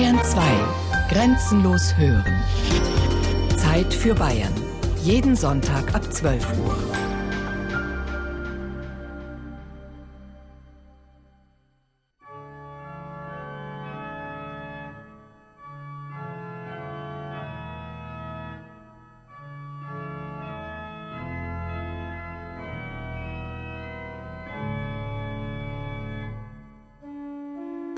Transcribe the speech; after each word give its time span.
Bayern 0.00 0.24
2. 0.24 0.40
Grenzenlos 1.10 1.94
hören. 1.98 2.42
Zeit 3.58 3.92
für 3.92 4.14
Bayern. 4.14 4.54
Jeden 5.04 5.36
Sonntag 5.36 5.94
ab 5.94 6.10
12 6.10 6.42
Uhr. 6.64 7.09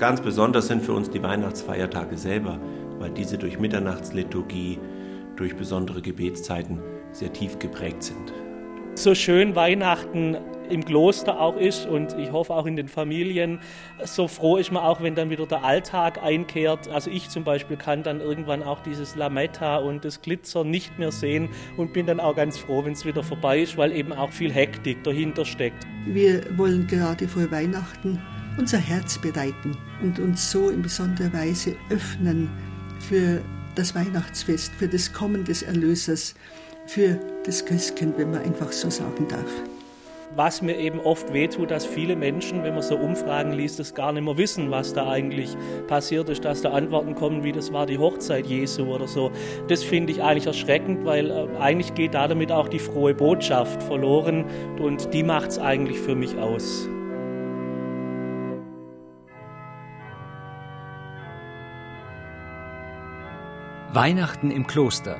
Ganz 0.03 0.19
besonders 0.19 0.67
sind 0.67 0.83
für 0.83 0.91
uns 0.91 1.09
die 1.09 1.23
Weihnachtsfeiertage 1.23 2.17
selber, 2.17 2.59
weil 2.99 3.09
diese 3.11 3.37
durch 3.37 3.57
Mitternachtsliturgie, 3.57 4.77
durch 5.37 5.55
besondere 5.55 6.01
Gebetszeiten 6.01 6.81
sehr 7.13 7.31
tief 7.31 7.57
geprägt 7.57 8.03
sind. 8.03 8.33
So 8.95 9.15
schön 9.15 9.55
Weihnachten 9.55 10.35
im 10.69 10.83
Kloster 10.83 11.39
auch 11.39 11.55
ist 11.55 11.85
und 11.87 12.19
ich 12.19 12.33
hoffe 12.33 12.53
auch 12.53 12.65
in 12.65 12.75
den 12.75 12.89
Familien. 12.89 13.61
So 14.03 14.27
froh 14.27 14.57
ist 14.57 14.73
man 14.73 14.83
auch, 14.83 15.01
wenn 15.01 15.15
dann 15.15 15.29
wieder 15.29 15.45
der 15.45 15.63
Alltag 15.63 16.21
einkehrt. 16.21 16.89
Also 16.89 17.09
ich 17.09 17.29
zum 17.29 17.45
Beispiel 17.45 17.77
kann 17.77 18.03
dann 18.03 18.19
irgendwann 18.19 18.61
auch 18.61 18.81
dieses 18.81 19.15
Lametta 19.15 19.77
und 19.77 20.03
das 20.03 20.21
Glitzer 20.21 20.65
nicht 20.65 20.99
mehr 20.99 21.13
sehen 21.13 21.47
und 21.77 21.93
bin 21.93 22.07
dann 22.07 22.19
auch 22.19 22.35
ganz 22.35 22.57
froh, 22.57 22.83
wenn 22.83 22.91
es 22.91 23.05
wieder 23.05 23.23
vorbei 23.23 23.61
ist, 23.61 23.77
weil 23.77 23.93
eben 23.93 24.11
auch 24.11 24.33
viel 24.33 24.51
Hektik 24.51 25.01
dahinter 25.05 25.45
steckt. 25.45 25.87
Wir 26.05 26.41
wollen 26.57 26.87
gerade 26.87 27.25
vor 27.25 27.49
Weihnachten 27.49 28.21
unser 28.57 28.77
Herz 28.77 29.17
bereiten 29.17 29.77
und 30.01 30.19
uns 30.19 30.51
so 30.51 30.69
in 30.69 30.81
besonderer 30.81 31.33
Weise 31.33 31.75
öffnen 31.89 32.49
für 32.99 33.41
das 33.75 33.95
Weihnachtsfest, 33.95 34.73
für 34.75 34.87
das 34.87 35.11
Kommen 35.11 35.43
des 35.43 35.63
Erlösers, 35.63 36.35
für 36.85 37.19
das 37.45 37.65
Christkind, 37.65 38.17
wenn 38.17 38.31
man 38.31 38.41
einfach 38.41 38.71
so 38.71 38.89
sagen 38.89 39.27
darf. 39.27 39.49
Was 40.35 40.63
mir 40.63 40.75
eben 40.77 40.99
oft 40.99 41.31
wehtut, 41.31 41.69
dass 41.69 41.85
viele 41.85 42.15
Menschen, 42.15 42.63
wenn 42.63 42.73
man 42.73 42.81
so 42.81 42.95
Umfragen 42.95 43.51
liest, 43.51 43.77
das 43.77 43.93
gar 43.93 44.11
nicht 44.11 44.23
mehr 44.23 44.35
wissen, 44.35 44.71
was 44.71 44.91
da 44.93 45.07
eigentlich 45.07 45.55
passiert 45.87 46.27
ist, 46.27 46.43
dass 46.43 46.63
da 46.63 46.71
Antworten 46.71 47.13
kommen, 47.13 47.43
wie 47.43 47.51
das 47.51 47.71
war 47.71 47.85
die 47.85 47.99
Hochzeit 47.99 48.47
Jesu 48.47 48.85
oder 48.85 49.07
so. 49.07 49.31
Das 49.67 49.83
finde 49.83 50.11
ich 50.11 50.23
eigentlich 50.23 50.47
erschreckend, 50.47 51.05
weil 51.05 51.29
äh, 51.29 51.47
eigentlich 51.59 51.93
geht 51.93 52.15
da 52.15 52.27
damit 52.27 52.51
auch 52.51 52.67
die 52.67 52.79
frohe 52.79 53.13
Botschaft 53.13 53.83
verloren 53.83 54.45
und 54.79 55.13
die 55.13 55.21
macht 55.21 55.51
es 55.51 55.59
eigentlich 55.59 55.99
für 55.99 56.15
mich 56.15 56.35
aus. 56.37 56.89
Weihnachten 63.95 64.49
im 64.49 64.65
Kloster. 64.65 65.19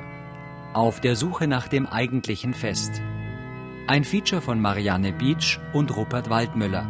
Auf 0.72 1.00
der 1.00 1.14
Suche 1.14 1.46
nach 1.46 1.68
dem 1.68 1.86
eigentlichen 1.86 2.54
Fest. 2.54 3.00
Ein 3.86 4.02
Feature 4.02 4.42
von 4.42 4.60
Marianne 4.60 5.12
Beach 5.12 5.60
und 5.72 5.96
Rupert 5.96 6.28
Waldmüller. 6.28 6.84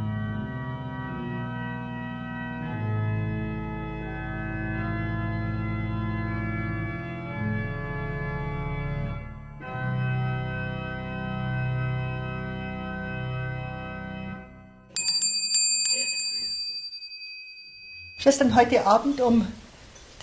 Schwestern, 18.16 18.54
heute 18.54 18.86
Abend 18.86 19.20
um 19.20 19.46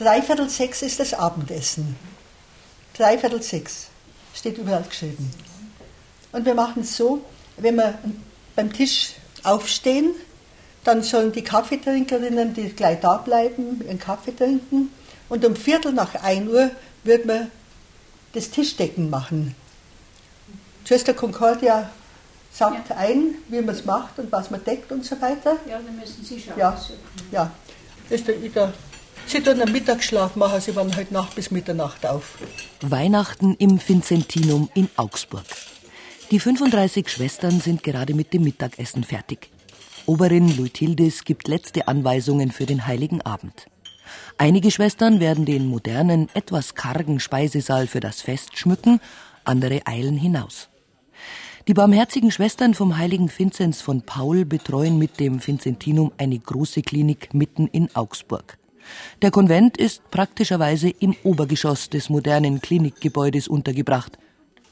dreiviertel 0.02 0.50
sechs 0.50 0.82
ist 0.82 1.00
das 1.00 1.14
Abendessen. 1.14 1.96
Dreiviertel 2.98 3.42
sechs 3.42 3.88
steht 4.34 4.58
überall 4.58 4.82
geschrieben. 4.82 5.32
Und 6.32 6.44
wir 6.46 6.56
machen 6.56 6.82
es 6.82 6.98
so, 6.98 7.24
wenn 7.58 7.76
wir 7.76 8.00
beim 8.56 8.74
Tisch 8.74 9.14
aufstehen, 9.44 10.16
dann 10.84 11.04
sollen 11.04 11.32
die 11.32 11.44
Kaffeetrinkerinnen, 11.44 12.56
die 12.56 12.70
gleich 12.70 13.00
da 13.00 13.18
bleiben, 13.18 13.82
ihren 13.86 14.00
Kaffee 14.00 14.36
trinken. 14.36 14.92
Und 15.30 15.46
um 15.46 15.56
Viertel 15.56 15.94
nach 15.94 16.16
ein 16.16 16.50
Uhr 16.50 16.72
wird 17.04 17.26
man 17.28 17.52
das 18.34 18.50
Tischdecken 18.50 19.12
machen. 19.12 19.56
Schwester 20.84 21.14
Concordia 21.14 21.92
sagt 22.52 22.90
ja. 22.90 22.96
ein, 22.96 23.36
wie 23.50 23.62
man 23.62 23.76
es 23.76 23.86
macht 23.86 24.18
und 24.18 24.32
was 24.32 24.50
man 24.50 24.64
deckt 24.64 24.92
und 24.92 25.06
so 25.06 25.22
weiter. 25.22 25.58
Ja, 25.70 25.80
dann 25.80 25.96
müssen 25.96 26.26
Sie 26.26 26.42
schon 26.42 26.58
ja. 26.58 26.76
ja. 27.32 27.52
Das 28.10 28.20
ist 28.22 28.28
der, 28.28 28.36
Sie 29.32 29.40
tun 29.40 29.62
einen 29.62 29.72
Mittagsschlaf 29.72 30.36
machen, 30.36 30.60
sie 30.60 30.76
waren 30.76 30.94
heute 30.94 31.14
Nacht 31.14 31.36
bis 31.36 31.52
Mitternacht 31.52 32.06
auf. 32.06 32.38
Weihnachten 32.82 33.56
im 33.60 33.80
Vincentinum 33.80 34.70
in 34.74 34.90
Augsburg. 34.98 35.46
Die 36.32 36.40
35 36.40 37.08
Schwestern 37.08 37.62
sind 37.62 37.82
gerade 37.82 38.14
mit 38.14 38.34
dem 38.34 38.44
Mittagessen 38.44 39.06
fertig. 39.06 39.50
Oberin 40.06 40.54
Luithildis 40.58 41.24
gibt 41.24 41.48
letzte 41.48 41.88
Anweisungen 41.88 42.52
für 42.52 42.66
den 42.66 42.86
Heiligen 42.88 43.22
Abend. 43.22 43.68
Einige 44.38 44.70
Schwestern 44.70 45.22
werden 45.22 45.46
den 45.46 45.66
modernen, 45.66 46.28
etwas 46.34 46.76
kargen 46.76 47.22
Speisesaal 47.22 47.88
für 47.88 48.02
das 48.02 48.20
Fest 48.20 48.58
schmücken, 48.58 49.00
andere 49.46 49.88
eilen 49.88 50.18
hinaus. 50.18 50.68
Die 51.70 51.74
barmherzigen 51.74 52.32
Schwestern 52.32 52.74
vom 52.74 52.98
heiligen 52.98 53.32
Vinzenz 53.34 53.80
von 53.80 54.02
Paul 54.02 54.44
betreuen 54.44 54.98
mit 54.98 55.22
dem 55.22 55.48
Vincentinum 55.48 56.12
eine 56.18 56.38
große 56.38 56.82
Klinik 56.82 57.34
mitten 57.34 57.68
in 57.68 57.96
Augsburg. 57.96 58.58
Der 59.22 59.32
Konvent 59.32 59.78
ist 59.78 60.10
praktischerweise 60.12 60.90
im 60.90 61.16
Obergeschoss 61.24 61.90
des 61.90 62.10
modernen 62.10 62.62
Klinikgebäudes 62.62 63.48
untergebracht. 63.48 64.18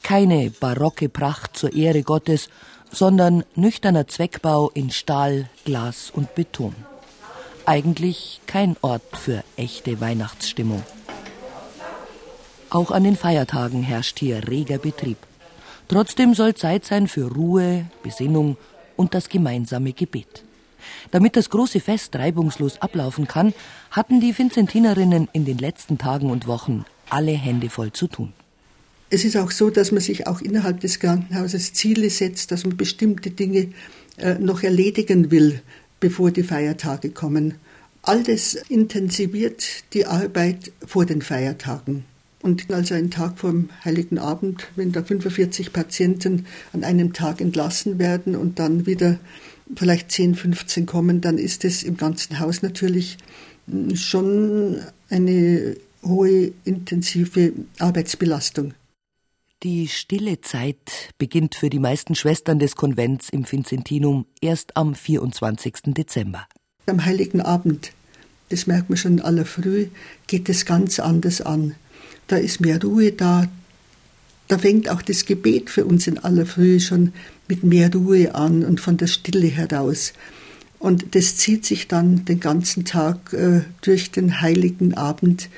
Keine 0.02 0.50
barocke 0.50 1.08
Pracht 1.08 1.56
zur 1.56 1.74
Ehre 1.74 2.02
Gottes, 2.02 2.48
sondern 2.90 3.44
nüchterner 3.54 4.08
Zweckbau 4.08 4.70
in 4.74 4.90
Stahl, 4.90 5.48
Glas 5.64 6.10
und 6.10 6.34
Beton. 6.34 6.74
Eigentlich 7.66 8.40
kein 8.46 8.76
Ort 8.80 9.16
für 9.16 9.44
echte 9.56 10.00
Weihnachtsstimmung. 10.00 10.82
Auch 12.70 12.90
an 12.90 13.04
den 13.04 13.16
Feiertagen 13.16 13.82
herrscht 13.82 14.18
hier 14.18 14.48
reger 14.48 14.78
Betrieb. 14.78 15.18
Trotzdem 15.88 16.34
soll 16.34 16.54
Zeit 16.54 16.84
sein 16.84 17.08
für 17.08 17.30
Ruhe, 17.32 17.86
Besinnung 18.02 18.56
und 18.96 19.14
das 19.14 19.28
gemeinsame 19.28 19.92
Gebet. 19.92 20.44
Damit 21.10 21.36
das 21.36 21.50
große 21.50 21.80
Fest 21.80 22.16
reibungslos 22.16 22.80
ablaufen 22.80 23.26
kann, 23.26 23.54
hatten 23.90 24.20
die 24.20 24.36
Vincentinerinnen 24.36 25.28
in 25.32 25.44
den 25.44 25.58
letzten 25.58 25.98
Tagen 25.98 26.30
und 26.30 26.46
Wochen 26.46 26.84
alle 27.08 27.32
Hände 27.32 27.70
voll 27.70 27.92
zu 27.92 28.06
tun. 28.06 28.32
Es 29.12 29.24
ist 29.24 29.36
auch 29.36 29.50
so, 29.50 29.70
dass 29.70 29.90
man 29.90 30.00
sich 30.00 30.28
auch 30.28 30.40
innerhalb 30.40 30.80
des 30.80 31.00
Krankenhauses 31.00 31.72
Ziele 31.72 32.10
setzt, 32.10 32.52
dass 32.52 32.64
man 32.64 32.76
bestimmte 32.76 33.30
Dinge 33.30 33.68
äh, 34.18 34.34
noch 34.34 34.62
erledigen 34.62 35.32
will, 35.32 35.62
bevor 35.98 36.30
die 36.30 36.44
Feiertage 36.44 37.10
kommen. 37.10 37.54
All 38.02 38.22
das 38.22 38.54
intensiviert 38.54 39.64
die 39.92 40.06
Arbeit 40.06 40.72
vor 40.86 41.06
den 41.06 41.22
Feiertagen. 41.22 42.04
Und 42.40 42.70
also 42.70 42.94
ein 42.94 43.10
Tag 43.10 43.38
vor 43.38 43.50
dem 43.50 43.68
Heiligen 43.84 44.18
Abend, 44.18 44.68
wenn 44.76 44.92
da 44.92 45.02
45 45.02 45.72
Patienten 45.72 46.46
an 46.72 46.84
einem 46.84 47.12
Tag 47.12 47.40
entlassen 47.40 47.98
werden 47.98 48.34
und 48.34 48.58
dann 48.58 48.86
wieder 48.86 49.18
vielleicht 49.76 50.10
10, 50.10 50.34
15 50.34 50.86
kommen, 50.86 51.20
dann 51.20 51.38
ist 51.38 51.64
es 51.64 51.82
im 51.82 51.96
ganzen 51.96 52.40
Haus 52.40 52.62
natürlich 52.62 53.18
schon 53.94 54.80
eine 55.08 55.76
hohe, 56.02 56.52
intensive 56.64 57.52
Arbeitsbelastung. 57.78 58.74
Die 59.62 59.88
stille 59.88 60.40
Zeit 60.40 61.12
beginnt 61.18 61.54
für 61.54 61.68
die 61.68 61.78
meisten 61.78 62.14
Schwestern 62.14 62.58
des 62.58 62.76
Konvents 62.76 63.28
im 63.28 63.50
Vincentinum 63.50 64.24
erst 64.40 64.76
am 64.76 64.94
24. 64.94 65.74
Dezember. 65.88 66.46
Am 66.86 67.04
Heiligen 67.04 67.42
Abend, 67.42 67.92
das 68.48 68.66
merkt 68.66 68.88
man 68.88 68.96
schon 68.96 69.18
in 69.18 69.20
aller 69.20 69.44
Früh, 69.44 69.88
geht 70.26 70.48
es 70.48 70.64
ganz 70.64 70.98
anders 70.98 71.42
an. 71.42 71.74
Da 72.26 72.36
ist 72.36 72.60
mehr 72.60 72.80
Ruhe 72.82 73.12
da. 73.12 73.48
Da 74.48 74.56
fängt 74.56 74.88
auch 74.88 75.02
das 75.02 75.26
Gebet 75.26 75.68
für 75.68 75.84
uns 75.84 76.06
in 76.06 76.16
aller 76.16 76.46
Früh 76.46 76.80
schon 76.80 77.12
mit 77.50 77.64
mehr 77.64 77.92
Ruhe 77.92 78.34
an 78.34 78.64
und 78.64 78.80
von 78.80 78.96
der 78.96 79.08
Stille 79.08 79.48
heraus. 79.48 80.12
Und 80.78 81.14
das 81.14 81.36
zieht 81.36 81.66
sich 81.66 81.88
dann 81.88 82.24
den 82.24 82.40
ganzen 82.40 82.84
Tag 82.86 83.34
äh, 83.34 83.62
durch 83.82 84.10
den 84.12 84.40
heiligen 84.40 84.94
Abend 84.94 85.50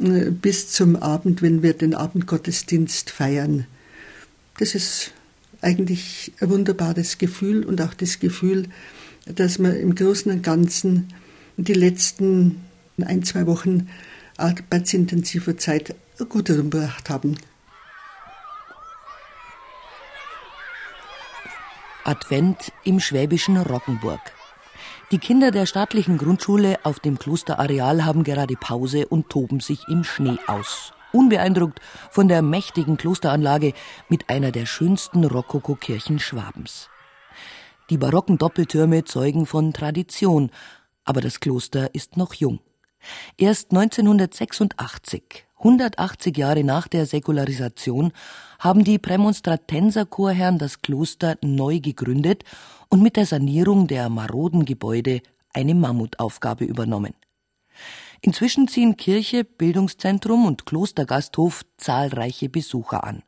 äh, 0.00 0.30
bis 0.30 0.70
zum 0.70 0.96
Abend, 0.96 1.42
wenn 1.42 1.62
wir 1.62 1.74
den 1.74 1.94
Abendgottesdienst 1.94 3.10
feiern. 3.10 3.66
Das 4.58 4.74
ist 4.74 5.12
eigentlich 5.60 6.32
ein 6.40 6.50
wunderbares 6.50 7.18
Gefühl 7.18 7.64
und 7.64 7.80
auch 7.80 7.94
das 7.94 8.18
Gefühl, 8.18 8.64
dass 9.26 9.58
wir 9.58 9.78
im 9.78 9.94
Großen 9.94 10.32
und 10.32 10.42
Ganzen 10.42 11.08
die 11.56 11.74
letzten 11.74 12.56
ein, 13.00 13.22
zwei 13.22 13.46
Wochen 13.46 13.88
arbeitsintensiver 14.36 15.58
Zeit 15.58 15.94
gut 16.28 16.48
herumgebracht 16.48 17.10
haben. 17.10 17.36
Advent 22.08 22.72
im 22.84 23.00
schwäbischen 23.00 23.58
Roggenburg. 23.58 24.32
Die 25.10 25.18
Kinder 25.18 25.50
der 25.50 25.66
staatlichen 25.66 26.16
Grundschule 26.16 26.78
auf 26.82 27.00
dem 27.00 27.18
Klosterareal 27.18 28.06
haben 28.06 28.24
gerade 28.24 28.54
Pause 28.54 29.06
und 29.06 29.28
toben 29.28 29.60
sich 29.60 29.86
im 29.88 30.04
Schnee 30.04 30.38
aus. 30.46 30.94
Unbeeindruckt 31.12 31.80
von 32.10 32.26
der 32.26 32.40
mächtigen 32.40 32.96
Klosteranlage 32.96 33.74
mit 34.08 34.30
einer 34.30 34.52
der 34.52 34.64
schönsten 34.64 35.22
Rokokokirchen 35.22 36.18
Schwabens. 36.18 36.88
Die 37.90 37.98
barocken 37.98 38.38
Doppeltürme 38.38 39.04
zeugen 39.04 39.44
von 39.44 39.74
Tradition, 39.74 40.50
aber 41.04 41.20
das 41.20 41.40
Kloster 41.40 41.94
ist 41.94 42.16
noch 42.16 42.32
jung. 42.32 42.60
Erst 43.36 43.72
1986, 43.72 45.46
180 45.58 46.36
Jahre 46.36 46.64
nach 46.64 46.88
der 46.88 47.06
Säkularisation, 47.06 48.12
haben 48.58 48.84
die 48.84 48.98
Prämonstratenserchorherren 48.98 50.58
das 50.58 50.82
Kloster 50.82 51.36
neu 51.42 51.80
gegründet 51.80 52.44
und 52.88 53.02
mit 53.02 53.16
der 53.16 53.26
Sanierung 53.26 53.86
der 53.86 54.08
maroden 54.08 54.64
Gebäude 54.64 55.20
eine 55.52 55.74
Mammutaufgabe 55.74 56.64
übernommen. 56.64 57.14
Inzwischen 58.20 58.66
ziehen 58.66 58.96
Kirche, 58.96 59.44
Bildungszentrum 59.44 60.46
und 60.46 60.66
Klostergasthof 60.66 61.64
zahlreiche 61.76 62.48
Besucher 62.48 63.04
an. 63.04 63.22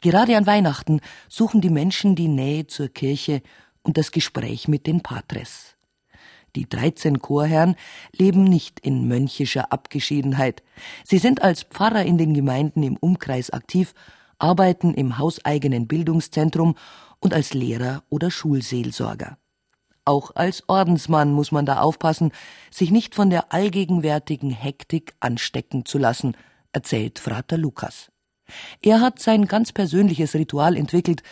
Gerade 0.00 0.36
an 0.36 0.46
Weihnachten 0.46 1.00
suchen 1.28 1.60
die 1.60 1.70
Menschen 1.70 2.14
die 2.14 2.28
Nähe 2.28 2.66
zur 2.66 2.88
Kirche 2.88 3.42
und 3.82 3.98
das 3.98 4.12
Gespräch 4.12 4.68
mit 4.68 4.86
den 4.86 5.02
Patres. 5.02 5.75
Die 6.56 6.66
13 6.66 7.20
Chorherren 7.20 7.76
leben 8.12 8.44
nicht 8.44 8.80
in 8.80 9.06
mönchischer 9.06 9.72
Abgeschiedenheit. 9.72 10.62
Sie 11.04 11.18
sind 11.18 11.42
als 11.42 11.64
Pfarrer 11.64 12.04
in 12.04 12.16
den 12.16 12.32
Gemeinden 12.32 12.82
im 12.82 12.96
Umkreis 12.96 13.50
aktiv, 13.50 13.92
arbeiten 14.38 14.94
im 14.94 15.18
hauseigenen 15.18 15.86
Bildungszentrum 15.86 16.74
und 17.20 17.34
als 17.34 17.52
Lehrer 17.52 18.04
oder 18.08 18.30
Schulseelsorger. 18.30 19.36
Auch 20.06 20.34
als 20.34 20.66
Ordensmann 20.66 21.30
muss 21.30 21.52
man 21.52 21.66
da 21.66 21.80
aufpassen, 21.80 22.32
sich 22.70 22.90
nicht 22.90 23.14
von 23.14 23.28
der 23.28 23.52
allgegenwärtigen 23.52 24.50
Hektik 24.50 25.14
anstecken 25.20 25.84
zu 25.84 25.98
lassen, 25.98 26.38
erzählt 26.72 27.18
Frater 27.18 27.58
Lukas. 27.58 28.10
Er 28.80 29.02
hat 29.02 29.18
sein 29.18 29.46
ganz 29.46 29.72
persönliches 29.72 30.34
Ritual 30.34 30.76
entwickelt, 30.76 31.22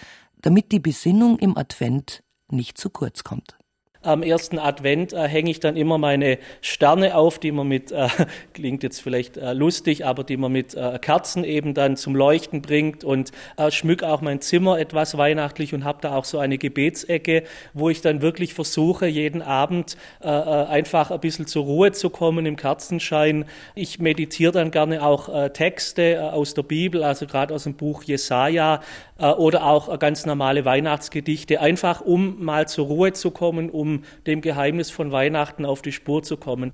damit 0.43 0.71
die 0.71 0.81
Besinnung 0.81 1.39
im 1.39 1.57
Advent 1.57 2.23
nicht 2.51 2.77
zu 2.77 2.91
kurz 2.91 3.25
kommt 3.25 3.57
am 4.05 4.23
ersten 4.23 4.59
Advent 4.59 5.13
äh, 5.13 5.27
hänge 5.29 5.51
ich 5.51 5.61
dann 5.61 5.77
immer 5.77 5.99
meine 5.99 6.39
Sterne 6.61 7.17
auf, 7.17 7.39
die 7.39 7.53
man 7.53 7.67
mit, 7.67 7.93
äh, 7.93 8.09
klingt 8.53 8.83
jetzt 8.83 9.01
vielleicht 9.01 9.37
äh, 9.37 9.53
lustig, 9.53 10.05
aber 10.05 10.25
die 10.25 10.37
man 10.37 10.53
mit 10.53 10.75
äh, 10.75 10.99
Kerzen 11.01 11.45
eben 11.45 11.75
dann 11.75 11.97
zum 11.97 12.15
Leuchten 12.15 12.63
bringt 12.63 13.05
und 13.05 13.33
äh, 13.57 13.71
schmück 13.71 14.03
auch 14.03 14.21
mein 14.21 14.41
Zimmer 14.41 14.79
etwas 14.79 15.17
weihnachtlich 15.17 15.75
und 15.75 15.85
habe 15.85 15.99
da 16.01 16.15
auch 16.15 16.25
so 16.25 16.39
eine 16.39 16.59
Gebetsecke, 16.59 17.45
wo 17.73 17.89
ich 17.89 18.01
dann 18.01 18.23
wirklich 18.23 18.55
versuche, 18.55 19.07
jeden 19.07 19.43
Abend 19.43 19.97
äh, 20.21 20.29
einfach 20.29 21.11
ein 21.11 21.21
bisschen 21.21 21.47
zur 21.47 21.65
Ruhe 21.65 21.93
zu 21.93 22.11
kommen 22.11 22.47
im 22.47 22.57
Kerzenschein. 22.57 23.47
Ich 23.75 23.99
meditiere 23.99 24.53
dann 24.53 24.71
gerne 24.71 25.05
auch 25.05 25.51
Texte 25.53 26.33
aus 26.33 26.55
der 26.55 26.63
Bibel, 26.63 27.03
also 27.03 27.27
gerade 27.27 27.55
aus 27.55 27.65
dem 27.65 27.75
Buch 27.75 28.03
Jesaja 28.03 28.81
oder 29.19 29.65
auch 29.67 29.99
ganz 29.99 30.27
normale 30.27 30.65
Weihnachtsgedichte, 30.65 31.61
einfach 31.61 32.01
um 32.01 32.45
mal 32.45 32.69
zur 32.69 32.87
Ruhe 32.87 33.13
zu 33.13 33.31
kommen, 33.31 33.71
um 33.71 33.94
dem 34.27 34.41
Geheimnis 34.41 34.91
von 34.91 35.13
Weihnachten 35.13 35.65
auf 35.65 35.83
die 35.83 35.93
Spur 35.93 36.23
zu 36.23 36.37
kommen. 36.37 36.73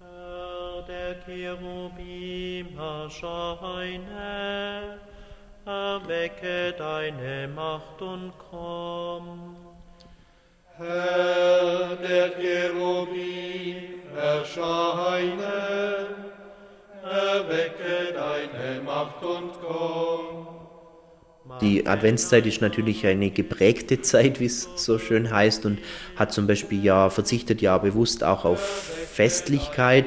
Herr 0.00 0.82
der 0.86 1.14
Cherubim 1.24 2.78
erscheine, 2.78 4.18
erwecke 5.64 6.74
deine 6.76 7.48
Macht 7.48 8.02
und 8.02 8.32
komm. 8.50 9.56
Herr 10.76 11.96
der 11.96 12.30
Cherubim 12.40 13.76
erscheine, 14.16 16.06
erwecke 17.02 18.14
deine 18.14 18.80
Macht 18.82 19.22
und 19.22 19.52
komm. 19.60 20.57
Die 21.60 21.86
Adventszeit 21.86 22.46
ist 22.46 22.60
natürlich 22.60 23.06
eine 23.06 23.30
geprägte 23.30 24.00
Zeit, 24.00 24.38
wie 24.40 24.46
es 24.46 24.68
so 24.76 24.98
schön 24.98 25.30
heißt, 25.30 25.66
und 25.66 25.78
hat 26.16 26.32
zum 26.32 26.46
Beispiel 26.46 26.84
ja 26.84 27.10
verzichtet 27.10 27.62
ja 27.62 27.78
bewusst 27.78 28.22
auch 28.22 28.44
auf 28.44 28.60
Festlichkeit. 29.12 30.06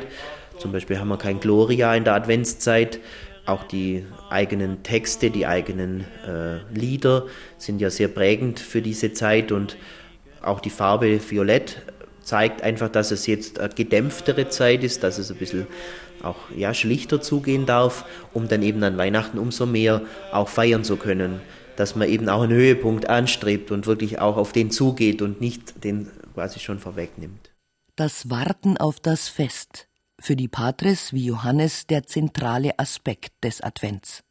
Zum 0.59 0.71
Beispiel 0.71 0.99
haben 0.99 1.09
wir 1.09 1.17
kein 1.17 1.39
Gloria 1.39 1.95
in 1.95 2.03
der 2.03 2.13
Adventszeit. 2.13 2.99
Auch 3.45 3.63
die 3.63 4.05
eigenen 4.29 4.83
Texte, 4.83 5.31
die 5.31 5.47
eigenen 5.47 6.05
äh, 6.27 6.57
Lieder 6.73 7.25
sind 7.57 7.81
ja 7.81 7.89
sehr 7.89 8.07
prägend 8.07 8.59
für 8.59 8.81
diese 8.81 9.13
Zeit 9.13 9.51
und 9.51 9.77
auch 10.41 10.59
die 10.59 10.69
Farbe 10.69 11.19
Violett 11.27 11.81
zeigt 12.23 12.61
einfach, 12.61 12.89
dass 12.89 13.11
es 13.11 13.25
jetzt 13.25 13.59
eine 13.59 13.73
gedämpftere 13.73 14.49
Zeit 14.49 14.83
ist, 14.83 15.03
dass 15.03 15.17
es 15.17 15.31
ein 15.31 15.37
bisschen 15.37 15.67
auch 16.23 16.37
ja, 16.55 16.73
schlichter 16.73 17.21
zugehen 17.21 17.65
darf, 17.65 18.05
um 18.33 18.47
dann 18.47 18.61
eben 18.61 18.83
an 18.83 18.97
Weihnachten 18.97 19.37
umso 19.37 19.65
mehr 19.65 20.01
auch 20.31 20.49
feiern 20.49 20.83
zu 20.83 20.97
können. 20.97 21.41
Dass 21.75 21.95
man 21.95 22.09
eben 22.09 22.29
auch 22.29 22.41
einen 22.41 22.53
Höhepunkt 22.53 23.09
anstrebt 23.09 23.71
und 23.71 23.87
wirklich 23.87 24.19
auch 24.19 24.37
auf 24.37 24.51
den 24.51 24.71
zugeht 24.71 25.21
und 25.21 25.41
nicht 25.41 25.83
den 25.83 26.09
quasi 26.33 26.59
schon 26.59 26.79
vorwegnimmt. 26.79 27.51
Das 27.95 28.29
Warten 28.29 28.77
auf 28.77 28.99
das 28.99 29.29
Fest. 29.29 29.87
Für 30.19 30.35
die 30.35 30.47
Patres 30.47 31.13
wie 31.13 31.25
Johannes 31.25 31.87
der 31.87 32.03
zentrale 32.03 32.77
Aspekt 32.77 33.43
des 33.43 33.61
Advents. 33.61 34.23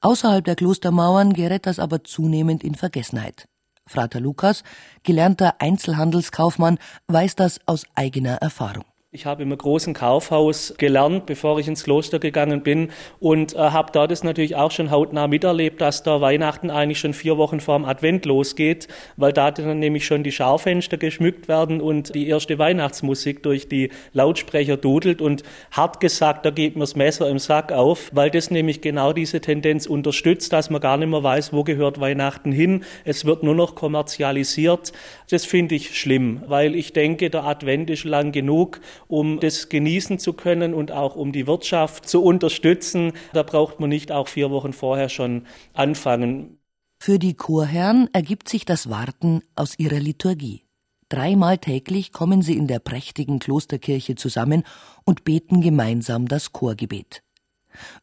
Außerhalb 0.00 0.44
der 0.44 0.54
Klostermauern 0.54 1.32
gerät 1.32 1.66
das 1.66 1.78
aber 1.78 2.04
zunehmend 2.04 2.62
in 2.62 2.74
Vergessenheit. 2.74 3.48
Frater 3.88 4.20
Lukas, 4.20 4.62
gelernter 5.02 5.56
Einzelhandelskaufmann, 5.60 6.78
weiß 7.08 7.34
das 7.34 7.58
aus 7.66 7.84
eigener 7.94 8.36
Erfahrung. 8.36 8.84
Ich 9.10 9.24
habe 9.24 9.42
im 9.42 9.56
großen 9.56 9.94
Kaufhaus 9.94 10.74
gelernt, 10.76 11.24
bevor 11.24 11.58
ich 11.58 11.66
ins 11.66 11.84
Kloster 11.84 12.18
gegangen 12.18 12.62
bin 12.62 12.90
und 13.20 13.54
äh, 13.54 13.56
habe 13.56 13.90
da 13.90 14.06
das 14.06 14.22
natürlich 14.22 14.54
auch 14.54 14.70
schon 14.70 14.90
hautnah 14.90 15.28
miterlebt, 15.28 15.80
dass 15.80 16.02
da 16.02 16.20
Weihnachten 16.20 16.68
eigentlich 16.68 16.98
schon 16.98 17.14
vier 17.14 17.38
Wochen 17.38 17.58
vor 17.60 17.78
dem 17.78 17.86
Advent 17.86 18.26
losgeht, 18.26 18.86
weil 19.16 19.32
da 19.32 19.50
dann 19.50 19.78
nämlich 19.78 20.04
schon 20.04 20.24
die 20.24 20.30
Schaufenster 20.30 20.98
geschmückt 20.98 21.48
werden 21.48 21.80
und 21.80 22.14
die 22.14 22.28
erste 22.28 22.58
Weihnachtsmusik 22.58 23.42
durch 23.42 23.66
die 23.66 23.88
Lautsprecher 24.12 24.76
dudelt 24.76 25.22
und 25.22 25.42
hart 25.70 26.00
gesagt, 26.00 26.44
da 26.44 26.50
geht 26.50 26.74
mir 26.76 26.80
das 26.80 26.94
Messer 26.94 27.30
im 27.30 27.38
Sack 27.38 27.72
auf, 27.72 28.10
weil 28.12 28.30
das 28.30 28.50
nämlich 28.50 28.82
genau 28.82 29.14
diese 29.14 29.40
Tendenz 29.40 29.86
unterstützt, 29.86 30.52
dass 30.52 30.68
man 30.68 30.82
gar 30.82 30.98
nicht 30.98 31.08
mehr 31.08 31.22
weiß, 31.22 31.54
wo 31.54 31.64
gehört 31.64 31.98
Weihnachten 31.98 32.52
hin. 32.52 32.84
Es 33.06 33.24
wird 33.24 33.42
nur 33.42 33.54
noch 33.54 33.74
kommerzialisiert. 33.74 34.92
Das 35.30 35.46
finde 35.46 35.76
ich 35.76 35.98
schlimm, 35.98 36.42
weil 36.46 36.74
ich 36.74 36.92
denke, 36.92 37.30
der 37.30 37.44
Advent 37.44 37.88
ist 37.88 38.04
lang 38.04 38.32
genug 38.32 38.82
um 39.08 39.40
das 39.40 39.68
genießen 39.68 40.18
zu 40.18 40.34
können 40.34 40.74
und 40.74 40.92
auch 40.92 41.16
um 41.16 41.32
die 41.32 41.46
Wirtschaft 41.46 42.08
zu 42.08 42.22
unterstützen. 42.22 43.12
Da 43.32 43.42
braucht 43.42 43.80
man 43.80 43.88
nicht 43.88 44.12
auch 44.12 44.28
vier 44.28 44.50
Wochen 44.50 44.72
vorher 44.72 45.08
schon 45.08 45.46
anfangen. 45.72 46.58
Für 47.00 47.18
die 47.18 47.34
Chorherren 47.34 48.08
ergibt 48.12 48.48
sich 48.48 48.64
das 48.64 48.90
Warten 48.90 49.42
aus 49.56 49.78
ihrer 49.78 50.00
Liturgie. 50.00 50.64
Dreimal 51.08 51.56
täglich 51.58 52.12
kommen 52.12 52.42
sie 52.42 52.56
in 52.56 52.66
der 52.66 52.80
prächtigen 52.80 53.38
Klosterkirche 53.38 54.14
zusammen 54.14 54.64
und 55.04 55.24
beten 55.24 55.62
gemeinsam 55.62 56.28
das 56.28 56.52
Chorgebet. 56.52 57.22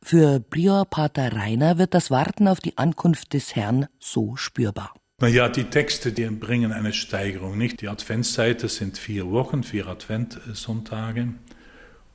Für 0.01 0.39
Prior 0.39 0.85
Pater 0.85 1.33
Rainer 1.33 1.77
wird 1.77 1.93
das 1.93 2.09
Warten 2.09 2.47
auf 2.47 2.59
die 2.59 2.77
Ankunft 2.77 3.33
des 3.33 3.55
Herrn 3.55 3.87
so 3.99 4.35
spürbar. 4.35 4.93
Naja, 5.21 5.47
die 5.47 5.63
Texte, 5.63 6.11
die 6.11 6.25
bringen 6.25 6.73
eine 6.73 6.91
Steigerung, 6.91 7.57
nicht? 7.57 7.79
Die 7.79 7.87
Adventszeit, 7.87 8.63
das 8.63 8.75
sind 8.75 8.97
vier 8.97 9.31
Wochen, 9.31 9.63
vier 9.63 9.87
Adventssonntage. 9.87 11.29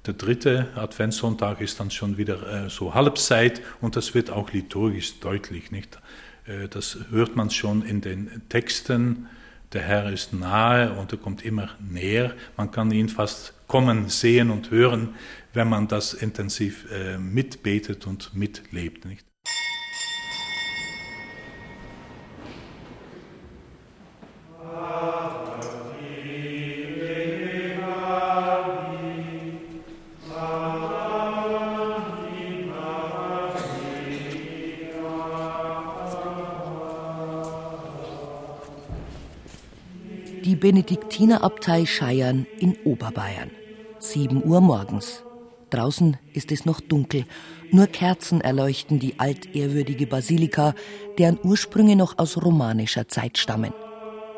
Der 0.04 0.14
dritte 0.14 0.69
Adventssonntag 0.75 1.62
ist 1.62 1.80
dann 1.80 1.90
schon 1.90 2.19
wieder 2.19 2.66
äh, 2.66 2.69
so 2.69 2.92
Halbzeit 2.92 3.62
und 3.80 3.97
das 3.97 4.14
wird 4.14 4.28
auch 4.28 4.52
liturgisch 4.52 5.19
deutlich, 5.21 5.71
nicht? 5.71 5.99
Äh, 6.47 6.69
das 6.69 6.99
hört 7.11 7.37
man 7.37 7.49
schon 7.49 7.80
in 7.80 8.02
den 8.02 8.42
Texten. 8.50 9.28
Der 9.73 9.80
Herr 9.80 10.12
ist 10.12 10.35
nahe 10.35 10.92
und 10.92 11.11
er 11.11 11.19
kommt 11.19 11.42
immer 11.42 11.71
näher. 11.78 12.35
Man 12.59 12.71
kann 12.71 12.90
ihn 12.90 13.09
fast 13.09 13.54
kommen, 13.66 14.11
sehen 14.11 14.50
und 14.50 14.71
hören, 14.71 15.14
wenn 15.54 15.71
man 15.71 15.88
das 15.88 16.12
intensiv 16.12 16.87
äh, 16.92 17.16
mitbetet 17.16 18.07
und 18.07 18.35
mitlebt, 18.35 19.07
nicht? 19.07 19.25
Benediktinerabtei 40.60 41.87
Scheiern 41.87 42.46
in 42.58 42.76
Oberbayern. 42.84 43.50
7 43.99 44.44
Uhr 44.44 44.60
morgens. 44.60 45.25
Draußen 45.70 46.18
ist 46.34 46.52
es 46.52 46.66
noch 46.66 46.80
dunkel. 46.80 47.25
Nur 47.70 47.87
Kerzen 47.87 48.42
erleuchten 48.42 48.99
die 48.99 49.18
altehrwürdige 49.18 50.06
Basilika, 50.06 50.75
deren 51.18 51.38
Ursprünge 51.42 51.96
noch 51.96 52.18
aus 52.18 52.40
romanischer 52.40 53.08
Zeit 53.08 53.38
stammen. 53.38 53.72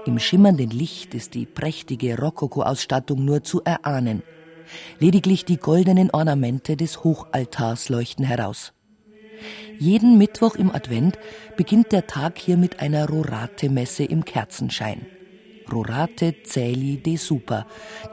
Im 0.04 0.18
schimmernden 0.18 0.70
Licht 0.70 1.14
ist 1.14 1.34
die 1.34 1.46
prächtige 1.46 2.18
Rokoko-Ausstattung 2.18 3.24
nur 3.24 3.44
zu 3.44 3.62
erahnen. 3.62 4.22
Lediglich 4.98 5.44
die 5.44 5.58
goldenen 5.58 6.10
Ornamente 6.10 6.76
des 6.76 7.04
Hochaltars 7.04 7.88
leuchten 7.88 8.24
heraus. 8.24 8.72
Jeden 9.78 10.18
Mittwoch 10.18 10.56
im 10.56 10.74
Advent 10.74 11.18
beginnt 11.56 11.92
der 11.92 12.06
Tag 12.08 12.38
hier 12.38 12.56
mit 12.56 12.80
einer 12.80 13.08
Rorate-Messe 13.08 14.04
im 14.04 14.24
Kerzenschein. 14.24 15.06
Rorate 15.72 16.34
Celi 16.44 16.96
de 16.96 17.16
Super, 17.16 17.66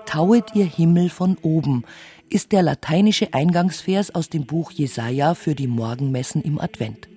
tauet 0.05 0.55
ihr 0.55 0.65
Himmel 0.65 1.09
von 1.09 1.37
oben, 1.41 1.83
ist 2.29 2.51
der 2.51 2.61
lateinische 2.61 3.33
Eingangsvers 3.33 4.13
aus 4.13 4.29
dem 4.29 4.45
Buch 4.45 4.71
Jesaja 4.71 5.33
für 5.33 5.55
die 5.55 5.67
Morgenmessen 5.67 6.43
im 6.43 6.59
Advent. 6.59 7.09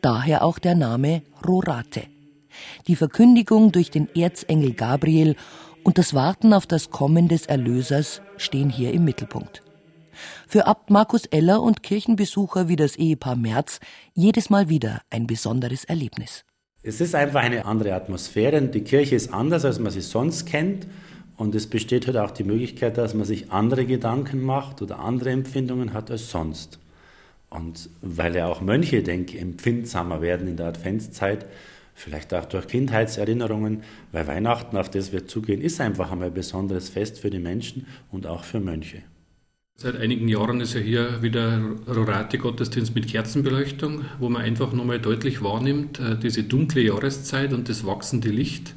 Daher 0.00 0.44
auch 0.44 0.60
der 0.60 0.76
Name 0.76 1.22
Rorate. 1.44 2.15
Die 2.86 2.96
Verkündigung 2.96 3.72
durch 3.72 3.90
den 3.90 4.08
Erzengel 4.14 4.72
Gabriel 4.72 5.36
und 5.82 5.98
das 5.98 6.14
Warten 6.14 6.52
auf 6.52 6.66
das 6.66 6.90
Kommen 6.90 7.28
des 7.28 7.46
Erlösers 7.46 8.20
stehen 8.36 8.70
hier 8.70 8.92
im 8.92 9.04
Mittelpunkt. 9.04 9.62
Für 10.46 10.66
Abt 10.66 10.90
Markus 10.90 11.26
Eller 11.26 11.62
und 11.62 11.82
Kirchenbesucher 11.82 12.68
wie 12.68 12.76
das 12.76 12.96
Ehepaar 12.96 13.36
Merz 13.36 13.80
jedes 14.14 14.50
Mal 14.50 14.68
wieder 14.68 15.02
ein 15.10 15.26
besonderes 15.26 15.84
Erlebnis. 15.84 16.44
Es 16.82 17.00
ist 17.00 17.14
einfach 17.14 17.42
eine 17.42 17.64
andere 17.64 17.94
Atmosphäre. 17.94 18.62
Die 18.62 18.82
Kirche 18.82 19.16
ist 19.16 19.32
anders, 19.32 19.64
als 19.64 19.78
man 19.78 19.92
sie 19.92 20.00
sonst 20.00 20.46
kennt. 20.46 20.86
Und 21.36 21.54
es 21.54 21.66
besteht 21.66 22.06
halt 22.06 22.16
auch 22.16 22.30
die 22.30 22.44
Möglichkeit, 22.44 22.96
dass 22.96 23.12
man 23.12 23.26
sich 23.26 23.50
andere 23.52 23.84
Gedanken 23.84 24.42
macht 24.42 24.80
oder 24.80 25.00
andere 25.00 25.30
Empfindungen 25.30 25.92
hat 25.92 26.10
als 26.10 26.30
sonst. 26.30 26.78
Und 27.50 27.90
weil 28.00 28.36
ja 28.36 28.46
auch 28.46 28.60
Mönche, 28.60 29.02
denke 29.02 29.36
ich, 29.36 29.42
empfindsamer 29.42 30.20
werden 30.22 30.48
in 30.48 30.56
der 30.56 30.66
Adventszeit, 30.66 31.46
vielleicht 31.96 32.32
auch 32.34 32.44
durch 32.44 32.68
Kindheitserinnerungen, 32.68 33.82
weil 34.12 34.28
Weihnachten, 34.28 34.76
auf 34.76 34.90
das 34.90 35.12
wir 35.12 35.26
zugehen, 35.26 35.60
ist 35.60 35.80
einfach 35.80 36.12
einmal 36.12 36.28
ein 36.28 36.34
besonderes 36.34 36.90
Fest 36.90 37.18
für 37.18 37.30
die 37.30 37.40
Menschen 37.40 37.86
und 38.12 38.26
auch 38.26 38.44
für 38.44 38.60
Mönche. 38.60 39.02
Seit 39.78 39.96
einigen 39.96 40.28
Jahren 40.28 40.60
ist 40.60 40.74
ja 40.74 40.80
hier 40.80 41.22
wieder 41.22 41.60
Rorate-Gottesdienst 41.86 42.94
mit 42.94 43.08
Kerzenbeleuchtung, 43.08 44.04
wo 44.18 44.28
man 44.28 44.42
einfach 44.42 44.72
nochmal 44.72 45.00
deutlich 45.00 45.42
wahrnimmt, 45.42 46.00
äh, 46.00 46.16
diese 46.16 46.44
dunkle 46.44 46.82
Jahreszeit 46.82 47.52
und 47.52 47.68
das 47.68 47.84
wachsende 47.84 48.30
Licht. 48.30 48.74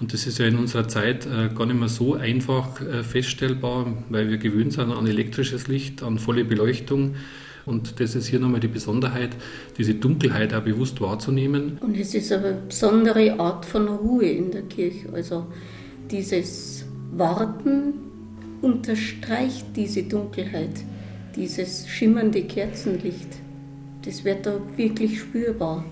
Und 0.00 0.12
das 0.12 0.28
ist 0.28 0.38
ja 0.38 0.46
in 0.46 0.56
unserer 0.56 0.86
Zeit 0.86 1.26
äh, 1.26 1.48
gar 1.52 1.66
nicht 1.66 1.78
mehr 1.78 1.88
so 1.88 2.14
einfach 2.14 2.80
äh, 2.80 3.02
feststellbar, 3.02 4.04
weil 4.10 4.30
wir 4.30 4.38
gewöhnt 4.38 4.72
sind 4.72 4.92
an 4.92 5.06
elektrisches 5.08 5.66
Licht, 5.66 6.04
an 6.04 6.20
volle 6.20 6.44
Beleuchtung. 6.44 7.16
Und 7.68 8.00
das 8.00 8.14
ist 8.14 8.26
hier 8.26 8.40
nochmal 8.40 8.60
die 8.60 8.68
Besonderheit, 8.68 9.30
diese 9.76 9.94
Dunkelheit 9.94 10.54
auch 10.54 10.62
bewusst 10.62 11.00
wahrzunehmen. 11.00 11.78
Und 11.80 11.96
es 11.96 12.14
ist 12.14 12.32
eine 12.32 12.54
besondere 12.66 13.38
Art 13.38 13.64
von 13.64 13.88
Ruhe 13.88 14.26
in 14.26 14.50
der 14.50 14.62
Kirche. 14.62 15.08
Also 15.12 15.46
dieses 16.10 16.84
Warten 17.12 17.94
unterstreicht 18.62 19.66
diese 19.76 20.02
Dunkelheit, 20.04 20.82
dieses 21.36 21.86
schimmernde 21.88 22.42
Kerzenlicht. 22.44 23.28
Das 24.04 24.24
wird 24.24 24.46
da 24.46 24.58
wirklich 24.76 25.20
spürbar. 25.20 25.84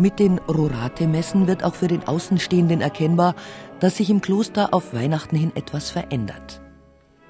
Mit 0.00 0.20
den 0.20 0.38
Rorate-Messen 0.38 1.48
wird 1.48 1.64
auch 1.64 1.74
für 1.74 1.88
den 1.88 2.06
Außenstehenden 2.06 2.80
erkennbar, 2.80 3.34
dass 3.80 3.96
sich 3.96 4.10
im 4.10 4.20
Kloster 4.20 4.72
auf 4.72 4.94
Weihnachten 4.94 5.34
hin 5.34 5.50
etwas 5.56 5.90
verändert. 5.90 6.60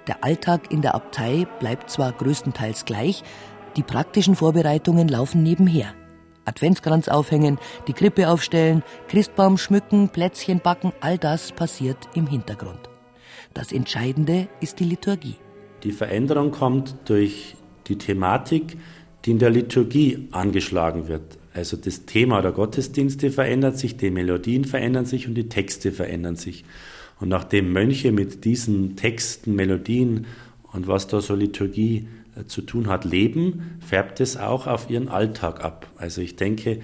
Der 0.06 0.22
Alltag 0.22 0.70
in 0.70 0.82
der 0.82 0.94
Abtei 0.94 1.46
bleibt 1.60 1.88
zwar 1.88 2.12
größtenteils 2.12 2.84
gleich, 2.84 3.24
die 3.76 3.82
praktischen 3.82 4.34
Vorbereitungen 4.34 5.08
laufen 5.08 5.42
nebenher. 5.42 5.94
Adventskranz 6.44 7.08
aufhängen, 7.08 7.58
die 7.86 7.94
Krippe 7.94 8.28
aufstellen, 8.28 8.82
Christbaum 9.08 9.56
schmücken, 9.56 10.10
Plätzchen 10.10 10.60
backen, 10.60 10.92
all 11.00 11.16
das 11.16 11.52
passiert 11.52 11.96
im 12.14 12.26
Hintergrund. 12.26 12.90
Das 13.54 13.72
Entscheidende 13.72 14.48
ist 14.60 14.78
die 14.78 14.84
Liturgie. 14.84 15.36
Die 15.84 15.92
Veränderung 15.92 16.50
kommt 16.50 16.96
durch 17.06 17.56
die 17.86 17.96
Thematik, 17.96 18.76
die 19.24 19.30
in 19.30 19.38
der 19.38 19.50
Liturgie 19.50 20.28
angeschlagen 20.32 21.08
wird. 21.08 21.38
Also 21.58 21.76
das 21.76 22.04
Thema 22.04 22.40
der 22.40 22.52
Gottesdienste 22.52 23.32
verändert 23.32 23.78
sich, 23.78 23.96
die 23.96 24.12
Melodien 24.12 24.64
verändern 24.64 25.06
sich 25.06 25.26
und 25.26 25.34
die 25.34 25.48
Texte 25.48 25.90
verändern 25.90 26.36
sich. 26.36 26.64
Und 27.18 27.30
nachdem 27.30 27.72
Mönche 27.72 28.12
mit 28.12 28.44
diesen 28.44 28.94
Texten, 28.94 29.56
Melodien 29.56 30.26
und 30.72 30.86
was 30.86 31.08
da 31.08 31.20
so 31.20 31.34
Liturgie 31.34 32.06
äh, 32.36 32.44
zu 32.44 32.62
tun 32.62 32.86
hat, 32.86 33.04
leben, 33.04 33.80
färbt 33.84 34.20
es 34.20 34.36
auch 34.36 34.68
auf 34.68 34.88
ihren 34.88 35.08
Alltag 35.08 35.64
ab. 35.64 35.90
Also 35.96 36.20
ich 36.20 36.36
denke, 36.36 36.80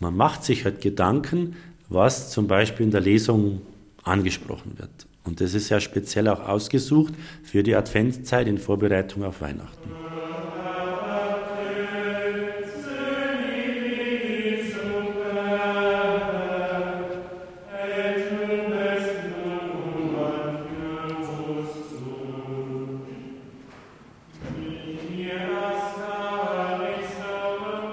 man 0.00 0.16
macht 0.16 0.42
sich 0.42 0.64
halt 0.64 0.80
Gedanken, 0.80 1.54
was 1.88 2.32
zum 2.32 2.48
Beispiel 2.48 2.86
in 2.86 2.90
der 2.90 3.02
Lesung 3.02 3.60
angesprochen 4.02 4.72
wird. 4.78 5.06
Und 5.22 5.40
das 5.40 5.54
ist 5.54 5.68
ja 5.68 5.78
speziell 5.78 6.26
auch 6.26 6.40
ausgesucht 6.48 7.14
für 7.44 7.62
die 7.62 7.76
Adventszeit 7.76 8.48
in 8.48 8.58
Vorbereitung 8.58 9.22
auf 9.22 9.40
Weihnachten. 9.40 10.11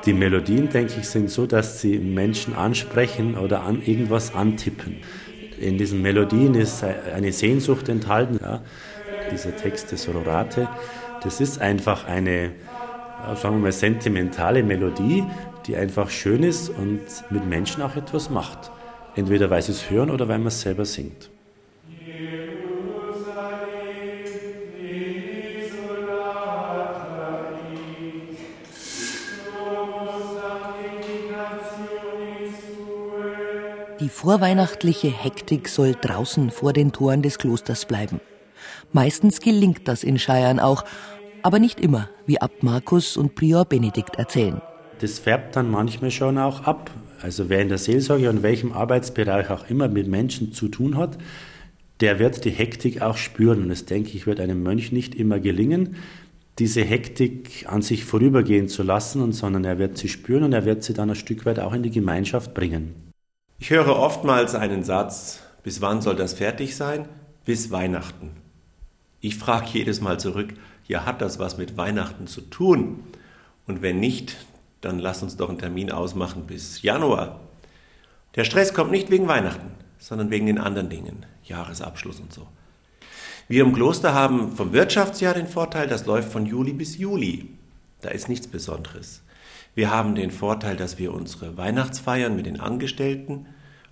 Die 0.10 0.16
Melodien, 0.16 0.70
denke 0.70 0.94
ich, 1.00 1.08
sind 1.08 1.30
so, 1.30 1.46
dass 1.46 1.82
sie 1.82 2.00
Menschen 2.00 2.56
ansprechen 2.56 3.38
oder 3.38 3.62
an 3.62 3.84
irgendwas 3.84 4.34
antippen. 4.34 4.98
In 5.60 5.78
diesen 5.78 6.02
Melodien 6.02 6.56
ist 6.56 6.84
eine 6.84 7.32
Sehnsucht 7.32 7.90
enthalten. 7.90 8.40
Ja. 8.42 8.64
Dieser 9.32 9.56
Text 9.56 9.92
des 9.92 10.12
Rorate, 10.12 10.68
das 11.22 11.40
ist 11.40 11.62
einfach 11.62 12.08
eine, 12.08 12.54
sagen 13.36 13.58
wir 13.58 13.62
mal, 13.62 13.72
sentimentale 13.72 14.64
Melodie, 14.64 15.26
die 15.68 15.76
einfach 15.76 16.10
schön 16.10 16.42
ist 16.42 16.70
und 16.70 17.02
mit 17.30 17.46
Menschen 17.46 17.84
auch 17.84 17.96
etwas 17.96 18.32
macht. 18.32 18.72
Entweder 19.16 19.52
weil 19.52 19.62
sie 19.62 19.74
es 19.74 19.92
hören 19.92 20.10
oder 20.10 20.28
weil 20.28 20.40
man 20.40 20.48
es 20.48 20.62
selber 20.62 20.86
singt. 20.86 21.30
Die 34.00 34.08
vorweihnachtliche 34.08 35.10
Hektik 35.10 35.68
soll 35.68 35.94
draußen 36.00 36.52
vor 36.52 36.72
den 36.72 36.94
Toren 36.94 37.22
des 37.22 37.38
Klosters 37.38 37.86
bleiben. 37.86 38.22
Meistens 38.94 39.42
gelingt 39.42 39.90
das 39.90 40.06
in 40.06 40.18
Scheiern 40.18 40.62
auch, 40.62 40.86
aber 41.44 41.60
nicht 41.60 41.82
immer, 41.82 42.10
wie 42.26 42.40
Abt 42.40 42.64
Markus 42.64 43.18
und 43.18 43.36
Prior 43.36 43.66
Benedikt 43.66 44.16
erzählen. 44.16 44.62
Das 45.00 45.20
färbt 45.20 45.58
dann 45.58 45.70
manchmal 45.70 46.12
schon 46.12 46.38
auch 46.38 46.64
ab. 46.64 46.92
Also 47.22 47.50
wer 47.50 47.62
in 47.62 47.68
der 47.68 47.78
Seelsorge 47.78 48.30
und 48.30 48.42
welchem 48.42 48.72
Arbeitsbereich 48.72 49.50
auch 49.50 49.70
immer 49.70 49.90
mit 49.90 50.08
Menschen 50.08 50.54
zu 50.54 50.70
tun 50.70 50.96
hat, 50.96 51.18
der 52.00 52.20
wird 52.20 52.46
die 52.46 52.52
Hektik 52.52 53.02
auch 53.02 53.18
spüren. 53.18 53.64
Und 53.64 53.70
das 53.70 53.84
denke 53.84 54.12
ich, 54.12 54.26
wird 54.26 54.40
einem 54.40 54.64
Mönch 54.64 54.94
nicht 54.94 55.14
immer 55.14 55.40
gelingen, 55.42 55.98
diese 56.58 56.82
Hektik 56.82 57.66
an 57.68 57.82
sich 57.82 58.06
vorübergehen 58.06 58.70
zu 58.70 58.84
lassen, 58.84 59.32
sondern 59.34 59.66
er 59.66 59.78
wird 59.78 59.98
sie 59.98 60.08
spüren 60.08 60.44
und 60.44 60.54
er 60.54 60.64
wird 60.64 60.84
sie 60.84 60.94
dann 60.94 61.10
ein 61.10 61.16
Stück 61.16 61.46
weit 61.46 61.60
auch 61.60 61.74
in 61.74 61.84
die 61.84 61.92
Gemeinschaft 61.92 62.54
bringen. 62.54 63.09
Ich 63.62 63.72
höre 63.72 63.98
oftmals 63.98 64.56
einen 64.56 64.86
Satz, 64.86 65.42
bis 65.64 65.82
wann 65.82 66.02
soll 66.02 66.16
das 66.16 66.34
fertig 66.34 66.78
sein? 66.78 67.10
Bis 67.44 67.72
Weihnachten. 67.72 68.32
Ich 69.20 69.36
frage 69.36 69.68
jedes 69.74 70.00
Mal 70.00 70.18
zurück, 70.18 70.54
ja, 70.88 71.06
hat 71.06 71.22
das 71.22 71.40
was 71.40 71.58
mit 71.58 71.76
Weihnachten 71.76 72.26
zu 72.26 72.40
tun? 72.40 73.04
Und 73.68 73.82
wenn 73.82 74.00
nicht, 74.00 74.38
dann 74.80 74.98
lass 74.98 75.24
uns 75.24 75.36
doch 75.36 75.50
einen 75.50 75.58
Termin 75.58 75.92
ausmachen 75.92 76.48
bis 76.48 76.82
Januar. 76.84 77.42
Der 78.36 78.46
Stress 78.46 78.74
kommt 78.74 78.92
nicht 78.92 79.12
wegen 79.12 79.28
Weihnachten, 79.28 79.72
sondern 79.98 80.30
wegen 80.30 80.46
den 80.46 80.58
anderen 80.58 80.90
Dingen, 80.90 81.26
Jahresabschluss 81.44 82.22
und 82.22 82.32
so. 82.32 82.48
Wir 83.50 83.64
im 83.64 83.74
Kloster 83.74 84.14
haben 84.14 84.56
vom 84.56 84.72
Wirtschaftsjahr 84.72 85.34
den 85.34 85.48
Vorteil, 85.48 85.88
das 85.88 86.06
läuft 86.06 86.32
von 86.32 86.46
Juli 86.46 86.72
bis 86.72 86.98
Juli. 86.98 87.50
Da 88.00 88.10
ist 88.10 88.30
nichts 88.30 88.48
Besonderes. 88.48 89.22
Wir 89.80 89.92
haben 89.92 90.14
den 90.14 90.30
Vorteil, 90.30 90.76
dass 90.76 91.00
wir 91.00 91.14
unsere 91.14 91.56
Weihnachtsfeiern 91.56 92.36
mit 92.36 92.48
den 92.48 92.60
Angestellten 92.60 93.46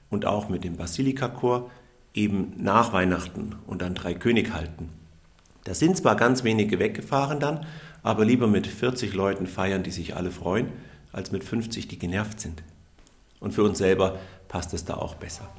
und 0.10 0.26
auch 0.26 0.50
mit 0.50 0.66
dem 0.66 0.76
Basilika-Chor 0.76 1.72
eben 2.14 2.52
nach 2.58 2.92
Weihnachten 2.92 3.56
und 3.68 3.82
dann 3.82 3.96
drei 3.96 4.14
König 4.14 4.52
halten. 4.52 4.90
Da 5.64 5.74
sind 5.74 5.96
zwar 5.96 6.18
ganz 6.18 6.44
wenige 6.44 6.80
weggefahren 6.80 7.40
dann, 7.40 7.66
aber 8.04 8.26
lieber 8.26 8.48
mit 8.48 8.68
40 8.68 9.14
Leuten 9.14 9.48
feiern, 9.48 9.84
die 9.84 9.92
sich 9.92 10.14
alle 10.18 10.30
freuen, 10.30 10.74
als 11.14 11.32
mit 11.32 11.46
50, 11.46 11.88
die 11.88 11.98
genervt 11.98 12.42
sind. 12.42 12.64
Und 13.40 13.54
für 13.54 13.64
uns 13.64 13.78
selber 13.78 14.20
passt 14.50 14.74
es 14.74 14.84
da 14.84 14.96
auch 14.96 15.16
besser. 15.16 15.50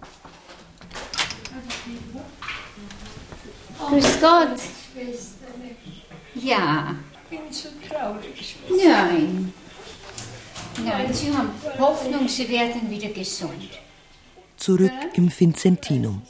Grüß 3.78 4.20
Gott. 4.20 4.60
Ja. 6.34 6.96
Ich 7.30 7.38
bin 7.38 7.50
so 7.50 7.68
traurig. 7.88 8.56
Nein. 8.68 9.54
Nein, 10.84 11.12
Sie 11.12 11.32
haben 11.32 11.50
Hoffnung, 11.78 12.28
Sie 12.28 12.48
werden 12.48 12.90
wieder 12.90 13.08
gesund. 13.08 13.68
Zurück 14.56 14.92
im 15.14 15.30
Vincentinum. 15.36 16.22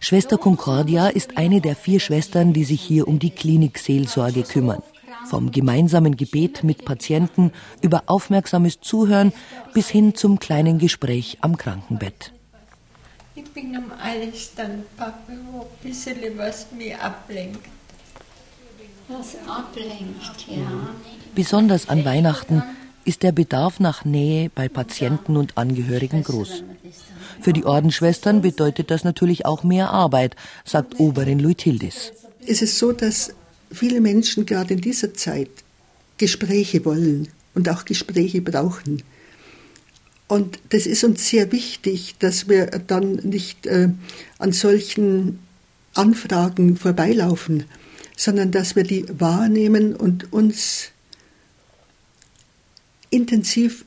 Schwester 0.00 0.36
Concordia 0.36 1.08
ist 1.08 1.36
eine 1.36 1.60
der 1.60 1.76
vier 1.76 2.00
Schwestern, 2.00 2.52
die 2.52 2.64
sich 2.64 2.80
hier 2.80 3.06
um 3.08 3.18
die 3.18 3.30
Klinikseelsorge 3.30 4.42
kümmern. 4.42 4.82
Vom 5.26 5.52
gemeinsamen 5.52 6.16
Gebet 6.16 6.64
mit 6.64 6.84
Patienten 6.84 7.52
über 7.80 8.04
aufmerksames 8.06 8.80
Zuhören 8.80 9.32
bis 9.72 9.88
hin 9.88 10.14
zum 10.14 10.38
kleinen 10.38 10.78
Gespräch 10.78 11.38
am 11.40 11.56
Krankenbett. 11.56 12.32
Ich 13.34 13.44
bin 13.52 13.76
um 13.76 13.92
alles 14.02 14.54
dankbar, 14.54 15.18
ein 15.28 15.38
bisschen 15.82 16.18
was 16.36 16.66
mich 16.72 16.96
ablenkt. 16.96 17.64
Was 19.08 19.36
ablenkt, 19.46 20.46
ja. 20.48 20.94
Besonders 21.34 21.88
an 21.88 22.04
Weihnachten 22.04 22.62
ist 23.04 23.22
der 23.22 23.32
Bedarf 23.32 23.80
nach 23.80 24.04
Nähe 24.04 24.50
bei 24.54 24.68
Patienten 24.68 25.36
und 25.36 25.56
Angehörigen 25.58 26.22
groß. 26.22 26.62
Für 27.40 27.52
die 27.52 27.64
Ordensschwestern 27.64 28.42
bedeutet 28.42 28.90
das 28.90 29.04
natürlich 29.04 29.46
auch 29.46 29.64
mehr 29.64 29.90
Arbeit, 29.90 30.36
sagt 30.64 31.00
Oberin 31.00 31.38
Luithildis. 31.38 32.12
Es 32.46 32.62
ist 32.62 32.78
so, 32.78 32.92
dass 32.92 33.34
viele 33.72 34.00
Menschen 34.00 34.46
gerade 34.46 34.74
in 34.74 34.80
dieser 34.80 35.14
Zeit 35.14 35.50
Gespräche 36.18 36.84
wollen 36.84 37.28
und 37.54 37.68
auch 37.68 37.84
Gespräche 37.84 38.40
brauchen. 38.40 39.02
Und 40.28 40.60
das 40.70 40.86
ist 40.86 41.04
uns 41.04 41.28
sehr 41.28 41.52
wichtig, 41.52 42.14
dass 42.18 42.48
wir 42.48 42.66
dann 42.86 43.16
nicht 43.16 43.66
äh, 43.66 43.88
an 44.38 44.52
solchen 44.52 45.40
Anfragen 45.94 46.76
vorbeilaufen, 46.76 47.64
sondern 48.16 48.50
dass 48.50 48.76
wir 48.76 48.84
die 48.84 49.04
wahrnehmen 49.18 49.94
und 49.94 50.32
uns 50.32 50.91
intensiv 53.12 53.84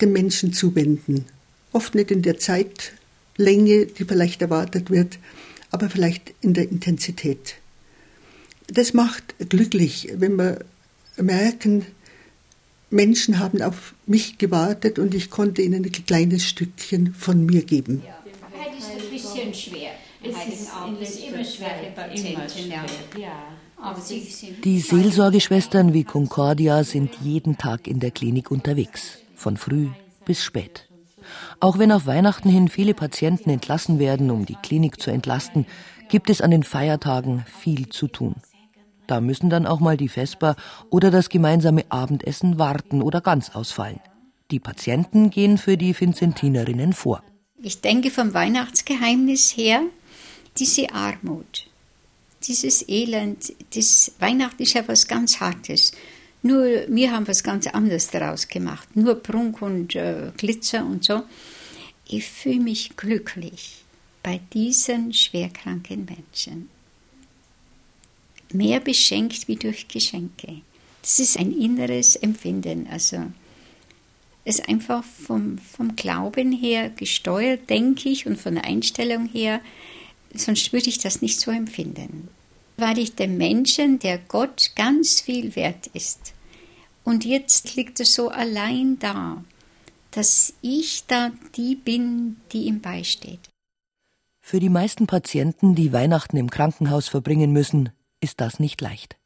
dem 0.00 0.12
Menschen 0.12 0.52
zuwenden. 0.52 1.26
Oft 1.72 1.94
nicht 1.94 2.10
in 2.10 2.22
der 2.22 2.38
Zeitlänge, 2.38 3.86
die 3.86 4.04
vielleicht 4.04 4.42
erwartet 4.42 4.90
wird, 4.90 5.18
aber 5.70 5.90
vielleicht 5.90 6.34
in 6.40 6.54
der 6.54 6.68
Intensität. 6.70 7.56
Das 8.68 8.94
macht 8.94 9.34
glücklich, 9.48 10.08
wenn 10.14 10.36
wir 10.36 10.64
merken, 11.16 11.86
Menschen 12.90 13.38
haben 13.38 13.60
auf 13.60 13.94
mich 14.06 14.38
gewartet 14.38 14.98
und 14.98 15.14
ich 15.14 15.30
konnte 15.30 15.62
ihnen 15.62 15.84
ein 15.84 15.92
kleines 16.06 16.44
Stückchen 16.44 17.14
von 17.14 17.44
mir 17.44 17.64
geben. 17.64 18.02
Ja. 18.06 18.22
Heute 18.56 18.78
ist 18.78 18.90
ein 18.90 19.10
bisschen 19.10 19.52
schwer. 19.52 19.90
Es 20.22 20.36
ist, 20.46 20.70
ist 21.00 21.24
immer 21.26 21.44
schwer 21.44 21.74
für 21.82 21.90
Patienten. 21.90 22.70
Ja. 23.20 23.48
Die 24.64 24.80
Seelsorgeschwestern 24.80 25.92
wie 25.92 26.04
Concordia 26.04 26.84
sind 26.84 27.16
jeden 27.22 27.58
Tag 27.58 27.86
in 27.86 28.00
der 28.00 28.10
Klinik 28.10 28.50
unterwegs, 28.50 29.18
von 29.34 29.56
früh 29.56 29.88
bis 30.24 30.42
spät. 30.42 30.88
Auch 31.60 31.78
wenn 31.78 31.92
auf 31.92 32.06
Weihnachten 32.06 32.48
hin 32.48 32.68
viele 32.68 32.94
Patienten 32.94 33.50
entlassen 33.50 33.98
werden, 33.98 34.30
um 34.30 34.46
die 34.46 34.56
Klinik 34.56 35.00
zu 35.00 35.10
entlasten, 35.10 35.66
gibt 36.08 36.30
es 36.30 36.40
an 36.40 36.50
den 36.50 36.62
Feiertagen 36.62 37.44
viel 37.46 37.88
zu 37.88 38.08
tun. 38.08 38.36
Da 39.06 39.20
müssen 39.20 39.50
dann 39.50 39.66
auch 39.66 39.80
mal 39.80 39.96
die 39.96 40.08
Vesper 40.08 40.56
oder 40.90 41.10
das 41.10 41.28
gemeinsame 41.28 41.84
Abendessen 41.90 42.58
warten 42.58 43.02
oder 43.02 43.20
ganz 43.20 43.50
ausfallen. 43.50 44.00
Die 44.50 44.60
Patienten 44.60 45.30
gehen 45.30 45.58
für 45.58 45.76
die 45.76 45.98
Vincentinerinnen 45.98 46.92
vor. 46.92 47.22
Ich 47.60 47.80
denke 47.80 48.10
vom 48.10 48.32
Weihnachtsgeheimnis 48.32 49.56
her 49.56 49.82
diese 50.56 50.92
Armut 50.94 51.66
dieses 52.48 52.88
Elend, 52.88 53.52
das 53.74 54.12
Weihnachten 54.18 54.62
ist 54.62 54.74
ja 54.74 54.86
was 54.86 55.06
ganz 55.06 55.40
Hartes. 55.40 55.92
Nur 56.42 56.64
wir 56.88 57.10
haben 57.10 57.26
was 57.26 57.42
ganz 57.42 57.66
anderes 57.66 58.08
daraus 58.08 58.48
gemacht. 58.48 58.94
Nur 58.96 59.16
Prunk 59.16 59.62
und 59.62 59.94
äh, 59.94 60.30
Glitzer 60.36 60.84
und 60.84 61.04
so. 61.04 61.22
Ich 62.06 62.24
fühle 62.26 62.60
mich 62.60 62.96
glücklich 62.96 63.84
bei 64.22 64.40
diesen 64.52 65.12
schwerkranken 65.12 66.04
Menschen. 66.04 66.68
Mehr 68.52 68.80
beschenkt 68.80 69.48
wie 69.48 69.56
durch 69.56 69.88
Geschenke. 69.88 70.60
Das 71.02 71.18
ist 71.18 71.38
ein 71.38 71.52
inneres 71.52 72.16
Empfinden. 72.16 72.86
Also 72.90 73.24
ist 74.44 74.68
einfach 74.68 75.02
vom, 75.02 75.56
vom 75.58 75.96
Glauben 75.96 76.52
her 76.52 76.90
gesteuert, 76.90 77.70
denke 77.70 78.10
ich, 78.10 78.26
und 78.26 78.38
von 78.38 78.56
der 78.56 78.64
Einstellung 78.64 79.26
her 79.26 79.60
sonst 80.34 80.72
würde 80.72 80.88
ich 80.88 80.98
das 80.98 81.22
nicht 81.22 81.40
so 81.40 81.50
empfinden. 81.50 82.28
Weil 82.76 82.98
ich 82.98 83.14
dem 83.14 83.36
Menschen, 83.36 83.98
der 83.98 84.18
Gott 84.18 84.72
ganz 84.74 85.20
viel 85.20 85.54
wert 85.56 85.86
ist, 85.88 86.34
und 87.04 87.26
jetzt 87.26 87.76
liegt 87.76 88.00
er 88.00 88.06
so 88.06 88.30
allein 88.30 88.98
da, 88.98 89.44
dass 90.10 90.54
ich 90.62 91.06
da 91.06 91.32
die 91.54 91.74
bin, 91.74 92.36
die 92.52 92.64
ihm 92.64 92.80
beisteht. 92.80 93.50
Für 94.40 94.58
die 94.58 94.70
meisten 94.70 95.06
Patienten, 95.06 95.74
die 95.74 95.92
Weihnachten 95.92 96.36
im 96.36 96.50
Krankenhaus 96.50 97.08
verbringen 97.08 97.52
müssen, 97.52 97.90
ist 98.20 98.40
das 98.40 98.58
nicht 98.58 98.80
leicht. 98.80 99.16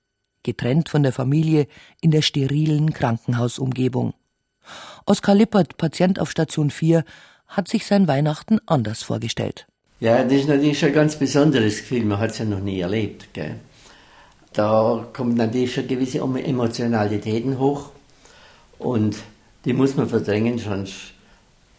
Getrennt 0.42 0.88
von 0.88 1.02
der 1.02 1.12
Familie 1.12 1.68
in 2.00 2.10
der 2.10 2.22
sterilen 2.22 2.92
Krankenhausumgebung. 2.92 4.14
Oskar 5.06 5.34
Lippert, 5.34 5.76
Patient 5.76 6.18
auf 6.18 6.30
Station 6.30 6.70
4, 6.70 7.04
hat 7.46 7.68
sich 7.68 7.86
sein 7.86 8.08
Weihnachten 8.08 8.58
anders 8.66 9.02
vorgestellt. 9.02 9.67
Ja, 10.00 10.22
das 10.22 10.32
ist 10.32 10.48
natürlich 10.48 10.84
ein 10.84 10.92
ganz 10.92 11.16
besonderes 11.16 11.78
Gefühl, 11.78 12.04
man 12.04 12.20
hat 12.20 12.30
es 12.30 12.38
ja 12.38 12.44
noch 12.44 12.60
nie 12.60 12.80
erlebt. 12.80 13.32
Gell? 13.32 13.56
Da 14.52 15.08
kommen 15.12 15.34
natürlich 15.34 15.74
schon 15.74 15.88
gewisse 15.88 16.18
Emotionalitäten 16.18 17.58
hoch 17.58 17.90
und 18.78 19.16
die 19.64 19.72
muss 19.72 19.96
man 19.96 20.08
verdrängen, 20.08 20.58
sonst 20.58 20.94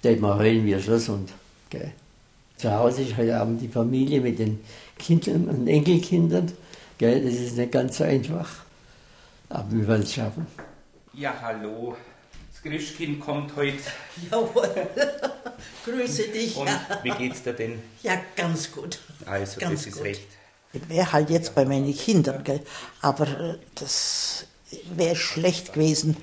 geht 0.02 0.20
man 0.20 0.38
heulen 0.38 0.66
wie 0.66 0.76
ein 0.76 0.82
Schlosshund. 0.82 1.30
Gell? 1.70 1.92
Zu 2.58 2.72
Hause 2.72 3.04
ist 3.04 3.16
heute 3.16 3.40
Abend 3.40 3.62
die 3.62 3.70
Familie 3.70 4.20
mit 4.20 4.38
den 4.38 4.60
Kindern 4.98 5.48
und 5.48 5.68
Enkelkindern. 5.68 6.52
Gell? 6.98 7.24
Das 7.24 7.36
ist 7.36 7.56
nicht 7.56 7.72
ganz 7.72 7.98
so 8.00 8.04
einfach, 8.04 8.50
aber 9.48 9.72
wir 9.72 9.88
werden 9.88 10.04
es 10.04 10.14
schaffen. 10.14 10.46
Ja, 11.14 11.34
hallo. 11.42 11.96
Das 12.62 12.72
Christkind 12.72 13.22
kommt 13.22 13.56
heute. 13.56 13.78
Jawohl. 14.32 14.70
Grüße 15.86 16.24
dich. 16.30 16.56
Und 16.56 16.70
wie 17.04 17.12
geht's 17.12 17.44
dir 17.44 17.54
denn? 17.54 17.82
Ja, 18.04 18.22
ganz 18.36 18.72
gut. 18.72 19.00
Also, 19.26 19.60
ganz 19.60 19.84
das 19.84 19.88
ist 19.88 19.96
gut. 19.96 20.06
recht. 20.06 20.28
Ich 20.74 20.90
wäre 20.90 21.12
halt 21.12 21.30
jetzt 21.30 21.56
bei 21.56 21.66
meinen 21.66 21.96
Kindern, 21.96 22.44
gell? 22.44 22.62
aber 23.02 23.28
äh, 23.28 23.56
das 23.76 24.46
wäre 24.96 25.16
schlecht 25.16 25.74
gewesen 25.74 26.18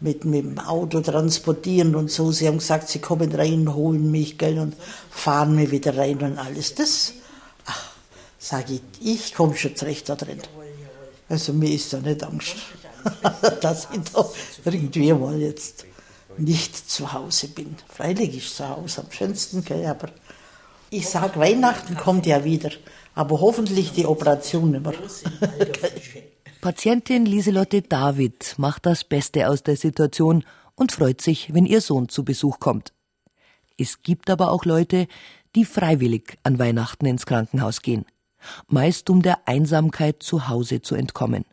mit, 0.00 0.24
mit 0.24 0.44
dem 0.44 0.58
Auto 0.58 1.00
transportieren 1.00 1.94
und 1.94 2.10
so. 2.10 2.32
Sie 2.32 2.46
haben 2.46 2.58
gesagt, 2.58 2.88
sie 2.88 3.00
kommen 3.00 3.34
rein, 3.34 3.74
holen 3.74 4.10
mich 4.10 4.38
gell, 4.38 4.58
und 4.58 4.76
fahren 5.10 5.54
mir 5.56 5.70
wieder 5.70 5.96
rein 5.96 6.18
und 6.22 6.38
alles. 6.38 6.74
Das, 6.74 7.12
ach, 7.66 7.90
sage 8.38 8.74
ich, 8.74 8.82
ich 9.00 9.34
komme 9.34 9.56
schon 9.56 9.76
zurecht 9.76 10.08
da 10.08 10.14
drin. 10.14 10.40
Also 11.28 11.52
mir 11.52 11.74
ist 11.74 11.92
da 11.92 11.98
nicht 11.98 12.22
Angst, 12.22 12.56
dass 13.60 13.88
ich 13.92 14.00
da 14.12 14.24
irgendwie 14.64 15.12
mal 15.12 15.38
jetzt 15.38 15.86
nicht 16.38 16.90
zu 16.90 17.12
Hause 17.12 17.48
bin. 17.48 17.76
Freilich 17.88 18.36
ist 18.36 18.56
zu 18.56 18.68
Hause 18.68 19.02
am 19.02 19.12
schönsten, 19.12 19.64
gell, 19.64 19.86
aber 19.86 20.08
ich 20.90 21.08
sage, 21.08 21.38
Weihnachten 21.40 21.96
kommt 21.96 22.26
ja 22.26 22.44
wieder, 22.44 22.70
aber 23.14 23.40
hoffentlich 23.40 23.92
die 23.92 24.06
Operation 24.06 24.70
mehr. 24.70 24.82
Patientin 26.60 27.26
Lieselotte 27.26 27.82
David 27.82 28.54
macht 28.58 28.86
das 28.86 29.04
Beste 29.04 29.48
aus 29.48 29.62
der 29.62 29.76
Situation 29.76 30.44
und 30.74 30.92
freut 30.92 31.20
sich, 31.20 31.52
wenn 31.54 31.66
ihr 31.66 31.80
Sohn 31.80 32.08
zu 32.08 32.24
Besuch 32.24 32.60
kommt. 32.60 32.92
Es 33.78 34.02
gibt 34.02 34.30
aber 34.30 34.50
auch 34.50 34.64
Leute, 34.64 35.08
die 35.54 35.64
freiwillig 35.64 36.38
an 36.42 36.58
Weihnachten 36.58 37.06
ins 37.06 37.26
Krankenhaus 37.26 37.82
gehen, 37.82 38.06
meist 38.68 39.10
um 39.10 39.22
der 39.22 39.48
Einsamkeit 39.48 40.22
zu 40.22 40.48
Hause 40.48 40.82
zu 40.82 40.94
entkommen. 40.94 41.44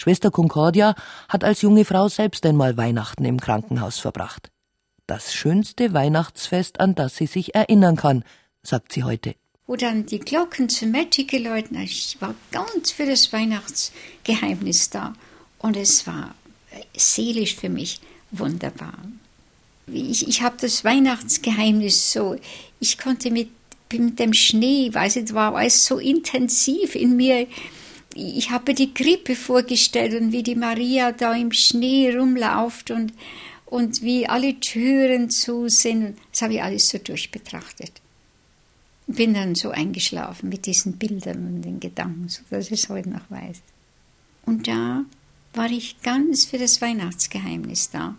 Schwester 0.00 0.30
Concordia 0.30 0.94
hat 1.28 1.44
als 1.44 1.60
junge 1.60 1.84
Frau 1.84 2.08
selbst 2.08 2.46
einmal 2.46 2.78
Weihnachten 2.78 3.26
im 3.26 3.38
Krankenhaus 3.38 3.98
verbracht. 3.98 4.50
Das 5.06 5.34
schönste 5.34 5.92
Weihnachtsfest, 5.92 6.80
an 6.80 6.94
das 6.94 7.16
sie 7.16 7.26
sich 7.26 7.54
erinnern 7.54 7.96
kann, 7.96 8.24
sagt 8.62 8.92
sie 8.92 9.04
heute. 9.04 9.34
Wo 9.66 9.76
dann 9.76 10.06
die 10.06 10.18
Glocken 10.18 10.70
zum 10.70 10.92
Metti 10.92 11.24
geläutet 11.24 11.76
haben, 11.76 11.82
ich 11.82 12.16
war 12.18 12.34
ganz 12.50 12.92
für 12.92 13.04
das 13.04 13.30
Weihnachtsgeheimnis 13.30 14.88
da. 14.88 15.12
Und 15.58 15.76
es 15.76 16.06
war 16.06 16.34
seelisch 16.96 17.56
für 17.56 17.68
mich 17.68 18.00
wunderbar. 18.30 18.94
Ich, 19.86 20.26
ich 20.26 20.40
habe 20.40 20.56
das 20.58 20.82
Weihnachtsgeheimnis 20.82 22.10
so, 22.10 22.36
ich 22.78 22.96
konnte 22.96 23.30
mit 23.30 23.50
mit 23.92 24.18
dem 24.18 24.32
Schnee, 24.32 24.92
weiß 24.92 25.16
ich, 25.16 25.34
war 25.34 25.54
alles 25.56 25.84
so 25.84 25.98
intensiv 25.98 26.94
in 26.94 27.16
mir. 27.16 27.46
Ich 28.22 28.50
habe 28.50 28.74
die 28.74 28.92
Krippe 28.92 29.34
vorgestellt 29.34 30.20
und 30.20 30.30
wie 30.32 30.42
die 30.42 30.54
Maria 30.54 31.12
da 31.12 31.34
im 31.34 31.52
Schnee 31.52 32.14
rumläuft 32.14 32.90
und, 32.90 33.14
und 33.64 34.02
wie 34.02 34.28
alle 34.28 34.60
Türen 34.60 35.30
zu 35.30 35.68
sind. 35.68 36.18
Das 36.30 36.42
habe 36.42 36.54
ich 36.54 36.62
alles 36.62 36.88
so 36.90 36.98
durchbetrachtet. 36.98 37.92
Bin 39.06 39.32
dann 39.32 39.54
so 39.54 39.70
eingeschlafen 39.70 40.50
mit 40.50 40.66
diesen 40.66 40.98
Bildern 40.98 41.46
und 41.46 41.62
den 41.62 41.80
Gedanken, 41.80 42.28
so 42.28 42.42
dass 42.50 42.66
ich 42.66 42.84
es 42.84 42.88
heute 42.90 43.08
noch 43.08 43.30
weiß. 43.30 43.62
Und 44.44 44.68
da 44.68 45.04
war 45.54 45.70
ich 45.70 46.02
ganz 46.02 46.44
für 46.44 46.58
das 46.58 46.80
Weihnachtsgeheimnis 46.82 47.90
da. 47.90 48.16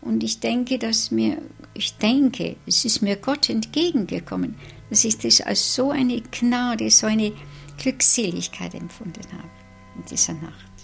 Und 0.00 0.24
ich 0.24 0.40
denke, 0.40 0.78
dass 0.78 1.10
mir, 1.10 1.42
ich 1.74 1.96
denke, 1.98 2.56
es 2.66 2.84
ist 2.84 3.02
mir 3.02 3.16
Gott 3.16 3.50
entgegengekommen, 3.50 4.56
dass 4.88 5.04
ich 5.04 5.18
das 5.18 5.40
als 5.40 5.74
so 5.74 5.90
eine 5.90 6.22
Gnade, 6.22 6.90
so 6.90 7.06
eine 7.06 7.32
Glückseligkeit 7.76 8.74
empfunden 8.74 9.26
habe 9.32 9.50
in 9.96 10.04
dieser 10.04 10.34
Nacht. 10.34 10.76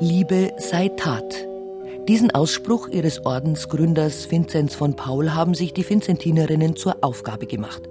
Liebe 0.00 0.52
sei 0.58 0.88
Tat. 0.90 1.46
Diesen 2.06 2.30
Ausspruch 2.30 2.88
ihres 2.88 3.24
Ordensgründers 3.24 4.30
Vinzenz 4.30 4.74
von 4.74 4.94
Paul 4.94 5.34
haben 5.34 5.54
sich 5.54 5.72
die 5.72 5.88
Vinzentinerinnen 5.88 6.76
zur 6.76 6.98
Aufgabe 7.02 7.46
gemacht. 7.46 7.88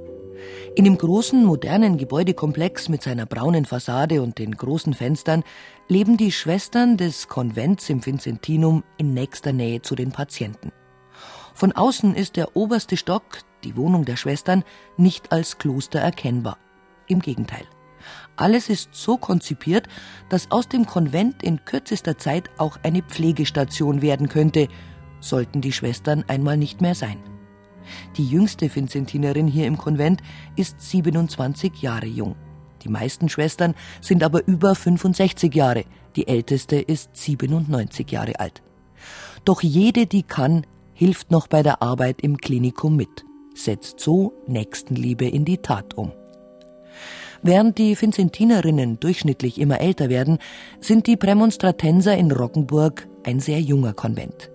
In 0.76 0.84
dem 0.84 0.98
großen, 0.98 1.44
modernen 1.44 1.98
Gebäudekomplex 1.98 2.90
mit 2.90 3.02
seiner 3.02 3.26
braunen 3.26 3.66
Fassade 3.66 4.22
und 4.22 4.38
den 4.38 4.52
großen 4.52 4.94
Fenstern 4.94 5.44
leben 5.88 6.18
die 6.18 6.32
Schwestern 6.32 6.98
des 6.98 7.28
Konvents 7.28 7.90
im 7.90 8.06
Vincentinum 8.06 8.84
in 8.98 9.14
nächster 9.14 9.52
Nähe 9.52 9.82
zu 9.82 9.96
den 9.96 10.12
Patienten. 10.12 10.72
Von 11.56 11.72
außen 11.72 12.16
ist 12.16 12.36
der 12.36 12.58
oberste 12.58 12.98
Stock, 12.98 13.40
die 13.64 13.78
Wohnung 13.78 14.04
der 14.04 14.18
Schwestern, 14.18 14.66
nicht 14.98 15.32
als 15.32 15.58
Kloster 15.58 16.00
erkennbar. 16.00 16.58
Im 17.08 17.22
Gegenteil. 17.22 17.64
Alles 18.36 18.68
ist 18.68 18.90
so 18.92 19.16
konzipiert, 19.16 19.88
dass 20.28 20.52
aus 20.52 20.68
dem 20.68 20.86
Konvent 20.86 21.42
in 21.44 21.64
kürzester 21.64 22.18
Zeit 22.18 22.50
auch 22.58 22.78
eine 22.84 23.02
Pflegestation 23.02 24.02
werden 24.02 24.28
könnte, 24.28 24.68
sollten 25.22 25.62
die 25.62 25.72
Schwestern 25.72 26.26
einmal 26.28 26.58
nicht 26.58 26.82
mehr 26.82 26.94
sein. 26.94 27.24
Die 28.18 28.28
jüngste 28.28 28.74
Vinzentinerin 28.76 29.48
hier 29.48 29.66
im 29.66 29.78
Konvent 29.78 30.22
ist 30.58 30.82
27 30.82 31.82
Jahre 31.82 32.08
jung. 32.08 32.36
Die 32.84 32.90
meisten 32.90 33.30
Schwestern 33.30 33.76
sind 34.02 34.24
aber 34.24 34.46
über 34.46 34.76
65 34.76 35.56
Jahre, 35.56 35.86
die 36.18 36.28
älteste 36.28 36.76
ist 36.76 37.16
97 37.16 38.12
Jahre 38.12 38.42
alt. 38.42 38.62
Doch 39.46 39.62
jede, 39.64 40.06
die 40.06 40.24
kann, 40.24 40.66
hilft 40.96 41.30
noch 41.30 41.48
bei 41.48 41.62
der 41.62 41.84
Arbeit 41.84 42.22
im 42.22 42.38
Klinikum 42.38 42.96
mit, 42.96 43.26
setzt 43.54 44.00
so 44.00 44.34
Nächstenliebe 44.48 45.28
in 45.28 45.46
die 45.46 45.60
Tat 45.60 45.96
um. 45.96 46.12
Während 47.44 47.78
die 47.78 48.02
Vinzentinerinnen 48.02 49.00
durchschnittlich 49.00 49.60
immer 49.60 49.80
älter 49.80 50.10
werden, 50.10 50.40
sind 50.80 51.06
die 51.06 51.18
Prämonstratenser 51.18 52.18
in 52.18 52.32
Roggenburg 52.32 53.08
ein 53.24 53.40
sehr 53.40 53.60
junger 53.60 53.94
Konvent. 53.94 54.50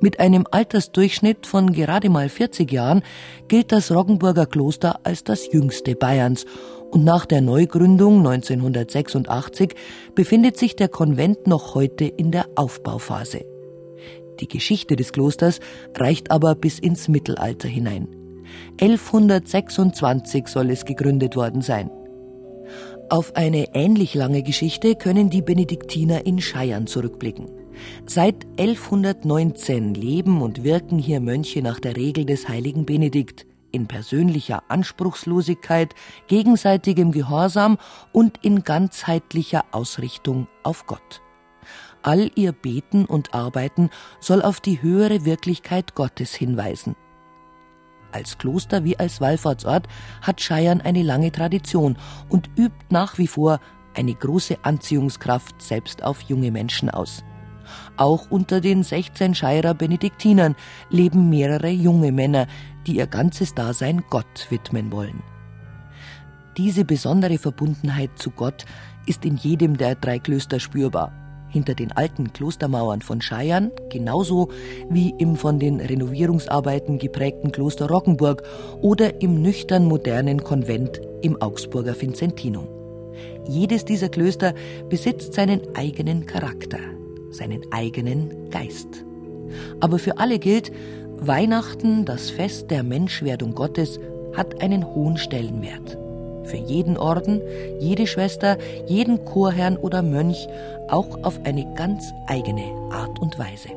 Mit 0.00 0.20
einem 0.20 0.46
Altersdurchschnitt 0.50 1.46
von 1.46 1.72
gerade 1.72 2.08
mal 2.08 2.28
40 2.28 2.70
Jahren 2.70 3.02
gilt 3.48 3.72
das 3.72 3.90
Roggenburger 3.90 4.46
Kloster 4.46 5.00
als 5.04 5.24
das 5.24 5.52
jüngste 5.52 5.96
Bayerns 5.96 6.44
und 6.90 7.04
nach 7.04 7.26
der 7.26 7.40
Neugründung 7.40 8.18
1986 8.18 9.74
befindet 10.14 10.56
sich 10.56 10.76
der 10.76 10.88
Konvent 10.88 11.46
noch 11.46 11.74
heute 11.74 12.04
in 12.04 12.30
der 12.30 12.46
Aufbauphase. 12.56 13.49
Die 14.40 14.48
Geschichte 14.48 14.96
des 14.96 15.12
Klosters 15.12 15.60
reicht 15.96 16.30
aber 16.30 16.54
bis 16.54 16.78
ins 16.78 17.08
Mittelalter 17.08 17.68
hinein. 17.68 18.08
1126 18.80 20.48
soll 20.48 20.70
es 20.70 20.84
gegründet 20.84 21.36
worden 21.36 21.62
sein. 21.62 21.90
Auf 23.08 23.34
eine 23.36 23.74
ähnlich 23.74 24.14
lange 24.14 24.42
Geschichte 24.42 24.94
können 24.94 25.30
die 25.30 25.42
Benediktiner 25.42 26.26
in 26.26 26.40
Scheiern 26.40 26.86
zurückblicken. 26.86 27.50
Seit 28.06 28.46
1119 28.58 29.94
leben 29.94 30.42
und 30.42 30.64
wirken 30.64 30.98
hier 30.98 31.20
Mönche 31.20 31.62
nach 31.62 31.80
der 31.80 31.96
Regel 31.96 32.24
des 32.24 32.48
heiligen 32.48 32.86
Benedikt 32.86 33.46
in 33.72 33.86
persönlicher 33.86 34.62
Anspruchslosigkeit, 34.68 35.94
gegenseitigem 36.26 37.12
Gehorsam 37.12 37.78
und 38.12 38.38
in 38.42 38.64
ganzheitlicher 38.64 39.64
Ausrichtung 39.72 40.48
auf 40.62 40.86
Gott. 40.86 41.20
All 42.02 42.30
ihr 42.34 42.52
Beten 42.52 43.04
und 43.04 43.34
Arbeiten 43.34 43.90
soll 44.20 44.42
auf 44.42 44.60
die 44.60 44.82
höhere 44.82 45.24
Wirklichkeit 45.24 45.94
Gottes 45.94 46.34
hinweisen. 46.34 46.96
Als 48.12 48.38
Kloster 48.38 48.84
wie 48.84 48.98
als 48.98 49.20
Wallfahrtsort 49.20 49.86
hat 50.22 50.40
Scheiern 50.40 50.80
eine 50.80 51.02
lange 51.02 51.30
Tradition 51.30 51.96
und 52.28 52.50
übt 52.56 52.86
nach 52.88 53.18
wie 53.18 53.26
vor 53.26 53.60
eine 53.94 54.14
große 54.14 54.58
Anziehungskraft 54.62 55.60
selbst 55.60 56.02
auf 56.02 56.22
junge 56.22 56.50
Menschen 56.50 56.90
aus. 56.90 57.22
Auch 57.96 58.30
unter 58.30 58.60
den 58.60 58.82
16 58.82 59.34
Scheirer 59.34 59.74
Benediktinern 59.74 60.56
leben 60.88 61.28
mehrere 61.28 61.68
junge 61.68 62.10
Männer, 62.10 62.46
die 62.86 62.96
ihr 62.96 63.06
ganzes 63.06 63.54
Dasein 63.54 64.02
Gott 64.10 64.46
widmen 64.48 64.90
wollen. 64.90 65.22
Diese 66.56 66.84
besondere 66.84 67.38
Verbundenheit 67.38 68.10
zu 68.16 68.30
Gott 68.30 68.64
ist 69.06 69.24
in 69.24 69.36
jedem 69.36 69.76
der 69.76 69.94
drei 69.94 70.18
Klöster 70.18 70.58
spürbar. 70.58 71.12
Hinter 71.50 71.74
den 71.74 71.92
alten 71.92 72.32
Klostermauern 72.32 73.02
von 73.02 73.20
Scheiern, 73.20 73.72
genauso 73.88 74.48
wie 74.88 75.14
im 75.18 75.36
von 75.36 75.58
den 75.58 75.80
Renovierungsarbeiten 75.80 76.98
geprägten 76.98 77.52
Kloster 77.52 77.88
Rockenburg 77.88 78.42
oder 78.80 79.20
im 79.20 79.42
nüchtern 79.42 79.86
modernen 79.86 80.44
Konvent 80.44 81.00
im 81.22 81.40
Augsburger 81.42 82.00
Vincentinum. 82.00 82.68
Jedes 83.48 83.84
dieser 83.84 84.08
Klöster 84.08 84.54
besitzt 84.88 85.34
seinen 85.34 85.74
eigenen 85.74 86.26
Charakter, 86.26 86.78
seinen 87.30 87.62
eigenen 87.72 88.50
Geist. 88.50 89.04
Aber 89.80 89.98
für 89.98 90.18
alle 90.18 90.38
gilt, 90.38 90.70
Weihnachten, 91.18 92.04
das 92.04 92.30
Fest 92.30 92.70
der 92.70 92.82
Menschwerdung 92.82 93.54
Gottes, 93.54 93.98
hat 94.34 94.62
einen 94.62 94.86
hohen 94.94 95.16
Stellenwert. 95.16 95.98
Für 96.50 96.56
jeden 96.56 96.96
Orden, 96.96 97.40
jede 97.78 98.08
Schwester, 98.08 98.58
jeden 98.86 99.24
Chorherrn 99.24 99.76
oder 99.76 100.02
Mönch 100.02 100.48
auch 100.88 101.22
auf 101.22 101.38
eine 101.44 101.64
ganz 101.76 102.12
eigene 102.26 102.64
Art 102.90 103.20
und 103.20 103.38
Weise. 103.38 103.68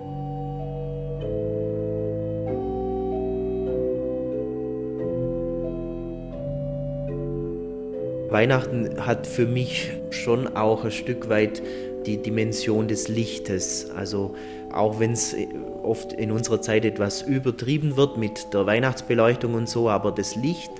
Weihnachten 8.31 9.05
hat 9.05 9.27
für 9.27 9.45
mich 9.45 9.91
schon 10.09 10.55
auch 10.55 10.83
ein 10.83 10.91
Stück 10.91 11.29
weit 11.29 11.62
die 12.07 12.17
Dimension 12.17 12.88
des 12.88 13.07
Lichtes. 13.07 13.91
Also 13.95 14.33
auch 14.71 14.99
wenn 14.99 15.12
es 15.12 15.36
oft 15.83 16.13
in 16.13 16.31
unserer 16.31 16.59
Zeit 16.59 16.83
etwas 16.83 17.21
übertrieben 17.21 17.95
wird 17.95 18.17
mit 18.17 18.53
der 18.53 18.65
Weihnachtsbeleuchtung 18.65 19.53
und 19.53 19.69
so, 19.69 19.88
aber 19.89 20.12
das 20.12 20.36
Licht, 20.36 20.71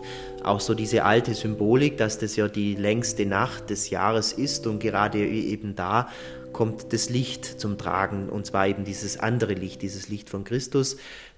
auch 0.46 0.60
so 0.60 0.74
diese 0.74 1.04
alte 1.04 1.34
Symbolik, 1.34 1.98
dass 1.98 2.20
das 2.20 2.36
ja 2.36 2.48
die 2.48 2.76
längste 2.76 3.26
Nacht 3.26 3.70
des 3.70 3.90
Jahres 3.90 4.34
ist 4.34 4.68
und 4.68 4.80
gerade 4.80 5.20
eben 5.20 5.76
da 5.76 6.10
kommt 6.52 6.94
das 6.94 7.10
Licht 7.10 7.46
zum 7.46 7.78
Tragen 7.78 8.30
und 8.30 8.46
zwar 8.46 8.68
eben 8.68 8.86
dieses 8.86 9.18
andere 9.20 9.54
Licht, 9.54 9.82
dieses 9.82 10.10
Licht 10.10 10.30
von 10.30 10.44
Christus, 10.44 10.98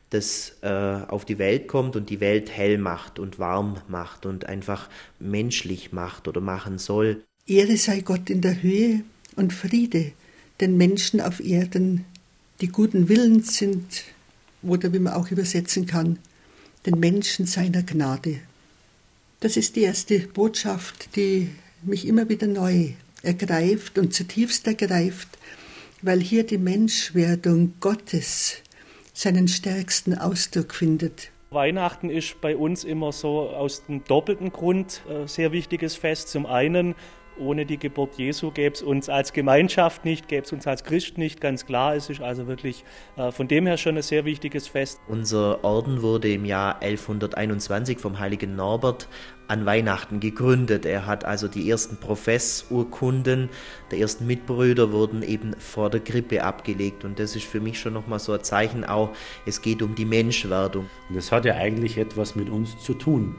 das 0.10 0.58
äh, 0.62 0.68
auf 0.70 1.26
die 1.26 1.40
Welt 1.40 1.68
kommt 1.68 1.96
und 1.96 2.10
die 2.10 2.20
Welt 2.20 2.52
hell 2.52 2.78
macht 2.78 3.20
und 3.20 3.40
warm 3.40 3.78
macht 3.88 4.26
und 4.26 4.46
einfach 4.46 4.90
menschlich 5.20 5.92
macht 5.92 6.28
oder 6.28 6.42
machen 6.42 6.78
soll. 6.78 7.24
Ehre 7.48 7.78
sei 7.78 8.02
Gott 8.02 8.30
in 8.30 8.42
der 8.42 8.62
Höhe 8.62 9.02
und 9.36 9.54
Friede 9.54 10.12
den 10.62 10.78
Menschen 10.78 11.22
auf 11.22 11.40
Erden, 11.40 12.06
die 12.62 12.68
guten 12.68 13.10
Willens 13.10 13.58
sind, 13.58 14.04
oder 14.64 14.94
wie 14.94 15.00
man 15.00 15.14
auch 15.14 15.30
übersetzen 15.32 15.86
kann, 15.86 16.18
den 16.86 17.00
Menschen 17.00 17.46
seiner 17.46 17.84
Gnade. 17.84 18.40
Das 19.46 19.58
ist 19.58 19.76
die 19.76 19.84
erste 19.84 20.22
Botschaft, 20.22 21.16
die 21.16 21.52
mich 21.84 22.08
immer 22.08 22.30
wieder 22.30 22.48
neu 22.48 22.94
ergreift 23.22 24.00
und 24.00 24.12
zutiefst 24.12 24.66
ergreift, 24.66 25.28
weil 26.02 26.20
hier 26.20 26.44
die 26.44 26.58
Menschwerdung 26.58 27.76
Gottes 27.80 28.64
seinen 29.14 29.48
stärksten 29.48 30.18
Ausdruck 30.18 30.74
findet. 30.74 31.30
Weihnachten 31.52 32.10
ist 32.10 32.42
bei 32.42 32.58
uns 32.58 32.84
immer 32.84 33.12
so 33.12 33.42
aus 33.52 33.86
dem 33.86 34.04
doppelten 34.06 34.52
Grund 34.52 35.04
ein 35.08 35.26
äh, 35.26 35.28
sehr 35.28 35.52
wichtiges 35.52 35.94
Fest. 35.94 36.30
Zum 36.30 36.48
einen 36.48 36.96
ohne 37.38 37.66
die 37.66 37.78
Geburt 37.78 38.16
Jesu 38.18 38.52
gäbe 38.52 38.76
es 38.76 38.82
uns 38.82 39.10
als 39.10 39.34
Gemeinschaft 39.34 40.06
nicht, 40.06 40.28
gäbe 40.28 40.46
es 40.46 40.52
uns 40.52 40.68
als 40.68 40.84
Christ 40.84 41.18
nicht, 41.18 41.42
ganz 41.42 41.66
klar. 41.66 41.96
Es 41.96 42.10
ist 42.10 42.22
also 42.22 42.48
wirklich 42.48 42.84
äh, 43.18 43.32
von 43.32 43.48
dem 43.48 43.66
her 43.68 43.78
schon 43.78 43.98
ein 43.98 44.04
sehr 44.04 44.26
wichtiges 44.26 44.68
Fest. 44.68 45.00
Unser 45.08 45.64
Orden 45.64 46.02
wurde 46.02 46.32
im 46.32 46.46
Jahr 46.46 46.82
1121 46.82 48.00
vom 48.00 48.20
heiligen 48.20 48.56
Norbert 48.56 49.08
an 49.48 49.66
Weihnachten 49.66 50.20
gegründet. 50.20 50.86
Er 50.86 51.06
hat 51.06 51.24
also 51.24 51.48
die 51.48 51.70
ersten 51.70 51.98
Professurkunden 51.98 53.50
der 53.92 54.00
ersten 54.00 54.26
Mitbrüder 54.26 54.92
wurden 54.92 55.22
eben 55.22 55.56
vor 55.60 55.90
der 55.90 56.00
Krippe 56.00 56.44
abgelegt 56.44 57.06
und 57.06 57.20
das 57.20 57.36
ist 57.36 57.46
für 57.46 57.60
mich 57.60 57.80
schon 57.80 57.94
nochmal 57.94 58.20
so 58.20 58.34
ein 58.34 58.44
Zeichen 58.44 58.84
auch, 58.84 59.12
es 59.46 59.62
geht 59.62 59.82
um 59.82 59.96
die 59.96 60.06
Menschwerdung. 60.06 60.88
Und 61.10 61.16
das 61.16 61.32
hat 61.32 61.46
ja 61.46 61.56
eigentlich 61.56 61.98
etwas 61.98 62.36
mit 62.36 62.50
uns 62.50 62.78
zu 62.80 62.94
tun. 62.94 63.36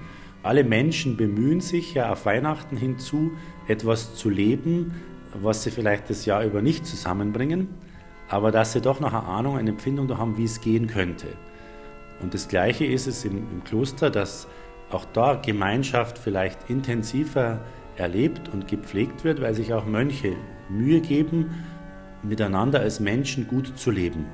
Alle 0.46 0.62
Menschen 0.62 1.16
bemühen 1.16 1.60
sich 1.60 1.94
ja 1.94 2.12
auf 2.12 2.24
Weihnachten 2.24 2.76
hinzu, 2.76 3.32
etwas 3.66 4.14
zu 4.14 4.30
leben, 4.30 4.94
was 5.34 5.64
sie 5.64 5.72
vielleicht 5.72 6.08
das 6.08 6.24
Jahr 6.24 6.44
über 6.44 6.62
nicht 6.62 6.86
zusammenbringen, 6.86 7.66
aber 8.28 8.52
dass 8.52 8.72
sie 8.72 8.80
doch 8.80 9.00
noch 9.00 9.12
eine 9.12 9.24
Ahnung, 9.24 9.58
eine 9.58 9.70
Empfindung 9.70 10.16
haben, 10.16 10.38
wie 10.38 10.44
es 10.44 10.60
gehen 10.60 10.86
könnte. 10.86 11.26
Und 12.22 12.32
das 12.32 12.46
Gleiche 12.46 12.84
ist 12.84 13.08
es 13.08 13.24
im, 13.24 13.38
im 13.38 13.64
Kloster, 13.64 14.08
dass 14.08 14.46
auch 14.88 15.04
da 15.06 15.34
Gemeinschaft 15.34 16.16
vielleicht 16.16 16.70
intensiver 16.70 17.58
erlebt 17.96 18.48
und 18.48 18.68
gepflegt 18.68 19.24
wird, 19.24 19.42
weil 19.42 19.54
sich 19.54 19.74
auch 19.74 19.84
Mönche 19.84 20.36
Mühe 20.68 21.00
geben, 21.00 21.64
miteinander 22.22 22.78
als 22.78 23.00
Menschen 23.00 23.48
gut 23.48 23.76
zu 23.76 23.90
leben. 23.90 24.26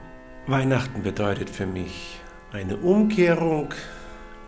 Weihnachten 0.46 1.04
bedeutet 1.04 1.48
für 1.48 1.66
mich 1.66 2.20
eine 2.52 2.76
Umkehrung 2.76 3.72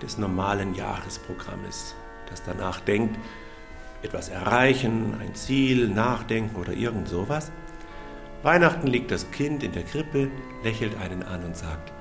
des 0.04 0.18
normalen 0.18 0.74
Jahresprogrammes, 0.74 1.94
das 2.28 2.42
danach 2.44 2.80
denkt, 2.80 3.18
etwas 4.02 4.28
erreichen, 4.28 5.16
ein 5.20 5.34
Ziel, 5.34 5.88
nachdenken 5.88 6.56
oder 6.56 6.74
irgend 6.74 7.08
sowas. 7.08 7.50
Weihnachten 8.42 8.86
liegt 8.86 9.10
das 9.10 9.30
Kind 9.30 9.62
in 9.62 9.72
der 9.72 9.84
Krippe, 9.84 10.30
lächelt 10.62 10.98
einen 10.98 11.22
an 11.22 11.42
und 11.42 11.56
sagt, 11.56 11.92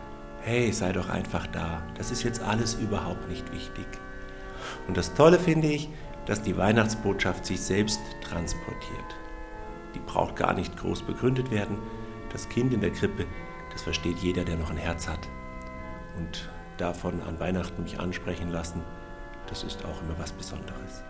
hey, 0.42 0.74
sei 0.74 0.92
doch 0.92 1.10
einfach 1.10 1.48
da, 1.48 1.82
das 1.98 2.12
ist 2.12 2.24
jetzt 2.24 2.42
alles 2.42 2.74
überhaupt 2.76 3.30
nicht 3.30 3.52
wichtig. 3.54 3.86
Und 4.88 4.98
das 4.98 5.13
Tolle 5.13 5.39
finde 5.39 5.70
ich, 5.70 5.89
dass 6.26 6.42
die 6.42 6.58
Weihnachtsbotschaft 6.58 7.46
sich 7.46 7.62
selbst 7.62 8.02
transportiert. 8.22 9.16
Die 9.96 10.00
braucht 10.00 10.36
gar 10.36 10.54
nicht 10.54 10.76
groß 10.76 11.04
begründet 11.04 11.52
werden. 11.52 11.78
Das 12.34 12.50
Kind 12.50 12.74
in 12.74 12.82
der 12.82 12.92
Krippe, 12.92 13.26
das 13.72 13.84
versteht 13.84 14.18
jeder, 14.18 14.44
der 14.44 14.58
noch 14.58 14.72
ein 14.72 14.78
Herz 14.78 15.08
hat. 15.08 15.30
Und 16.18 16.50
davon 16.78 17.22
an 17.24 17.40
Weihnachten 17.40 17.84
mich 17.84 18.00
ansprechen 18.00 18.52
lassen, 18.52 18.82
das 19.48 19.64
ist 19.64 19.84
auch 19.86 20.02
immer 20.02 20.18
was 20.18 20.32
Besonderes. 20.32 21.04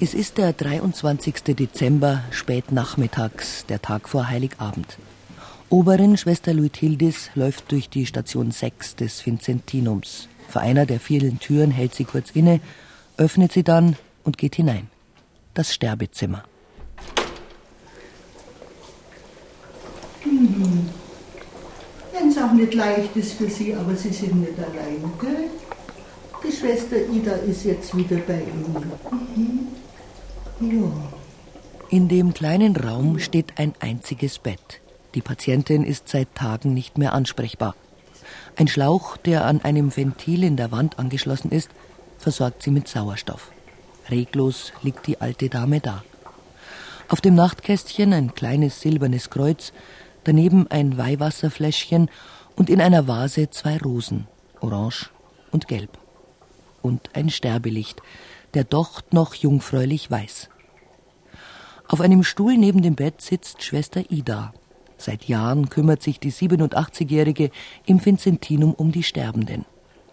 Es 0.00 0.14
ist 0.14 0.38
der 0.38 0.52
23. 0.52 1.42
Dezember, 1.54 2.22
spät 2.30 2.72
nachmittags, 2.72 3.66
der 3.66 3.80
Tag 3.82 4.08
vor 4.08 4.28
Heiligabend. 4.28 4.98
Oberin 5.68 6.16
Schwester 6.16 6.54
Luithildis 6.54 7.30
läuft 7.34 7.72
durch 7.72 7.88
die 7.88 8.06
Station 8.06 8.50
6 8.50 8.96
des 8.96 9.24
Vincentinums. 9.26 10.28
Vor 10.48 10.62
einer 10.62 10.86
der 10.86 11.00
vielen 11.00 11.40
Türen 11.40 11.70
hält 11.70 11.94
sie 11.94 12.04
kurz 12.04 12.30
inne, 12.30 12.60
öffnet 13.16 13.52
sie 13.52 13.64
dann 13.64 13.96
und 14.24 14.38
geht 14.38 14.54
hinein. 14.54 14.88
Das 15.54 15.74
Sterbezimmer. 15.74 16.44
Mhm. 20.56 20.88
Wenn 22.12 22.28
es 22.30 22.38
auch 22.38 22.52
nicht 22.52 22.74
leicht 22.74 23.14
ist 23.16 23.34
für 23.34 23.48
Sie, 23.48 23.74
aber 23.74 23.94
Sie 23.94 24.10
sind 24.10 24.40
nicht 24.40 24.58
allein, 24.58 25.10
gell? 25.20 25.50
Die 26.42 26.52
Schwester 26.52 26.96
Ida 26.96 27.32
ist 27.32 27.64
jetzt 27.64 27.96
wieder 27.96 28.16
bei 28.18 28.40
Ihnen. 28.40 29.68
Mhm. 30.60 30.80
Ja. 30.80 30.92
In 31.90 32.08
dem 32.08 32.34
kleinen 32.34 32.74
Raum 32.76 33.18
steht 33.18 33.58
ein 33.58 33.74
einziges 33.80 34.38
Bett. 34.38 34.80
Die 35.14 35.20
Patientin 35.20 35.84
ist 35.84 36.08
seit 36.08 36.34
Tagen 36.34 36.74
nicht 36.74 36.98
mehr 36.98 37.12
ansprechbar. 37.12 37.74
Ein 38.56 38.68
Schlauch, 38.68 39.16
der 39.18 39.44
an 39.44 39.60
einem 39.62 39.94
Ventil 39.94 40.42
in 40.42 40.56
der 40.56 40.72
Wand 40.72 40.98
angeschlossen 40.98 41.50
ist, 41.50 41.70
versorgt 42.18 42.62
sie 42.62 42.70
mit 42.70 42.88
Sauerstoff. 42.88 43.50
Reglos 44.10 44.72
liegt 44.82 45.06
die 45.06 45.20
alte 45.20 45.48
Dame 45.48 45.80
da. 45.80 46.02
Auf 47.08 47.20
dem 47.20 47.34
Nachtkästchen 47.34 48.12
ein 48.12 48.34
kleines 48.34 48.80
silbernes 48.80 49.30
Kreuz, 49.30 49.72
daneben 50.26 50.66
ein 50.70 50.98
Weihwasserfläschchen 50.98 52.10
und 52.56 52.70
in 52.70 52.80
einer 52.80 53.06
Vase 53.08 53.50
zwei 53.50 53.78
Rosen, 53.78 54.26
orange 54.60 55.10
und 55.50 55.68
gelb. 55.68 55.98
Und 56.82 57.10
ein 57.14 57.30
Sterbelicht, 57.30 58.02
der 58.54 58.64
Docht 58.64 59.12
noch 59.12 59.34
jungfräulich 59.34 60.10
weiß. 60.10 60.48
Auf 61.88 62.00
einem 62.00 62.24
Stuhl 62.24 62.56
neben 62.56 62.82
dem 62.82 62.94
Bett 62.94 63.20
sitzt 63.20 63.62
Schwester 63.62 64.10
Ida, 64.10 64.52
Seit 64.98 65.24
Jahren 65.26 65.68
kümmert 65.68 66.02
sich 66.02 66.18
die 66.18 66.32
87-Jährige 66.32 67.50
im 67.84 68.04
Vincentinum 68.04 68.72
um 68.72 68.92
die 68.92 69.02
Sterbenden, 69.02 69.64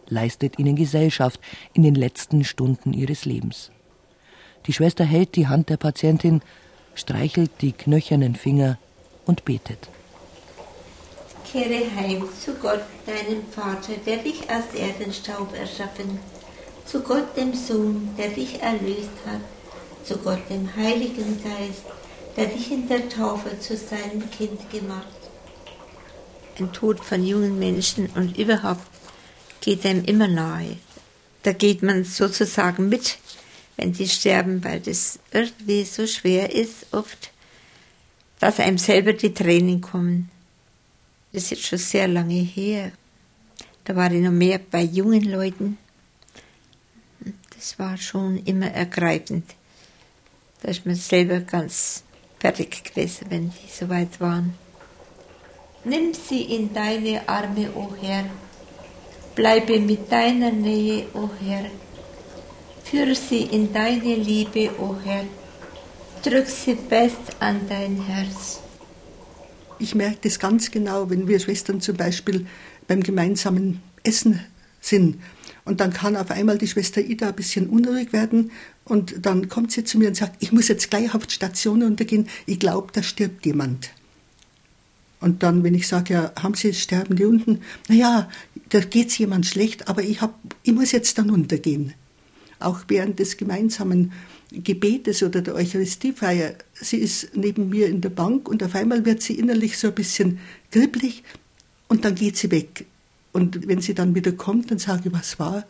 leistet 0.08 0.60
ihnen 0.60 0.76
Gesellschaft 0.76 1.40
in 1.74 1.84
den 1.84 1.96
letzten 1.96 2.44
Stunden 2.44 2.94
ihres 2.94 3.26
Lebens. 3.26 3.72
Die 4.66 4.74
Schwester 4.74 5.06
hält 5.06 5.36
die 5.36 5.48
Hand 5.48 5.70
der 5.70 5.78
Patientin, 5.78 6.42
streichelt 6.96 7.52
die 7.62 7.72
knöchernen 7.72 8.36
Finger 8.36 8.78
und 9.26 9.46
betet. 9.46 9.90
Kehre 11.54 11.86
heim 11.96 12.28
zu 12.44 12.56
Gott, 12.56 12.82
deinem 13.06 13.46
Vater, 13.52 13.94
der 14.08 14.18
dich 14.18 14.42
aus 14.50 14.74
Erdenstaub 14.76 15.54
erschaffen, 15.56 16.18
zu 16.84 17.02
Gott, 17.02 17.38
dem 17.38 17.54
Sohn, 17.54 18.10
der 18.18 18.30
dich 18.30 18.60
erlöst 18.60 19.12
hat, 19.28 19.42
zu 20.04 20.18
Gott, 20.18 20.40
dem 20.50 20.76
Heiligen 20.76 21.40
Geist, 21.44 21.84
der 22.36 22.48
dich 22.48 22.72
in 22.72 22.88
der 22.88 23.08
Taufe 23.08 23.60
zu 23.60 23.78
seinem 23.78 24.32
Kind 24.32 24.68
gemacht. 24.72 25.06
Ein 26.58 26.74
Tod 26.74 27.00
von 27.00 27.24
jungen 27.24 27.60
Menschen 27.60 28.08
und 28.16 28.36
überhaupt 28.36 28.88
geht 29.62 29.86
einem 29.86 30.06
immer 30.06 30.28
nahe. 30.28 30.78
Da 31.44 31.54
geht 31.54 31.84
man 31.84 32.04
sozusagen 32.04 32.90
mit, 32.90 33.20
wenn 33.78 33.94
die 33.94 34.10
sterben, 34.10 34.64
weil 34.64 34.80
das 34.80 35.20
irgendwie 35.32 35.84
so 35.84 36.08
schwer 36.08 36.52
ist 36.52 36.88
oft, 36.92 37.30
dass 38.40 38.60
einem 38.60 38.80
selber 38.80 39.14
die 39.14 39.36
Tränen 39.36 39.80
kommen. 39.80 40.32
Das 41.34 41.44
ist 41.44 41.50
jetzt 41.50 41.66
schon 41.66 41.80
sehr 41.80 42.08
lange 42.08 42.42
her. 42.42 42.92
Da 43.86 43.96
war 43.96 44.12
ich 44.12 44.22
noch 44.22 44.32
mehr 44.32 44.60
bei 44.60 44.84
jungen 44.84 45.24
Leuten. 45.24 45.80
Das 47.56 47.80
war 47.80 47.98
schon 47.98 48.38
immer 48.46 48.68
ergreifend. 48.68 49.46
Da 50.62 50.70
ist 50.70 50.86
man 50.86 50.96
selber 50.96 51.40
ganz 51.40 52.04
fertig 52.40 52.84
gewesen, 52.84 53.26
wenn 53.30 53.50
die 53.50 53.72
so 53.72 53.90
weit 53.90 54.22
waren. 54.22 54.54
Nimm 55.86 56.14
sie 56.14 56.44
in 56.44 56.74
deine 56.74 57.28
Arme, 57.28 57.72
o 57.76 57.90
oh 57.90 57.96
Herr. 58.00 58.26
Bleibe 59.36 59.80
mit 59.80 60.12
deiner 60.12 60.52
Nähe, 60.52 61.08
o 61.14 61.24
oh 61.24 61.30
Herr. 61.44 61.66
Führe 62.86 63.16
sie 63.16 63.44
in 63.44 63.74
deine 63.74 64.16
Liebe, 64.16 64.70
o 64.80 64.92
oh 64.92 64.96
Herr. 65.04 65.26
Drück 66.24 66.48
sie 66.48 66.76
fest 66.76 67.36
an 67.40 67.62
dein 67.68 68.02
Herz. 68.06 68.63
Ich 69.80 69.96
merke 69.96 70.18
das 70.24 70.40
ganz 70.40 70.72
genau, 70.72 71.10
wenn 71.10 71.28
wir 71.28 71.40
Schwestern 71.40 71.82
zum 71.82 71.98
Beispiel 71.98 72.46
beim 72.88 73.02
gemeinsamen 73.02 73.82
Essen 74.04 74.40
sind. 74.82 75.18
Und 75.66 75.80
dann 75.80 75.94
kann 75.94 76.18
auf 76.18 76.30
einmal 76.32 76.58
die 76.58 76.68
Schwester 76.68 77.02
Ida 77.02 77.30
ein 77.30 77.36
bisschen 77.36 77.70
unruhig 77.70 78.12
werden 78.12 78.52
und 78.86 79.26
dann 79.26 79.48
kommt 79.48 79.72
sie 79.72 79.84
zu 79.84 79.98
mir 79.98 80.10
und 80.10 80.16
sagt, 80.16 80.44
ich 80.44 80.52
muss 80.52 80.68
jetzt 80.68 80.90
gleich 80.90 81.16
auf 81.16 81.26
die 81.26 81.34
Station 81.34 81.84
untergehen, 81.84 82.28
ich 82.46 82.60
glaube, 82.60 82.92
da 82.92 83.02
stirbt 83.02 83.46
jemand. 83.46 83.92
Und 85.22 85.42
dann, 85.42 85.64
wenn 85.64 85.74
ich 85.74 85.88
sage, 85.88 86.14
ja, 86.16 86.34
haben 86.42 86.54
Sie 86.54 86.74
Sterbende 86.74 87.26
unten? 87.30 87.62
Naja, 87.88 88.30
da 88.70 88.82
geht 88.82 89.08
es 89.08 89.18
jemand 89.18 89.46
schlecht, 89.46 89.88
aber 89.88 90.04
ich, 90.04 90.20
hab, 90.20 90.38
ich 90.64 90.74
muss 90.74 90.92
jetzt 90.92 91.18
dann 91.18 91.30
untergehen. 91.30 91.94
Auch 92.64 92.82
während 92.88 93.20
des 93.20 93.38
gemeinsamen 93.38 94.12
Gebetes 94.52 95.24
oder 95.24 95.42
der 95.42 95.56
Eucharistiefeier, 95.56 96.54
sie 96.74 96.98
ist 96.98 97.36
neben 97.36 97.70
mir 97.70 97.88
in 97.88 98.02
der 98.02 98.10
Bank 98.10 98.48
und 98.48 98.64
auf 98.64 98.76
einmal 98.76 99.06
wird 99.06 99.22
sie 99.22 99.38
innerlich 99.38 99.78
so 99.78 99.88
ein 99.88 99.96
bisschen 99.96 100.40
kribbelig 100.72 101.24
und 101.88 102.06
dann 102.06 102.16
geht 102.16 102.38
sie 102.38 102.52
weg. 102.52 102.86
Und 103.32 103.68
wenn 103.68 103.82
sie 103.82 103.96
dann 103.96 104.14
wieder 104.14 104.32
kommt, 104.32 104.70
dann 104.70 104.78
sage 104.78 105.10
ich, 105.10 105.14
was 105.14 105.40
war? 105.40 105.66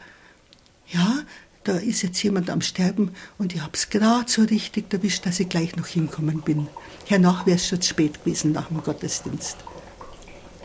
Ja, 0.87 1.23
da 1.63 1.77
ist 1.77 2.01
jetzt 2.01 2.21
jemand 2.23 2.49
am 2.49 2.61
Sterben 2.61 3.11
und 3.37 3.55
ich 3.55 3.61
habe 3.61 3.71
es 3.73 3.89
gerade 3.89 4.29
so 4.29 4.41
richtig 4.41 4.93
erwischt, 4.93 5.25
dass 5.25 5.39
ich 5.39 5.47
gleich 5.47 5.75
noch 5.77 5.87
hinkommen 5.87 6.41
bin. 6.41 6.67
Hernach 7.05 7.45
wäre 7.45 7.55
es 7.55 7.67
schon 7.67 7.81
zu 7.81 7.89
spät 7.89 8.23
gewesen 8.23 8.51
nach 8.51 8.67
dem 8.67 8.83
Gottesdienst. 8.83 9.57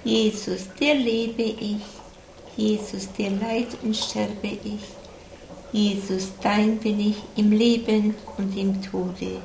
Jesus, 0.05 0.63
dir 0.79 0.95
lebe 0.95 1.43
ich. 1.43 1.83
Jesus, 2.57 3.13
dir 3.13 3.31
leid 3.31 3.69
und 3.85 3.97
sterbe 3.97 4.49
ich. 4.65 4.98
Jesus, 5.73 6.33
dein 6.43 6.79
bin 6.79 6.99
ich 6.99 7.17
im 7.37 7.53
Leben 7.53 8.15
und 8.39 8.57
im 8.57 8.83
Tode. 8.83 9.43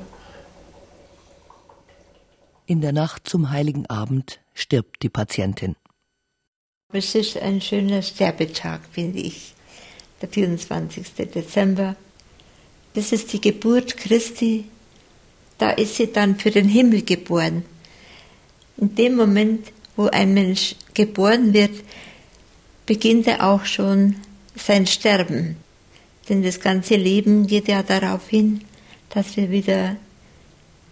In 2.66 2.80
der 2.80 2.92
Nacht 2.92 3.28
zum 3.28 3.50
heiligen 3.50 3.84
Abend 3.86 4.40
stirbt 4.54 5.02
die 5.02 5.10
Patientin. 5.10 5.76
Es 6.92 7.14
ist 7.14 7.36
ein 7.36 7.60
schöner 7.60 8.00
Sterbetag, 8.00 8.80
finde 8.90 9.18
ich. 9.18 9.54
Der 10.22 10.28
24. 10.28 11.12
Dezember. 11.12 11.96
Das 12.94 13.12
ist 13.12 13.32
die 13.32 13.40
Geburt 13.40 13.96
Christi. 13.96 14.64
Da 15.58 15.70
ist 15.70 15.96
sie 15.96 16.10
dann 16.10 16.36
für 16.36 16.50
den 16.50 16.68
Himmel 16.68 17.02
geboren. 17.02 17.64
In 18.78 18.94
dem 18.94 19.16
Moment, 19.16 19.72
wo 19.96 20.06
ein 20.06 20.32
Mensch 20.32 20.76
geboren 20.94 21.52
wird, 21.52 21.82
beginnt 22.86 23.26
er 23.26 23.46
auch 23.46 23.64
schon 23.64 24.16
sein 24.56 24.86
Sterben. 24.86 25.56
Denn 26.28 26.42
das 26.42 26.60
ganze 26.60 26.96
Leben 26.96 27.46
geht 27.46 27.68
ja 27.68 27.82
darauf 27.82 28.28
hin, 28.28 28.62
dass 29.10 29.36
wir 29.36 29.50
wieder 29.50 29.96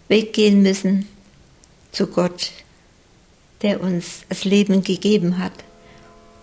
weggehen 0.08 0.62
müssen 0.62 1.06
zu 1.90 2.06
Gott, 2.06 2.52
der 3.62 3.80
uns 3.80 4.24
das 4.28 4.44
Leben 4.44 4.82
gegeben 4.82 5.38
hat 5.38 5.52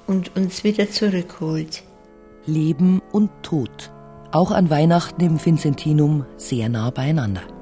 und 0.07 0.35
uns 0.35 0.63
wieder 0.63 0.89
zurückholt. 0.89 1.83
Leben 2.45 3.01
und 3.11 3.29
Tod, 3.43 3.91
auch 4.31 4.51
an 4.51 4.69
Weihnachten 4.69 5.21
im 5.21 5.43
Vincentinum 5.43 6.25
sehr 6.37 6.69
nah 6.69 6.89
beieinander. 6.89 7.58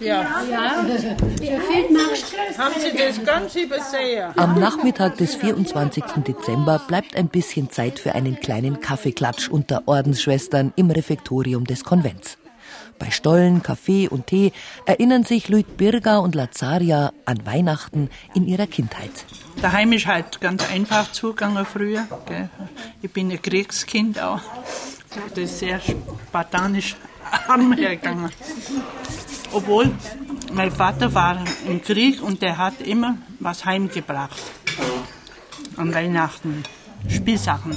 Ja, 0.00 0.42
ja. 0.50 0.76
Haben 2.58 2.74
Sie 2.80 2.96
das 2.96 3.24
ganz 3.24 3.54
übersehen? 3.56 4.32
Am 4.36 4.58
Nachmittag 4.58 5.16
des 5.16 5.34
24. 5.36 6.04
Dezember 6.26 6.80
bleibt 6.86 7.16
ein 7.16 7.28
bisschen 7.28 7.70
Zeit 7.70 7.98
für 7.98 8.14
einen 8.14 8.40
kleinen 8.40 8.80
Kaffeeklatsch 8.80 9.48
unter 9.48 9.82
Ordensschwestern 9.86 10.72
im 10.76 10.90
Refektorium 10.90 11.64
des 11.64 11.84
Konvents. 11.84 12.38
Bei 12.98 13.10
Stollen, 13.10 13.62
Kaffee 13.62 14.08
und 14.08 14.26
Tee 14.26 14.52
erinnern 14.86 15.24
sich 15.24 15.48
Luit 15.48 15.76
Birger 15.76 16.22
und 16.22 16.34
Lazaria 16.34 17.12
an 17.26 17.44
Weihnachten 17.44 18.10
in 18.34 18.46
ihrer 18.46 18.66
Kindheit. 18.66 19.10
Daheim 19.60 19.92
ist 19.92 20.06
halt 20.06 20.40
ganz 20.40 20.68
einfach 20.70 21.12
zugegangen 21.12 21.66
früher. 21.66 22.06
Gell. 22.26 22.48
Ich 23.02 23.12
bin 23.12 23.30
ein 23.30 23.40
Kriegskind 23.40 24.20
auch. 24.20 24.40
Das 25.30 25.38
ist 25.38 25.58
sehr 25.58 25.80
spartanisch 25.80 26.96
arm 27.48 27.72
hergegangen. 27.72 28.30
Obwohl 29.56 29.90
mein 30.52 30.70
Vater 30.70 31.14
war 31.14 31.42
im 31.66 31.80
Krieg 31.80 32.22
und 32.22 32.42
der 32.42 32.58
hat 32.58 32.82
immer 32.82 33.16
was 33.40 33.64
heimgebracht. 33.64 34.36
An 35.78 35.94
Weihnachten. 35.94 36.62
Spielsachen. 37.08 37.74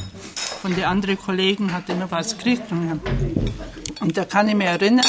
Von 0.61 0.75
den 0.75 0.83
anderen 0.83 1.17
Kollegen 1.17 1.71
hat 1.71 1.87
immer 1.87 2.11
was 2.11 2.37
gekriegt. 2.37 2.63
Und 4.01 4.17
da 4.17 4.25
kann 4.25 4.49
ich 4.49 4.55
mich 4.55 4.67
erinnern, 4.67 5.05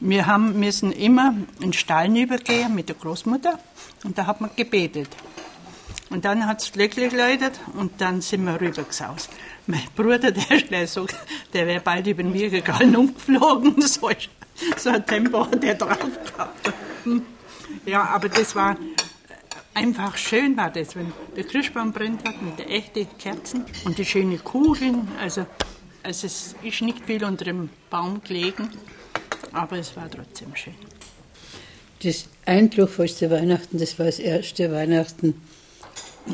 wir 0.00 0.26
haben 0.26 0.58
müssen 0.58 0.90
immer 0.90 1.34
in 1.60 1.70
den 1.70 1.72
Stall 1.72 2.16
übergehen 2.16 2.74
mit 2.74 2.88
der 2.88 2.96
Großmutter 2.96 3.60
und 4.02 4.18
da 4.18 4.26
hat 4.26 4.40
man 4.40 4.50
gebetet. 4.56 5.10
Und 6.10 6.24
dann 6.24 6.44
hat 6.46 6.60
es 6.60 6.72
Glöckle 6.72 7.08
geläutet 7.08 7.52
und 7.74 8.00
dann 8.00 8.20
sind 8.20 8.44
wir 8.44 8.60
rübergesaust. 8.60 9.30
Mein 9.68 9.82
Bruder, 9.94 10.32
der 10.32 10.82
ist 10.82 10.94
so, 10.94 11.06
der 11.52 11.68
wäre 11.68 11.80
bald 11.80 12.08
über 12.08 12.24
den 12.24 12.34
Wirgegallen 12.34 12.96
umgeflogen. 13.02 13.80
So, 13.82 14.10
so 14.76 14.90
ein 14.90 15.04
Tempo 15.06 15.46
hat 15.46 15.62
der 15.62 15.74
drauf 15.74 15.98
gehabt. 15.98 16.72
Ja, 17.86 18.04
aber 18.04 18.28
das 18.28 18.54
war 18.54 18.76
einfach 19.74 20.16
schön, 20.16 20.56
war 20.56 20.70
das, 20.70 20.96
wenn 20.96 21.12
der 21.36 21.44
Christbaum 21.44 21.92
brennt 21.92 22.26
hat 22.26 22.42
mit 22.42 22.58
den 22.58 22.68
echten 22.68 23.06
Kerzen 23.18 23.64
und 23.84 23.96
die 23.98 24.04
schönen 24.04 24.42
Kugeln. 24.42 25.08
Also, 25.20 25.46
also 26.02 26.26
es 26.26 26.54
ist 26.62 26.82
nicht 26.82 27.04
viel 27.04 27.24
unter 27.24 27.44
dem 27.44 27.70
Baum 27.90 28.20
gelegen, 28.22 28.70
aber 29.52 29.78
es 29.78 29.96
war 29.96 30.10
trotzdem 30.10 30.54
schön. 30.56 30.74
Das 32.02 32.28
eindrucksvollste 32.46 33.30
Weihnachten, 33.30 33.78
das 33.78 33.98
war 33.98 34.06
das 34.06 34.18
erste 34.18 34.70
Weihnachten. 34.72 35.40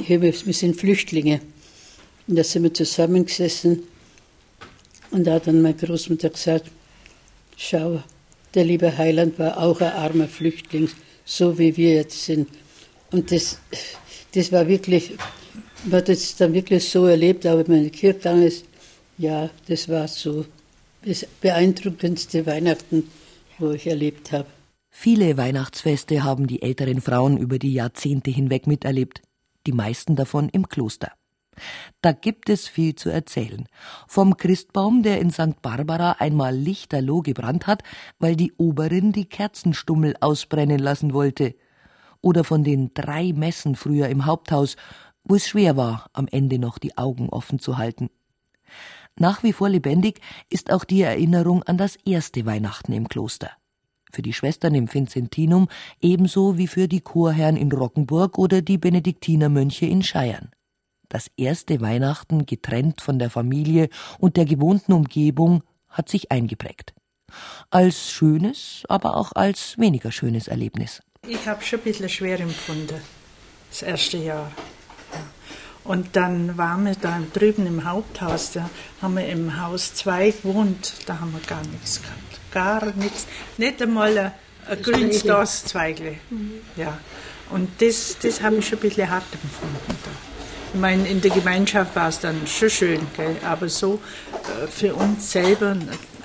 Hier, 0.03 0.21
wir 0.21 0.33
sind 0.33 0.77
Flüchtlinge. 0.77 1.41
Und 2.27 2.37
da 2.37 2.45
sind 2.45 2.63
wir 2.63 2.73
zusammengesessen 2.73 3.83
und 5.11 5.25
da 5.25 5.35
hat 5.35 5.47
dann 5.47 5.63
meine 5.63 5.75
Großmutter 5.75 6.31
gesagt, 6.31 6.71
schau, 7.57 8.03
der 8.55 8.65
liebe 8.65 8.97
Heiland 8.97 9.39
war 9.39 9.59
auch 9.59 9.81
ein 9.81 9.93
armer 9.93 10.29
Flüchtling, 10.29 10.89
so 11.25 11.59
wie 11.59 11.77
wir 11.77 11.95
jetzt 11.95 12.25
sind. 12.25 12.49
Und 13.11 13.31
das, 13.31 13.59
das 14.35 14.53
war 14.53 14.69
wirklich, 14.69 15.13
man 15.85 15.99
hat 15.99 16.09
es 16.09 16.37
dann 16.37 16.53
wirklich 16.53 16.89
so 16.89 17.07
erlebt, 17.07 17.47
auch 17.47 17.59
wenn 17.59 17.67
man 17.69 17.77
in 17.79 17.85
die 17.85 17.91
Kirche 17.91 18.19
gegangen 18.19 18.43
ist, 18.43 18.65
ja, 19.19 19.51
das 19.69 19.89
war 19.89 20.09
so 20.09 20.45
das 21.05 21.27
beeindruckendste 21.41 22.47
Weihnachten, 22.47 23.09
wo 23.59 23.71
ich 23.71 23.87
erlebt 23.87 24.33
habe. 24.33 24.49
Viele 24.91 25.37
Weihnachtsfeste 25.37 26.23
haben 26.23 26.47
die 26.47 26.63
älteren 26.63 27.01
Frauen 27.01 27.37
über 27.37 27.59
die 27.59 27.73
Jahrzehnte 27.73 28.31
hinweg 28.31 28.67
miterlebt, 28.67 29.23
die 29.67 29.73
meisten 29.73 30.17
davon 30.17 30.49
im 30.49 30.69
Kloster. 30.69 31.13
Da 32.01 32.13
gibt 32.13 32.49
es 32.49 32.69
viel 32.69 32.95
zu 32.95 33.11
erzählen. 33.11 33.69
Vom 34.07 34.37
Christbaum, 34.37 35.03
der 35.03 35.21
in 35.21 35.31
St. 35.31 35.63
Barbara 35.63 36.17
einmal 36.19 36.55
lichterloh 36.55 37.23
gebrannt 37.23 37.67
hat, 37.67 37.83
weil 38.19 38.37
die 38.37 38.53
Oberin 38.57 39.13
die 39.13 39.27
Kerzenstummel 39.27 40.17
ausbrennen 40.21 40.79
lassen 40.79 41.13
wollte. 41.13 41.55
Oder 42.21 42.45
von 42.45 42.65
den 42.65 42.93
drei 42.95 43.33
Messen 43.33 43.77
früher 43.77 44.09
im 44.09 44.27
Haupthaus, 44.27 44.77
wo 45.25 45.35
es 45.35 45.49
schwer 45.49 45.77
war, 45.77 46.11
am 46.13 46.29
Ende 46.29 46.59
noch 46.59 46.79
die 46.79 46.97
Augen 46.99 47.29
offen 47.29 47.59
zu 47.59 47.79
halten. 47.79 48.11
Nach 49.17 49.43
wie 49.43 49.53
vor 49.53 49.69
lebendig 49.69 50.21
ist 50.51 50.73
auch 50.73 50.85
die 50.85 51.03
Erinnerung 51.03 51.63
an 51.63 51.79
das 51.79 51.97
erste 52.05 52.45
Weihnachten 52.47 52.93
im 52.93 53.09
Kloster. 53.09 53.51
Für 54.13 54.23
die 54.23 54.33
Schwestern 54.33 54.75
im 54.75 54.93
Vincentinum 54.93 55.69
ebenso 56.01 56.59
wie 56.59 56.67
für 56.67 56.89
die 56.89 57.01
Chorherren 57.01 57.57
in 57.57 57.73
Rockenburg 57.73 58.39
oder 58.39 58.63
die 58.63 58.79
Benediktinermönche 58.79 59.87
in 59.87 60.03
Scheiern 60.03 60.51
das 61.09 61.31
erste 61.37 61.81
Weihnachten 61.81 62.47
getrennt 62.47 63.01
von 63.01 63.19
der 63.19 63.31
Familie 63.31 63.89
und 64.19 64.37
der 64.37 64.45
gewohnten 64.45 64.93
Umgebung 64.93 65.63
hat 65.89 66.09
sich 66.09 66.31
eingeprägt. 66.33 66.95
Als 67.71 68.11
schönes, 68.11 68.83
aber 68.89 69.17
auch 69.17 69.33
als 69.33 69.77
weniger 69.79 70.13
schönes 70.13 70.49
Erlebnis. 70.49 71.03
Ich 71.27 71.47
habe 71.49 71.63
schon 71.63 71.81
ein 71.81 71.85
bisschen 71.85 72.09
schwer 72.09 72.39
empfunden, 72.41 73.01
das 73.71 73.83
erste 73.83 74.19
Jahr. 74.19 74.51
Und 75.85 76.17
dann 76.17 76.57
waren 76.57 76.87
wir 76.87 76.95
da 76.95 77.21
drüben 77.33 77.67
im 77.67 77.85
Haupthaus, 77.85 78.53
da 78.53 78.71
haben 79.03 79.17
wir 79.17 79.27
im 79.27 79.61
Haus 79.61 79.95
2 79.95 80.31
gewohnt, 80.31 80.95
da 81.07 81.21
haben 81.21 81.33
wir 81.33 81.41
gar 81.41 81.63
nichts 81.67 82.01
gehabt. 82.01 82.41
Gar 82.53 82.95
nichts. 82.97 83.27
Nicht 83.59 83.83
einmal 83.83 84.17
ein, 84.17 84.33
ein 84.67 84.83
grünes 84.83 85.23
Dorszweigle. 85.23 86.17
Mhm. 86.31 86.53
Ja. 86.77 86.99
Und 87.51 87.69
das, 87.83 88.17
das 88.23 88.41
habe 88.41 88.57
ich 88.57 88.69
schon 88.69 88.79
ein 88.79 88.89
bisschen 88.89 89.11
hart 89.11 89.25
empfunden. 89.33 89.99
Da. 90.05 90.34
Ich 90.75 90.81
meine, 90.81 91.07
in 91.09 91.21
der 91.21 91.31
Gemeinschaft 91.31 91.95
war 91.95 92.09
es 92.09 92.19
dann 92.19 92.49
schon 92.49 92.69
schön, 92.69 93.01
gell? 93.17 93.37
aber 93.45 93.69
so 93.69 94.01
äh, 94.65 94.67
für 94.67 94.93
uns 94.93 95.31
selber, 95.31 95.77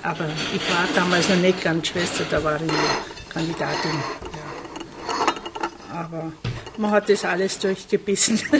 aber 0.02 0.28
ich 0.52 0.60
war 0.68 0.88
damals 0.96 1.28
noch 1.28 1.36
nicht 1.36 1.62
ganz 1.62 1.86
Schwester, 1.86 2.24
da 2.28 2.42
war 2.42 2.56
ich 2.56 3.32
Kandidatin. 3.32 3.92
Ja. 5.88 6.00
Aber 6.00 6.32
man 6.78 6.90
hat 6.90 7.08
das 7.08 7.24
alles 7.24 7.60
durchgebissen. 7.60 8.40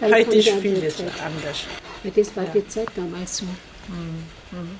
Und 0.00 0.14
heute 0.14 0.34
ist 0.34 0.48
vieles 0.48 0.98
anders. 0.98 1.66
Ja, 2.02 2.10
das 2.16 2.34
war 2.34 2.44
ja. 2.44 2.50
die 2.54 2.66
Zeit 2.68 2.88
damals 2.96 3.36
so. 3.36 3.44
Mhm. 3.44 4.70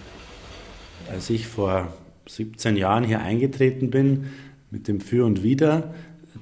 Als 1.13 1.29
ich 1.29 1.47
vor 1.47 1.93
17 2.27 2.75
Jahren 2.75 3.05
hier 3.05 3.21
eingetreten 3.21 3.91
bin, 3.91 4.31
mit 4.71 4.89
dem 4.89 5.03
Für 5.03 5.27
und 5.27 5.43
Wider, 5.43 5.93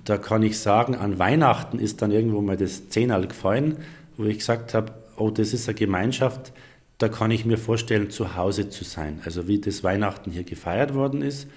da 0.04 0.18
kann 0.18 0.42
ich 0.42 0.58
sagen, 0.58 0.94
an 0.94 1.18
Weihnachten 1.18 1.78
ist 1.78 2.02
dann 2.02 2.10
irgendwo 2.10 2.40
mal 2.40 2.56
das 2.56 2.88
Zehnerl 2.88 3.26
gefallen, 3.26 3.78
wo 4.16 4.24
ich 4.24 4.38
gesagt 4.38 4.74
habe, 4.74 4.92
oh, 5.16 5.30
das 5.30 5.52
ist 5.52 5.68
eine 5.68 5.76
Gemeinschaft, 5.76 6.52
da 6.98 7.08
kann 7.08 7.30
ich 7.30 7.44
mir 7.44 7.58
vorstellen, 7.58 8.10
zu 8.10 8.34
Hause 8.36 8.70
zu 8.70 8.84
sein. 8.84 9.20
Also 9.24 9.46
wie 9.48 9.60
das 9.60 9.84
Weihnachten 9.84 10.30
hier 10.30 10.44
gefeiert 10.44 10.94
worden 10.94 11.22
ist, 11.22 11.48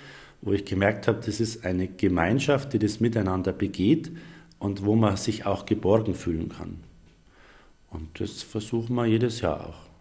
wo 0.42 0.54
ich 0.54 0.66
gemerkt 0.66 1.08
habe, 1.08 1.20
das 1.26 1.40
ist 1.40 1.66
eine 1.66 1.88
Gemeinschaft, 1.88 2.74
die 2.74 2.80
das 2.80 3.00
miteinander 3.00 3.52
begeht 3.54 4.12
und 4.60 4.86
wo 4.86 4.96
man 4.96 5.18
sich 5.18 5.46
auch 5.46 5.66
geborgen 5.66 6.14
fühlen 6.14 6.50
kann. 6.50 6.84
Und 7.90 8.20
das 8.20 8.44
versuchen 8.44 8.96
wir 8.96 9.06
jedes 9.06 9.42
Jahr 9.42 9.68
auch. 9.68 9.92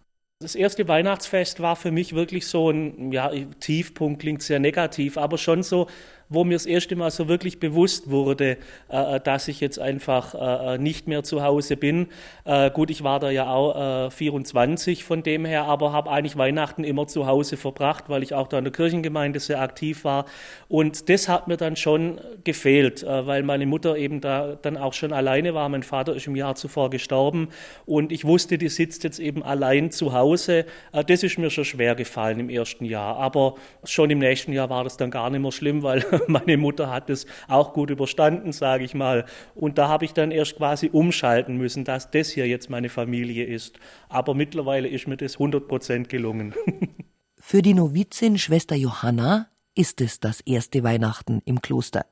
Das 0.42 0.54
erste 0.54 0.88
Weihnachtsfest 0.88 1.60
war 1.60 1.76
für 1.76 1.90
mich 1.90 2.14
wirklich 2.14 2.46
so 2.46 2.70
ein 2.70 3.12
ja, 3.12 3.30
Tiefpunkt, 3.60 4.22
klingt 4.22 4.42
sehr 4.42 4.58
negativ, 4.58 5.18
aber 5.18 5.36
schon 5.36 5.62
so 5.62 5.86
wo 6.30 6.44
mir 6.44 6.54
das 6.54 6.64
erste 6.64 6.94
Mal 6.96 7.10
so 7.10 7.28
wirklich 7.28 7.58
bewusst 7.58 8.08
wurde, 8.08 8.56
äh, 8.88 9.20
dass 9.20 9.48
ich 9.48 9.60
jetzt 9.60 9.80
einfach 9.80 10.34
äh, 10.74 10.78
nicht 10.78 11.08
mehr 11.08 11.24
zu 11.24 11.42
Hause 11.42 11.76
bin. 11.76 12.06
Äh, 12.44 12.70
gut, 12.70 12.90
ich 12.90 13.02
war 13.02 13.18
da 13.18 13.30
ja 13.30 13.52
auch 13.52 14.10
24 14.12 15.02
von 15.02 15.24
dem 15.24 15.44
her, 15.44 15.64
aber 15.64 15.92
habe 15.92 16.10
eigentlich 16.10 16.36
Weihnachten 16.36 16.84
immer 16.84 17.08
zu 17.08 17.26
Hause 17.26 17.56
verbracht, 17.56 18.04
weil 18.08 18.22
ich 18.22 18.32
auch 18.34 18.46
da 18.46 18.58
in 18.58 18.64
der 18.64 18.72
Kirchengemeinde 18.72 19.40
sehr 19.40 19.60
aktiv 19.60 20.04
war. 20.04 20.26
Und 20.68 21.08
das 21.08 21.28
hat 21.28 21.48
mir 21.48 21.56
dann 21.56 21.74
schon 21.74 22.20
gefehlt, 22.44 23.04
weil 23.04 23.42
meine 23.42 23.66
Mutter 23.66 23.96
eben 23.96 24.20
da 24.20 24.56
dann 24.62 24.76
auch 24.76 24.92
schon 24.92 25.12
alleine 25.12 25.52
war. 25.54 25.68
Mein 25.68 25.82
Vater 25.82 26.14
ist 26.14 26.28
im 26.28 26.36
Jahr 26.36 26.54
zuvor 26.54 26.90
gestorben 26.90 27.48
und 27.86 28.12
ich 28.12 28.24
wusste, 28.24 28.56
die 28.56 28.68
sitzt 28.68 29.02
jetzt 29.02 29.18
eben 29.18 29.42
allein 29.42 29.90
zu 29.90 30.12
Hause. 30.12 30.64
Das 30.92 31.22
ist 31.22 31.38
mir 31.38 31.50
schon 31.50 31.64
schwer 31.64 31.96
gefallen 31.96 32.38
im 32.38 32.50
ersten 32.50 32.84
Jahr, 32.84 33.16
aber 33.16 33.56
schon 33.84 34.10
im 34.10 34.20
nächsten 34.20 34.52
Jahr 34.52 34.70
war 34.70 34.84
das 34.84 34.96
dann 34.96 35.10
gar 35.10 35.28
nicht 35.30 35.40
mehr 35.40 35.52
schlimm, 35.52 35.82
weil 35.82 36.04
meine 36.26 36.56
Mutter 36.56 36.90
hat 36.90 37.10
es 37.10 37.26
auch 37.48 37.72
gut 37.72 37.90
überstanden, 37.90 38.52
sage 38.52 38.84
ich 38.84 38.94
mal. 38.94 39.24
Und 39.54 39.78
da 39.78 39.88
habe 39.88 40.04
ich 40.04 40.12
dann 40.12 40.30
erst 40.30 40.56
quasi 40.56 40.88
umschalten 40.92 41.56
müssen, 41.56 41.84
dass 41.84 42.10
das 42.10 42.30
hier 42.30 42.46
jetzt 42.46 42.70
meine 42.70 42.88
Familie 42.88 43.44
ist. 43.44 43.78
Aber 44.08 44.34
mittlerweile 44.34 44.88
ist 44.88 45.08
mir 45.08 45.16
das 45.16 45.34
100 45.34 45.66
Prozent 45.68 46.08
gelungen. 46.08 46.54
Für 47.40 47.62
die 47.62 47.74
Novizin 47.74 48.38
Schwester 48.38 48.76
Johanna 48.76 49.48
ist 49.74 50.00
es 50.00 50.20
das 50.20 50.40
erste 50.40 50.82
Weihnachten 50.82 51.40
im 51.44 51.62
Kloster. 51.62 52.04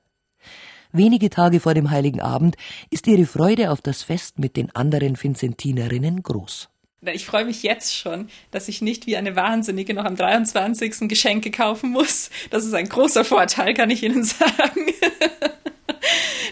Wenige 0.91 1.29
Tage 1.29 1.61
vor 1.61 1.75
dem 1.75 1.91
Heiligen 1.91 2.21
Abend 2.21 2.57
ist 2.91 3.07
ihre 3.07 3.27
Freude 3.27 3.71
auf 3.71 3.83
das 3.83 4.03
Fest 4.03 4.39
mit 4.39 4.57
den 4.57 4.75
anderen 4.75 5.23
Vinzentinerinnen 5.23 6.23
groß. 6.23 6.71
Ich 7.01 7.27
freue 7.27 7.45
mich 7.45 7.63
jetzt 7.63 7.97
schon, 7.97 8.29
dass 8.51 8.69
ich 8.69 8.83
nicht 8.83 9.07
wie 9.07 9.17
eine 9.17 9.37
Wahnsinnige 9.37 9.95
noch 9.95 10.05
am 10.05 10.17
23. 10.17 11.09
Geschenke 11.09 11.53
kaufen 11.53 11.91
muss. 11.91 12.31
Das 12.51 12.65
ist 12.65 12.75
ein 12.75 12.89
großer 12.89 13.25
Vorteil, 13.25 13.73
kann 13.75 13.91
ich 13.91 14.03
Ihnen 14.03 14.25
sagen. 14.25 14.87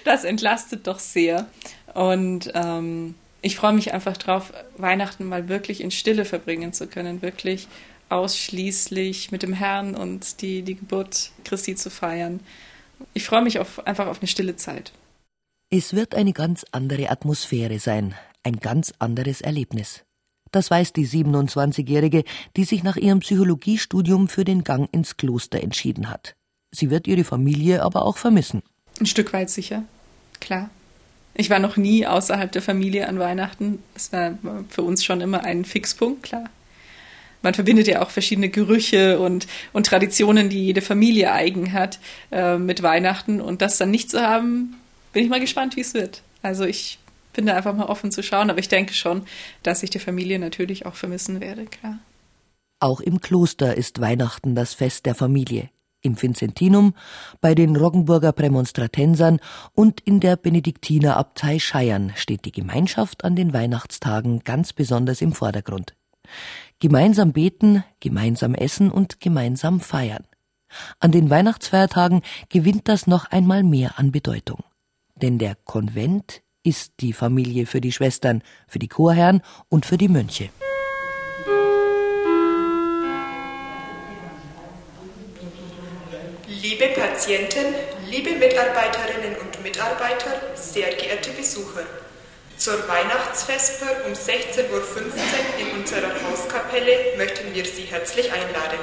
Das 0.04 0.22
entlastet 0.22 0.86
doch 0.86 1.00
sehr. 1.00 1.46
Und 1.94 2.52
ähm, 2.54 3.16
ich 3.42 3.56
freue 3.56 3.72
mich 3.72 3.92
einfach 3.92 4.16
drauf, 4.16 4.52
Weihnachten 4.76 5.24
mal 5.24 5.48
wirklich 5.48 5.80
in 5.80 5.90
Stille 5.90 6.24
verbringen 6.24 6.72
zu 6.72 6.86
können, 6.86 7.22
wirklich 7.22 7.66
ausschließlich 8.08 9.32
mit 9.32 9.42
dem 9.42 9.52
Herrn 9.52 9.96
und 9.96 10.40
die, 10.42 10.62
die 10.62 10.76
Geburt 10.76 11.32
Christi 11.44 11.74
zu 11.74 11.90
feiern. 11.90 12.40
Ich 13.14 13.24
freue 13.24 13.42
mich 13.42 13.58
auf, 13.58 13.84
einfach 13.84 14.06
auf 14.06 14.20
eine 14.20 14.28
stille 14.28 14.54
Zeit. 14.54 14.92
Es 15.70 15.94
wird 15.94 16.14
eine 16.14 16.32
ganz 16.32 16.64
andere 16.70 17.10
Atmosphäre 17.10 17.80
sein, 17.80 18.14
ein 18.44 18.60
ganz 18.60 18.94
anderes 19.00 19.40
Erlebnis. 19.40 20.05
Das 20.52 20.70
weiß 20.70 20.92
die 20.92 21.06
27-Jährige, 21.06 22.24
die 22.56 22.64
sich 22.64 22.82
nach 22.82 22.96
ihrem 22.96 23.20
Psychologiestudium 23.20 24.28
für 24.28 24.44
den 24.44 24.64
Gang 24.64 24.88
ins 24.92 25.16
Kloster 25.16 25.62
entschieden 25.62 26.10
hat. 26.10 26.36
Sie 26.70 26.90
wird 26.90 27.06
ihre 27.06 27.24
Familie 27.24 27.82
aber 27.82 28.04
auch 28.04 28.16
vermissen. 28.16 28.62
Ein 29.00 29.06
Stück 29.06 29.32
weit 29.32 29.50
sicher, 29.50 29.82
klar. 30.40 30.70
Ich 31.34 31.50
war 31.50 31.58
noch 31.58 31.76
nie 31.76 32.06
außerhalb 32.06 32.50
der 32.50 32.62
Familie 32.62 33.08
an 33.08 33.18
Weihnachten. 33.18 33.82
Es 33.94 34.12
war 34.12 34.38
für 34.70 34.82
uns 34.82 35.04
schon 35.04 35.20
immer 35.20 35.44
ein 35.44 35.66
Fixpunkt, 35.66 36.22
klar. 36.22 36.48
Man 37.42 37.52
verbindet 37.52 37.86
ja 37.86 38.02
auch 38.02 38.10
verschiedene 38.10 38.48
Gerüche 38.48 39.20
und, 39.20 39.46
und 39.72 39.86
Traditionen, 39.86 40.48
die 40.48 40.64
jede 40.64 40.80
Familie 40.80 41.32
eigen 41.32 41.72
hat, 41.74 42.00
äh, 42.32 42.56
mit 42.56 42.82
Weihnachten. 42.82 43.40
Und 43.40 43.60
das 43.60 43.76
dann 43.76 43.90
nicht 43.90 44.10
zu 44.10 44.22
haben, 44.22 44.76
bin 45.12 45.22
ich 45.22 45.28
mal 45.28 45.40
gespannt, 45.40 45.76
wie 45.76 45.82
es 45.82 45.92
wird. 45.92 46.22
Also 46.42 46.64
ich 46.64 46.98
bin 47.36 47.46
da 47.46 47.54
einfach 47.54 47.74
mal 47.74 47.86
offen 47.86 48.10
zu 48.10 48.22
schauen. 48.22 48.50
Aber 48.50 48.58
ich 48.58 48.68
denke 48.68 48.94
schon, 48.94 49.22
dass 49.62 49.82
ich 49.82 49.90
die 49.90 50.00
Familie 50.00 50.38
natürlich 50.38 50.86
auch 50.86 50.94
vermissen 50.94 51.40
werde, 51.40 51.66
klar. 51.66 51.98
Auch 52.80 53.00
im 53.00 53.20
Kloster 53.20 53.76
ist 53.76 54.00
Weihnachten 54.00 54.54
das 54.54 54.74
Fest 54.74 55.06
der 55.06 55.14
Familie. 55.14 55.70
Im 56.02 56.20
Vincentinum, 56.20 56.94
bei 57.40 57.54
den 57.54 57.74
Roggenburger 57.74 58.32
Prämonstratensern 58.32 59.40
und 59.72 60.00
in 60.00 60.20
der 60.20 60.36
Benediktinerabtei 60.36 61.58
Scheiern 61.58 62.12
steht 62.16 62.44
die 62.44 62.52
Gemeinschaft 62.52 63.24
an 63.24 63.34
den 63.34 63.52
Weihnachtstagen 63.52 64.40
ganz 64.40 64.72
besonders 64.72 65.20
im 65.20 65.32
Vordergrund. 65.32 65.94
Gemeinsam 66.78 67.32
beten, 67.32 67.82
gemeinsam 68.00 68.54
essen 68.54 68.90
und 68.90 69.20
gemeinsam 69.20 69.80
feiern. 69.80 70.26
An 71.00 71.12
den 71.12 71.30
Weihnachtsfeiertagen 71.30 72.22
gewinnt 72.50 72.88
das 72.88 73.06
noch 73.06 73.30
einmal 73.30 73.62
mehr 73.62 73.98
an 73.98 74.12
Bedeutung. 74.12 74.64
Denn 75.14 75.38
der 75.38 75.54
Konvent 75.54 76.42
ist 76.66 76.94
die 77.00 77.12
Familie 77.12 77.64
für 77.64 77.80
die 77.80 77.92
Schwestern, 77.92 78.42
für 78.66 78.80
die 78.80 78.88
Chorherren 78.88 79.40
und 79.68 79.86
für 79.86 79.96
die 79.96 80.08
Mönche. 80.08 80.50
Liebe 86.48 86.88
Patienten, 86.88 87.66
liebe 88.10 88.32
Mitarbeiterinnen 88.32 89.36
und 89.40 89.62
Mitarbeiter, 89.62 90.32
sehr 90.56 90.92
geehrte 90.94 91.30
Besucher. 91.30 91.84
Zur 92.56 92.88
Weihnachtsvesper 92.88 94.04
um 94.06 94.12
16.15 94.12 94.72
Uhr 94.72 94.82
in 95.60 95.78
unserer 95.78 96.10
Hauskapelle 96.28 97.16
möchten 97.16 97.54
wir 97.54 97.64
Sie 97.64 97.82
herzlich 97.82 98.32
einladen. 98.32 98.80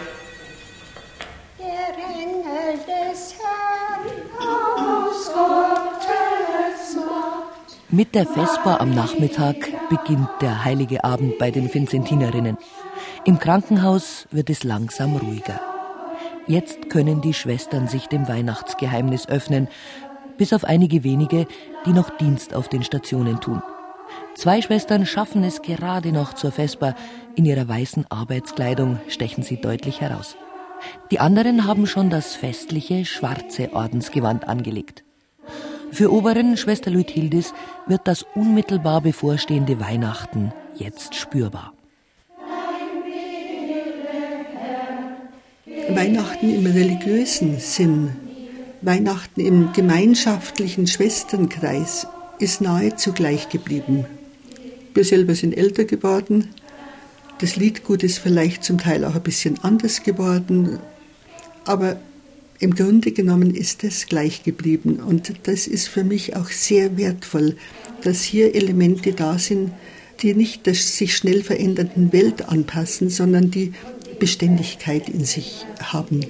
Der 1.60 1.94
Engel 1.98 2.78
des 2.78 3.36
Herrn 3.40 3.94
aus 4.40 5.26
Gottes 5.34 5.36
Macht 5.36 5.93
mit 7.94 8.16
der 8.16 8.26
Vesper 8.26 8.82
am 8.82 8.96
Nachmittag 8.96 9.56
beginnt 9.88 10.28
der 10.42 10.66
heilige 10.66 11.04
Abend 11.04 11.38
bei 11.38 11.52
den 11.52 11.72
Vinzentinerinnen. 11.72 12.58
Im 13.24 13.38
Krankenhaus 13.38 14.28
wird 14.32 14.50
es 14.50 14.64
langsam 14.64 15.16
ruhiger. 15.16 15.62
Jetzt 16.48 16.90
können 16.90 17.22
die 17.22 17.36
Schwestern 17.36 17.88
sich 17.88 18.08
dem 18.08 18.28
Weihnachtsgeheimnis 18.28 19.30
öffnen, 19.30 19.68
bis 20.38 20.54
auf 20.54 20.64
einige 20.64 21.04
wenige, 21.04 21.46
die 21.86 21.94
noch 21.94 22.10
Dienst 22.18 22.56
auf 22.56 22.68
den 22.68 22.84
Stationen 22.84 23.40
tun. 23.40 23.62
Zwei 24.34 24.64
Schwestern 24.64 25.06
schaffen 25.06 25.44
es 25.44 25.62
gerade 25.62 26.12
noch 26.12 26.34
zur 26.34 26.52
Vesper. 26.52 26.96
In 27.36 27.46
ihrer 27.46 27.68
weißen 27.68 28.08
Arbeitskleidung 28.10 29.00
stechen 29.08 29.44
sie 29.44 29.62
deutlich 29.62 30.02
heraus. 30.02 30.36
Die 31.12 31.20
anderen 31.20 31.68
haben 31.68 31.86
schon 31.86 32.10
das 32.10 32.36
festliche 32.36 33.06
schwarze 33.06 33.72
Ordensgewand 33.72 34.48
angelegt. 34.48 35.04
Für 35.94 36.12
Oberin 36.12 36.58
Schwester 36.58 36.90
Luithildis 36.90 37.54
wird 37.86 38.02
das 38.06 38.26
unmittelbar 38.34 39.02
bevorstehende 39.02 39.80
Weihnachten 39.80 40.52
jetzt 40.76 41.14
spürbar. 41.14 41.72
Weihnachten 45.90 46.50
im 46.50 46.66
religiösen 46.66 47.60
Sinn, 47.60 48.10
Weihnachten 48.82 49.40
im 49.40 49.72
gemeinschaftlichen 49.74 50.88
Schwesternkreis 50.88 52.08
ist 52.40 52.60
nahezu 52.62 53.14
gleich 53.14 53.50
geblieben. 53.50 54.08
Wir 54.96 55.06
selber 55.06 55.36
sind 55.36 55.56
älter 55.56 55.86
geworden. 55.86 56.56
Das 57.38 57.56
Liedgut 57.56 58.02
ist 58.02 58.18
vielleicht 58.18 58.64
zum 58.64 58.80
Teil 58.80 59.06
auch 59.06 59.14
ein 59.14 59.22
bisschen 59.22 59.64
anders 59.64 60.02
geworden, 60.02 60.80
aber 61.66 61.98
im 62.64 62.76
Grunde 62.76 63.12
genommen 63.12 63.54
ist 63.54 63.84
es 63.84 64.08
gleich 64.08 64.44
geblieben 64.44 65.02
und 65.06 65.34
das 65.44 65.68
ist 65.68 65.90
für 65.90 66.06
mich 66.06 66.38
auch 66.38 66.48
sehr 66.48 66.98
wertvoll, 66.98 67.58
dass 68.04 68.24
hier 68.24 68.56
Elemente 68.56 69.12
da 69.12 69.38
sind, 69.38 69.72
die 70.22 70.34
nicht 70.34 70.66
der 70.66 70.74
sich 70.74 71.18
schnell 71.18 71.44
verändernden 71.44 72.14
Welt 72.14 72.48
anpassen, 72.48 73.10
sondern 73.10 73.52
die 73.52 73.74
Beständigkeit 74.18 75.10
in 75.10 75.26
sich 75.26 75.66
haben. 75.82 76.22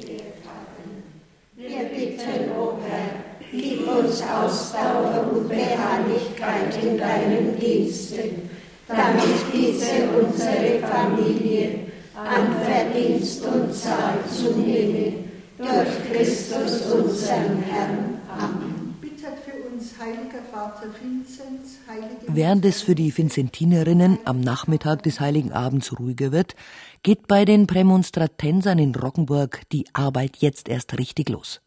Wir 1.56 1.84
bitten, 1.96 2.50
O 2.58 2.80
Herr, 2.88 3.26
gib 3.52 3.88
uns 3.88 4.24
Ausdauer 4.24 5.32
und 5.32 5.48
Beharrlichkeit 5.48 6.84
in 6.84 6.98
deinen 6.98 7.60
Diensten, 7.60 8.50
damit 8.88 9.54
diese 9.54 10.10
unsere 10.20 10.80
Familie 10.80 11.80
an 12.16 12.56
Verdienst 12.66 13.46
und 13.46 13.72
Zahl 13.72 14.18
zunehme 14.28 15.23
durch 15.58 16.12
Christus, 16.12 16.82
unseren 16.91 17.64
Herrn. 17.64 18.22
Amen. 18.38 18.95
Bittet 18.99 19.39
für 19.45 19.70
uns, 19.70 19.93
heiliger 19.99 20.43
Vater 20.51 20.88
Vinzenz, 21.01 21.80
heilige 21.88 22.26
Während 22.28 22.66
es 22.66 22.82
für 22.82 22.95
die 22.95 23.16
Vinzentinerinnen 23.16 24.20
am 24.26 24.39
Nachmittag 24.41 25.04
des 25.04 25.20
Heiligen 25.20 25.51
Abends 25.51 25.97
ruhiger 25.99 26.32
wird, 26.32 26.56
geht 27.04 27.28
bei 27.28 27.45
den 27.45 27.68
Prämonstratensern 27.68 28.80
in 28.80 28.95
Roggenburg 28.95 29.62
die 29.72 29.86
Arbeit 29.93 30.38
jetzt 30.38 30.70
erst 30.70 30.97
richtig 30.97 31.30
los. 31.30 31.62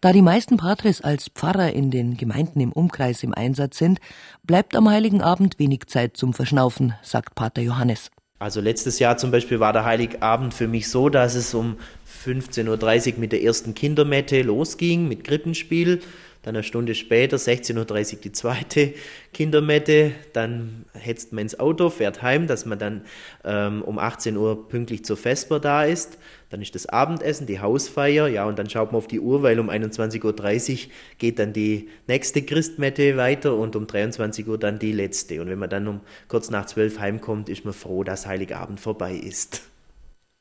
Da 0.00 0.12
die 0.12 0.22
meisten 0.22 0.56
Patres 0.56 1.00
als 1.00 1.28
Pfarrer 1.34 1.72
in 1.72 1.90
den 1.90 2.16
Gemeinden 2.16 2.60
im 2.60 2.72
Umkreis 2.72 3.24
im 3.24 3.34
Einsatz 3.34 3.78
sind, 3.78 3.98
bleibt 4.44 4.76
am 4.76 4.88
Heiligen 4.88 5.20
Abend 5.20 5.58
wenig 5.58 5.86
Zeit 5.86 6.16
zum 6.16 6.32
Verschnaufen, 6.32 6.94
sagt 7.02 7.34
Pater 7.34 7.62
Johannes. 7.62 8.10
Also 8.40 8.60
letztes 8.60 9.00
Jahr 9.00 9.16
zum 9.16 9.32
Beispiel 9.32 9.58
war 9.58 9.72
der 9.72 9.84
Heiligabend 9.84 10.54
für 10.54 10.68
mich 10.68 10.88
so, 10.88 11.08
dass 11.08 11.34
es 11.34 11.54
um 11.54 11.76
15.30 12.24 13.14
Uhr 13.14 13.20
mit 13.20 13.32
der 13.32 13.42
ersten 13.42 13.74
Kindermette 13.74 14.42
losging, 14.42 15.08
mit 15.08 15.24
Krippenspiel. 15.24 16.00
dann 16.42 16.56
eine 16.56 16.62
Stunde 16.62 16.94
später, 16.94 17.36
16.30 17.36 18.14
Uhr, 18.14 18.20
die 18.20 18.32
zweite 18.32 18.94
Kindermette, 19.32 20.12
dann 20.32 20.84
hetzt 20.92 21.32
man 21.32 21.42
ins 21.42 21.58
Auto, 21.58 21.90
fährt 21.90 22.22
heim, 22.22 22.46
dass 22.46 22.64
man 22.64 22.78
dann 22.78 23.04
ähm, 23.44 23.82
um 23.82 23.98
18 23.98 24.36
Uhr 24.36 24.68
pünktlich 24.68 25.04
zur 25.04 25.16
Vesper 25.16 25.60
da 25.60 25.84
ist. 25.84 26.18
Dann 26.50 26.62
ist 26.62 26.74
das 26.74 26.86
Abendessen, 26.86 27.46
die 27.46 27.60
Hausfeier, 27.60 28.28
ja, 28.28 28.46
und 28.46 28.58
dann 28.58 28.70
schaut 28.70 28.92
man 28.92 28.98
auf 28.98 29.06
die 29.06 29.20
Uhr, 29.20 29.42
weil 29.42 29.60
um 29.60 29.68
21.30 29.68 30.24
Uhr 30.24 30.90
geht 31.18 31.38
dann 31.38 31.52
die 31.52 31.88
nächste 32.06 32.42
Christmette 32.42 33.16
weiter 33.16 33.54
und 33.54 33.76
um 33.76 33.86
23 33.86 34.46
Uhr 34.48 34.58
dann 34.58 34.78
die 34.78 34.92
letzte. 34.92 35.42
Und 35.42 35.48
wenn 35.48 35.58
man 35.58 35.70
dann 35.70 35.86
um 35.86 36.00
kurz 36.28 36.50
nach 36.50 36.66
12 36.66 36.98
heimkommt, 36.98 37.48
ist 37.48 37.64
man 37.64 37.74
froh, 37.74 38.04
dass 38.04 38.26
Heiligabend 38.26 38.80
vorbei 38.80 39.14
ist. 39.14 39.62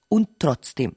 Und 0.09 0.29
trotzdem, 0.39 0.93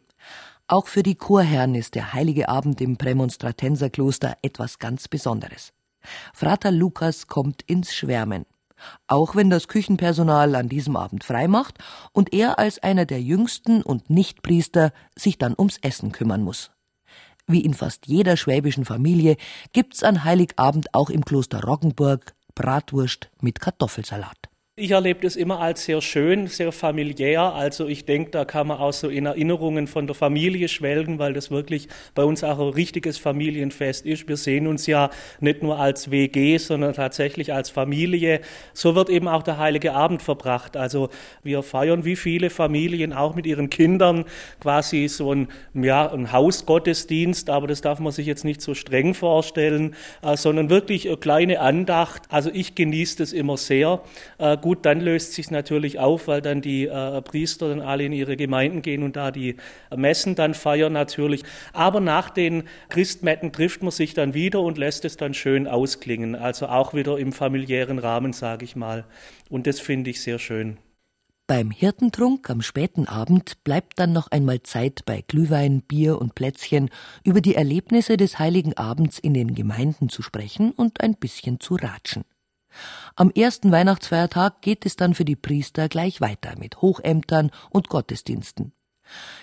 auch 0.71 0.87
für 0.87 1.03
die 1.03 1.17
Chorherren 1.17 1.75
ist 1.75 1.97
der 1.97 2.13
heilige 2.13 2.49
Abend 2.49 2.81
im 2.81 2.97
Prämonstratenserkloster 2.97 4.37
etwas 4.43 4.79
ganz 4.79 5.09
Besonderes. 5.09 5.73
Frater 6.33 6.71
Lukas 6.71 7.27
kommt 7.27 7.63
ins 7.63 7.93
Schwärmen. 7.93 8.47
Auch 9.09 9.35
wenn 9.35 9.51
das 9.51 9.69
Küchenpersonal 9.69 10.55
an 10.55 10.69
diesem 10.69 10.97
Abend 10.97 11.25
frei 11.25 11.49
macht 11.49 11.79
und 12.13 12.33
er 12.33 12.59
als 12.59 12.79
einer 12.79 13.05
der 13.05 13.21
jüngsten 13.21 13.83
und 13.83 14.09
Nichtpriester 14.09 14.93
sich 15.19 15.39
dann 15.39 15.55
ums 15.59 15.77
Essen 15.79 16.13
kümmern 16.13 16.43
muss. 16.43 16.71
Wie 17.47 17.63
in 17.63 17.75
fast 17.75 18.07
jeder 18.07 18.37
schwäbischen 18.37 18.85
Familie 18.85 19.37
gibt's 19.73 20.05
an 20.05 20.25
Heiligabend 20.25 20.95
auch 20.95 21.11
im 21.11 21.25
Kloster 21.25 21.65
Roggenburg 21.65 22.33
Bratwurst 22.55 23.31
mit 23.41 23.61
Kartoffelsalat. 23.61 24.50
Ich 24.83 24.93
erlebe 24.93 25.21
das 25.21 25.37
immer 25.37 25.61
als 25.61 25.85
sehr 25.85 26.01
schön, 26.01 26.47
sehr 26.47 26.73
familiär. 26.73 27.53
Also 27.53 27.87
ich 27.87 28.07
denke, 28.07 28.31
da 28.31 28.47
kann 28.47 28.69
man 28.69 28.79
auch 28.79 28.95
so 28.95 29.11
in 29.11 29.27
Erinnerungen 29.27 29.87
von 29.87 30.07
der 30.07 30.15
Familie 30.15 30.69
schwelgen, 30.69 31.19
weil 31.19 31.35
das 31.35 31.51
wirklich 31.51 31.87
bei 32.15 32.25
uns 32.25 32.43
auch 32.43 32.59
ein 32.59 32.71
richtiges 32.71 33.19
Familienfest 33.19 34.07
ist. 34.07 34.27
Wir 34.27 34.39
sehen 34.39 34.67
uns 34.67 34.87
ja 34.87 35.11
nicht 35.39 35.63
nur 35.63 35.79
als 35.79 36.11
WG, 36.11 36.57
sondern 36.57 36.95
tatsächlich 36.95 37.53
als 37.53 37.69
Familie. 37.69 38.41
So 38.73 38.95
wird 38.95 39.11
eben 39.11 39.29
auch 39.29 39.43
der 39.43 39.59
Heilige 39.59 39.93
Abend 39.93 40.23
verbracht. 40.23 40.79
Also 40.79 41.11
wir 41.43 41.63
feiern 41.63 42.07
wie 42.07 42.17
viele 42.17 42.49
Familien 42.49 43.13
auch 43.13 43.35
mit 43.35 43.45
ihren 43.45 43.69
Kindern 43.69 44.25
quasi 44.61 45.09
so 45.09 45.35
ein, 45.35 45.49
ja, 45.75 46.11
ein 46.11 46.33
Hausgottesdienst, 46.33 47.51
aber 47.51 47.67
das 47.67 47.83
darf 47.83 47.99
man 47.99 48.13
sich 48.13 48.27
jetzt 48.27 48.47
nicht 48.47 48.63
so 48.63 48.73
streng 48.73 49.13
vorstellen, 49.13 49.95
äh, 50.23 50.39
sondern 50.39 50.71
wirklich 50.71 51.07
eine 51.07 51.19
kleine 51.19 51.61
Andacht. 51.61 52.23
Also 52.31 52.49
ich 52.51 52.75
genieße 52.75 53.19
das 53.19 53.35
immer 53.35 53.59
sehr. 53.59 54.01
Äh, 54.39 54.57
gut, 54.71 54.87
dann 54.87 55.01
löst 55.01 55.33
sich 55.33 55.51
natürlich 55.51 55.99
auf, 55.99 56.29
weil 56.29 56.41
dann 56.41 56.61
die 56.61 56.87
äh, 56.87 57.21
Priester 57.23 57.71
dann 57.71 57.81
alle 57.81 58.05
in 58.05 58.13
ihre 58.13 58.37
Gemeinden 58.37 58.83
gehen 58.83 59.03
und 59.03 59.17
da 59.17 59.33
die 59.33 59.57
Messen 59.95 60.37
dann 60.37 60.55
feiern 60.55 60.93
natürlich. 60.93 61.43
Aber 61.73 61.99
nach 61.99 62.31
den 62.31 62.63
Christmetten 62.89 63.51
trifft 63.51 63.83
man 63.83 63.91
sich 63.91 64.15
dann 64.15 64.33
wieder 64.33 64.61
und 64.61 64.79
lässt 64.79 65.05
es 65.05 65.17
dann 65.17 65.35
schön 65.35 65.67
ausklingen. 65.67 66.37
Also 66.37 66.69
auch 66.69 66.95
wieder 66.95 67.19
im 67.19 67.33
familiären 67.33 67.99
Rahmen, 67.99 68.33
sage 68.33 68.65
ich 68.65 68.77
mal. 68.77 69.07
Und 69.49 69.67
das 69.67 69.81
finde 69.81 70.11
ich 70.11 70.21
sehr 70.21 70.39
schön. 70.39 70.79
Beim 71.49 71.73
Hirtentrunk 71.73 72.49
am 72.49 72.63
späten 72.63 73.09
Abend 73.09 73.65
bleibt 73.65 73.99
dann 73.99 74.13
noch 74.13 74.31
einmal 74.31 74.63
Zeit 74.63 75.01
bei 75.05 75.25
Glühwein, 75.27 75.83
Bier 75.83 76.21
und 76.21 76.37
Plätzchen 76.37 76.91
über 77.25 77.41
die 77.41 77.57
Erlebnisse 77.57 78.17
des 78.17 78.39
heiligen 78.39 78.77
Abends 78.77 79.19
in 79.19 79.35
den 79.35 79.57
Gemeinden 79.57 80.11
zu 80.11 80.23
sprechen 80.23 80.71
und 80.71 81.01
ein 81.01 81.17
bisschen 81.17 81.59
zu 81.59 81.75
ratschen. 81.75 82.23
Am 83.17 83.31
ersten 83.31 83.73
Weihnachtsfeiertag 83.73 84.63
geht 84.63 84.87
es 84.87 84.97
dann 84.97 85.15
für 85.15 85.25
die 85.25 85.37
Priester 85.37 85.89
gleich 85.89 86.21
weiter 86.21 86.57
mit 86.59 86.81
Hochämtern 86.81 87.51
und 87.71 87.89
Gottesdiensten. 87.89 88.73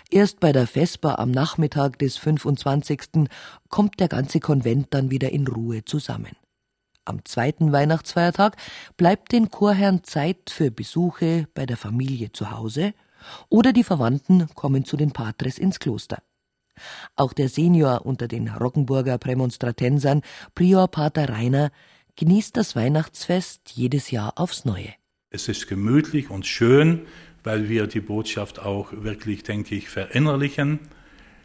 Erst 0.10 0.40
bei 0.40 0.54
der 0.54 0.68
Vesper 0.68 1.20
am 1.20 1.32
Nachmittag 1.32 2.00
des 2.00 2.18
25. 2.18 3.28
kommt 3.70 4.00
der 4.00 4.08
ganze 4.08 4.40
Konvent 4.40 4.88
dann 4.92 5.12
wieder 5.12 5.32
in 5.32 5.48
Ruhe 5.48 5.84
zusammen. 5.84 6.36
Am 7.04 7.24
zweiten 7.24 7.72
Weihnachtsfeiertag 7.72 8.58
bleibt 8.98 9.32
den 9.32 9.50
Chorherren 9.50 10.04
Zeit 10.04 10.50
für 10.50 10.72
Besuche 10.72 11.48
bei 11.54 11.66
der 11.66 11.78
Familie 11.78 12.32
zu 12.32 12.52
Hause 12.52 12.94
oder 13.50 13.74
die 13.74 13.84
Verwandten 13.84 14.48
kommen 14.56 14.86
zu 14.86 14.98
den 14.98 15.12
Patres 15.12 15.58
ins 15.58 15.80
Kloster. 15.80 16.22
Auch 17.16 17.34
der 17.34 17.50
Senior 17.50 18.06
unter 18.06 18.28
den 18.28 18.50
Roggenburger 18.50 19.18
Prämonstratensern, 19.18 20.22
Prior 20.54 20.88
Pater 20.88 21.30
Rainer, 21.30 21.72
genießt 22.18 22.58
das 22.58 22.76
Weihnachtsfest 22.76 23.72
jedes 23.76 24.12
Jahr 24.12 24.34
aufs 24.38 24.66
Neue. 24.66 24.94
Es 25.30 25.48
ist 25.48 25.68
gemütlich 25.68 26.30
und 26.30 26.46
schön, 26.46 27.06
weil 27.44 27.70
wir 27.70 27.88
die 27.88 28.02
Botschaft 28.02 28.60
auch 28.60 28.92
wirklich, 28.92 29.44
denke 29.44 29.76
ich, 29.76 29.90
verinnerlichen 29.90 30.80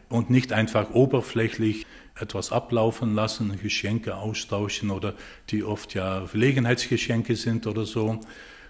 und 0.09 0.31
nicht 0.31 0.53
einfach 0.53 0.91
oberflächlich 0.91 1.87
etwas 2.19 2.53
ablaufen 2.53 3.15
lassen, 3.15 3.59
Geschenke 3.61 4.17
austauschen 4.17 4.91
oder 4.91 5.15
die 5.51 5.63
oft 5.63 5.95
ja 5.95 6.25
Gelegenheitsgeschenke 6.25 7.37
sind 7.37 7.67
oder 7.67 7.85
so, 7.85 8.21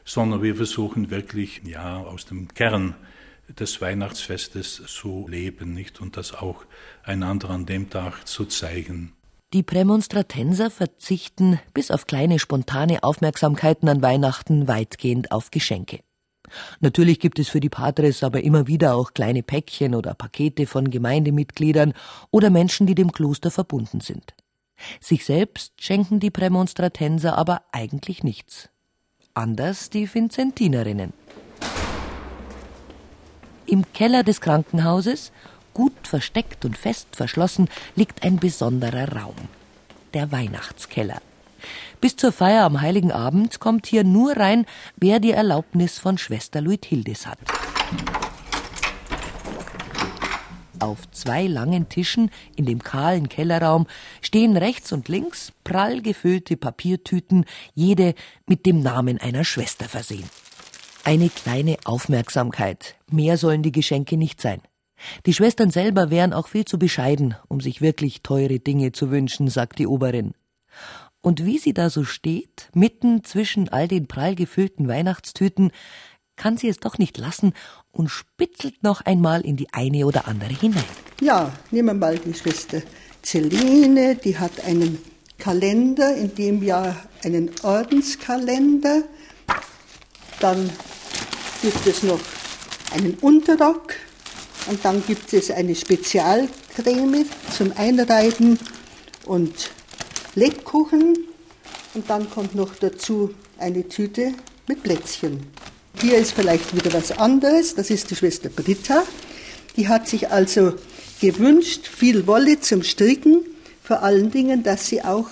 sondern 0.05 0.42
wir 0.42 0.57
versuchen 0.57 1.11
wirklich 1.11 1.62
ja 1.64 1.98
aus 1.98 2.26
dem 2.26 2.48
Kern 2.48 2.96
des 3.48 3.80
Weihnachtsfestes 3.80 4.82
zu 4.86 5.26
leben, 5.28 5.72
nicht 5.74 6.00
und 6.00 6.16
das 6.16 6.34
auch 6.34 6.64
einander 7.05 7.50
an 7.50 7.66
dem 7.66 7.90
Tag 7.90 8.26
zu 8.26 8.44
zeigen. 8.44 9.12
Die 9.53 9.62
Prämonstratenser 9.62 10.70
verzichten 10.70 11.61
bis 11.74 11.90
auf 11.90 12.07
kleine 12.07 12.38
spontane 12.38 13.03
Aufmerksamkeiten 13.03 13.86
an 13.86 14.00
Weihnachten 14.00 14.66
weitgehend 14.66 15.30
auf 15.30 15.50
Geschenke. 15.50 16.00
Natürlich 16.80 17.20
gibt 17.20 17.38
es 17.38 17.50
für 17.50 17.61
die 17.61 17.68
Patres 17.68 18.22
aber 18.22 18.42
immer 18.44 18.66
wieder 18.66 18.94
auch 18.94 19.12
kleine 19.12 19.42
Päckchen 19.42 19.94
oder 19.94 20.14
Pakete 20.14 20.66
von 20.66 20.88
Gemeindemitgliedern 20.88 21.92
oder 22.30 22.48
Menschen, 22.48 22.86
die 22.86 22.94
dem 22.94 23.12
Kloster 23.12 23.50
verbunden 23.50 24.00
sind. 24.00 24.34
Sich 25.00 25.26
selbst 25.26 25.74
schenken 25.78 26.18
die 26.18 26.30
Prämonstratenser 26.30 27.36
aber 27.36 27.62
eigentlich 27.72 28.24
nichts. 28.24 28.70
Anders 29.34 29.90
die 29.90 30.12
Vinzentinerinnen. 30.12 31.12
Im 33.66 33.84
Keller 33.92 34.22
des 34.22 34.40
Krankenhauses 34.40 35.30
Gut 35.74 36.06
versteckt 36.06 36.64
und 36.64 36.76
fest 36.76 37.08
verschlossen 37.12 37.68
liegt 37.96 38.22
ein 38.22 38.36
besonderer 38.36 39.16
Raum, 39.16 39.36
der 40.14 40.30
Weihnachtskeller. 40.32 41.20
Bis 42.00 42.16
zur 42.16 42.32
Feier 42.32 42.64
am 42.64 42.80
Heiligen 42.80 43.12
Abend 43.12 43.60
kommt 43.60 43.86
hier 43.86 44.04
nur 44.04 44.36
rein, 44.36 44.66
wer 44.96 45.20
die 45.20 45.30
Erlaubnis 45.30 45.98
von 45.98 46.18
Schwester 46.18 46.60
Luithildis 46.60 47.26
hat. 47.26 47.38
Auf 50.80 51.08
zwei 51.12 51.46
langen 51.46 51.88
Tischen 51.88 52.32
in 52.56 52.66
dem 52.66 52.82
kahlen 52.82 53.28
Kellerraum 53.28 53.86
stehen 54.20 54.56
rechts 54.56 54.90
und 54.90 55.08
links 55.08 55.52
prall 55.62 56.02
gefüllte 56.02 56.56
Papiertüten, 56.56 57.44
jede 57.72 58.14
mit 58.48 58.66
dem 58.66 58.80
Namen 58.80 59.18
einer 59.18 59.44
Schwester 59.44 59.88
versehen. 59.88 60.28
Eine 61.04 61.30
kleine 61.30 61.76
Aufmerksamkeit. 61.84 62.96
Mehr 63.08 63.36
sollen 63.36 63.62
die 63.62 63.70
Geschenke 63.70 64.16
nicht 64.16 64.40
sein. 64.40 64.60
Die 65.26 65.34
Schwestern 65.34 65.70
selber 65.70 66.11
wären 66.11 66.32
auch 66.32 66.48
viel 66.48 66.64
zu 66.64 66.78
bescheiden, 66.78 67.34
um 67.48 67.61
sich 67.61 67.80
wirklich 67.80 68.22
teure 68.22 68.61
Dinge 68.61 68.92
zu 68.92 69.11
wünschen, 69.11 69.48
sagt 69.48 69.78
die 69.78 69.86
Oberin. 69.86 70.34
Und 71.20 71.44
wie 71.44 71.59
sie 71.59 71.72
da 71.72 71.88
so 71.88 72.05
steht, 72.05 72.68
mitten 72.74 73.22
zwischen 73.24 73.68
all 73.68 73.86
den 73.86 74.09
prall 74.09 74.34
gefüllten 74.34 74.88
Weihnachtstüten, 74.88 75.70
kann 76.36 76.57
sie 76.57 76.68
es 76.68 76.78
doch 76.78 76.98
nicht 76.98 77.18
lassen 77.18 77.53
und 77.92 78.09
spitzelt 78.09 78.82
noch 78.82 79.03
einmal 79.03 79.42
in 79.42 79.57
die 79.57 79.72
eine 79.72 80.07
oder 80.07 80.26
andere 80.26 80.53
hinein. 80.53 80.84
Ja, 81.20 81.53
nehmen 81.70 81.88
wir 81.88 81.94
mal 81.94 82.18
die 82.18 82.34
Schwester 82.34 82.82
Celine, 83.22 84.16
die 84.16 84.36
hat 84.36 84.64
einen 84.64 84.98
Kalender, 85.38 86.16
in 86.16 86.34
dem 86.34 86.62
Jahr 86.62 86.96
einen 87.22 87.50
Ordenskalender. 87.62 89.03
Dann 90.40 90.70
gibt 91.62 91.86
es 91.86 92.03
noch 92.03 92.20
einen 92.92 93.14
Unterrock, 93.14 93.94
und 94.68 94.84
dann 94.84 95.02
gibt 95.06 95.32
es 95.32 95.50
eine 95.50 95.74
Spezialcreme 95.74 97.26
zum 97.56 97.72
Einreiben 97.76 98.58
und 99.26 99.70
Lebkuchen. 100.34 101.16
Und 101.94 102.08
dann 102.08 102.30
kommt 102.30 102.54
noch 102.54 102.74
dazu 102.76 103.34
eine 103.58 103.88
Tüte 103.88 104.32
mit 104.66 104.82
Plätzchen. 104.82 105.40
Hier 106.00 106.16
ist 106.16 106.32
vielleicht 106.32 106.74
wieder 106.74 106.92
was 106.92 107.12
anderes. 107.12 107.74
Das 107.74 107.90
ist 107.90 108.10
die 108.10 108.16
Schwester 108.16 108.48
Britta. 108.48 109.02
Die 109.76 109.88
hat 109.88 110.08
sich 110.08 110.30
also 110.30 110.74
gewünscht, 111.20 111.86
viel 111.86 112.26
Wolle 112.26 112.60
zum 112.60 112.82
Stricken. 112.82 113.44
Vor 113.82 114.02
allen 114.02 114.30
Dingen, 114.30 114.62
dass 114.62 114.86
sie 114.86 115.02
auch 115.02 115.28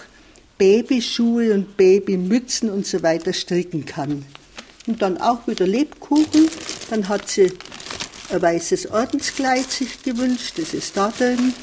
Babyschuhe 0.59 1.55
und 1.55 1.77
Babymützen 1.77 2.69
und 2.69 2.87
so 2.87 3.03
weiter 3.03 3.33
stricken 3.33 3.87
kann. 3.87 4.25
Und 4.87 5.01
dann 5.01 5.19
auch 5.19 5.47
wieder 5.47 5.67
Lebkuchen. 5.67 6.49
Dann 6.91 7.09
hat 7.09 7.29
sie 7.31 7.53
ein 8.31 8.43
weißes 8.43 8.91
Ordenskleid 8.91 9.71
sich 9.71 10.03
gewünscht, 10.03 10.55
das 10.57 10.75
ist 10.75 10.97
da 10.97 11.13
drin. 11.17 11.55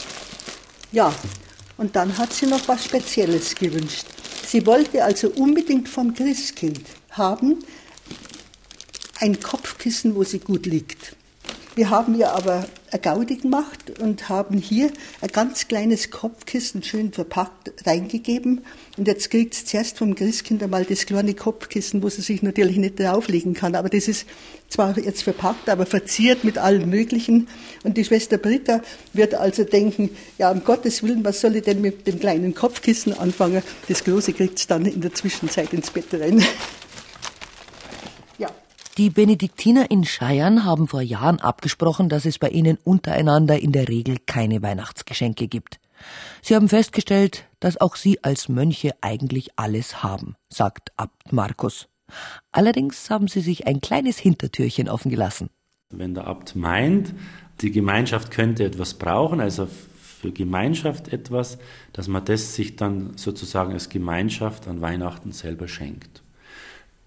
Ja, 0.91 1.13
und 1.77 1.95
dann 1.95 2.17
hat 2.17 2.33
sie 2.33 2.45
noch 2.45 2.67
was 2.67 2.85
Spezielles 2.85 3.55
gewünscht. 3.55 4.05
Sie 4.47 4.65
wollte 4.65 5.03
also 5.03 5.29
unbedingt 5.29 5.89
vom 5.89 6.13
Christkind 6.13 6.81
haben 7.11 7.59
ein 9.19 9.39
Kopfkissen, 9.39 10.15
wo 10.15 10.23
sie 10.23 10.39
gut 10.39 10.65
liegt. 10.65 11.16
Wir 11.77 11.91
haben 11.91 12.15
ja 12.15 12.31
aber 12.31 12.65
eine 12.89 12.99
Gaudi 12.99 13.35
gemacht 13.35 13.99
und 13.99 14.29
haben 14.29 14.57
hier 14.57 14.89
ein 15.21 15.27
ganz 15.27 15.67
kleines 15.67 16.09
Kopfkissen 16.09 16.81
schön 16.81 17.13
verpackt 17.13 17.71
reingegeben. 17.85 18.65
Und 18.97 19.07
jetzt 19.07 19.29
kriegt 19.29 19.53
es 19.53 19.65
zuerst 19.65 19.99
vom 19.99 20.15
Christkind 20.15 20.63
einmal 20.63 20.85
das 20.85 21.05
kleine 21.05 21.35
Kopfkissen, 21.35 22.01
wo 22.01 22.09
sie 22.09 22.23
sich 22.23 22.41
natürlich 22.41 22.77
nicht 22.77 22.99
drauflegen 22.99 23.53
kann. 23.53 23.75
Aber 23.75 23.89
das 23.89 24.07
ist 24.07 24.25
zwar 24.69 24.97
jetzt 24.97 25.21
verpackt, 25.21 25.69
aber 25.69 25.85
verziert 25.85 26.43
mit 26.43 26.57
allem 26.57 26.89
Möglichen. 26.89 27.47
Und 27.83 27.95
die 27.95 28.05
Schwester 28.05 28.39
Britta 28.39 28.81
wird 29.13 29.35
also 29.35 29.63
denken, 29.63 30.09
ja, 30.39 30.49
um 30.49 30.63
Gottes 30.63 31.03
Willen, 31.03 31.23
was 31.23 31.41
soll 31.41 31.57
ich 31.57 31.63
denn 31.63 31.79
mit 31.79 32.07
dem 32.07 32.19
kleinen 32.19 32.55
Kopfkissen 32.55 33.13
anfangen? 33.13 33.61
Das 33.87 34.03
Große 34.03 34.33
kriegt 34.33 34.57
es 34.57 34.65
dann 34.65 34.87
in 34.87 35.01
der 35.01 35.13
Zwischenzeit 35.13 35.71
ins 35.73 35.91
Bett 35.91 36.11
rein. 36.13 36.43
Die 38.97 39.11
Benediktiner 39.11 39.91
in 39.91 40.05
Scheiern 40.05 40.65
haben 40.65 40.87
vor 40.87 41.03
Jahren 41.03 41.39
abgesprochen, 41.39 42.09
dass 42.09 42.25
es 42.25 42.39
bei 42.39 42.49
ihnen 42.49 42.79
untereinander 42.83 43.59
in 43.59 43.71
der 43.71 43.87
Regel 43.87 44.17
keine 44.25 44.63
Weihnachtsgeschenke 44.63 45.47
gibt. 45.47 45.79
Sie 46.41 46.55
haben 46.55 46.67
festgestellt, 46.67 47.45
dass 47.59 47.79
auch 47.79 47.95
sie 47.95 48.23
als 48.23 48.49
Mönche 48.49 48.95
eigentlich 49.01 49.51
alles 49.55 50.01
haben, 50.01 50.35
sagt 50.49 50.93
Abt 50.97 51.31
Markus. 51.31 51.89
Allerdings 52.51 53.11
haben 53.11 53.27
sie 53.27 53.41
sich 53.41 53.67
ein 53.67 53.81
kleines 53.81 54.17
Hintertürchen 54.17 54.89
offen 54.89 55.11
gelassen. 55.11 55.51
Wenn 55.91 56.15
der 56.15 56.25
Abt 56.25 56.55
meint, 56.55 57.13
die 57.61 57.71
Gemeinschaft 57.71 58.31
könnte 58.31 58.63
etwas 58.63 58.95
brauchen, 58.95 59.41
also 59.41 59.67
für 59.67 60.31
Gemeinschaft 60.31 61.13
etwas, 61.13 61.59
dass 61.93 62.07
man 62.07 62.25
das 62.25 62.55
sich 62.55 62.77
dann 62.77 63.15
sozusagen 63.15 63.73
als 63.73 63.89
Gemeinschaft 63.89 64.67
an 64.67 64.81
Weihnachten 64.81 65.33
selber 65.33 65.67
schenkt. 65.67 66.23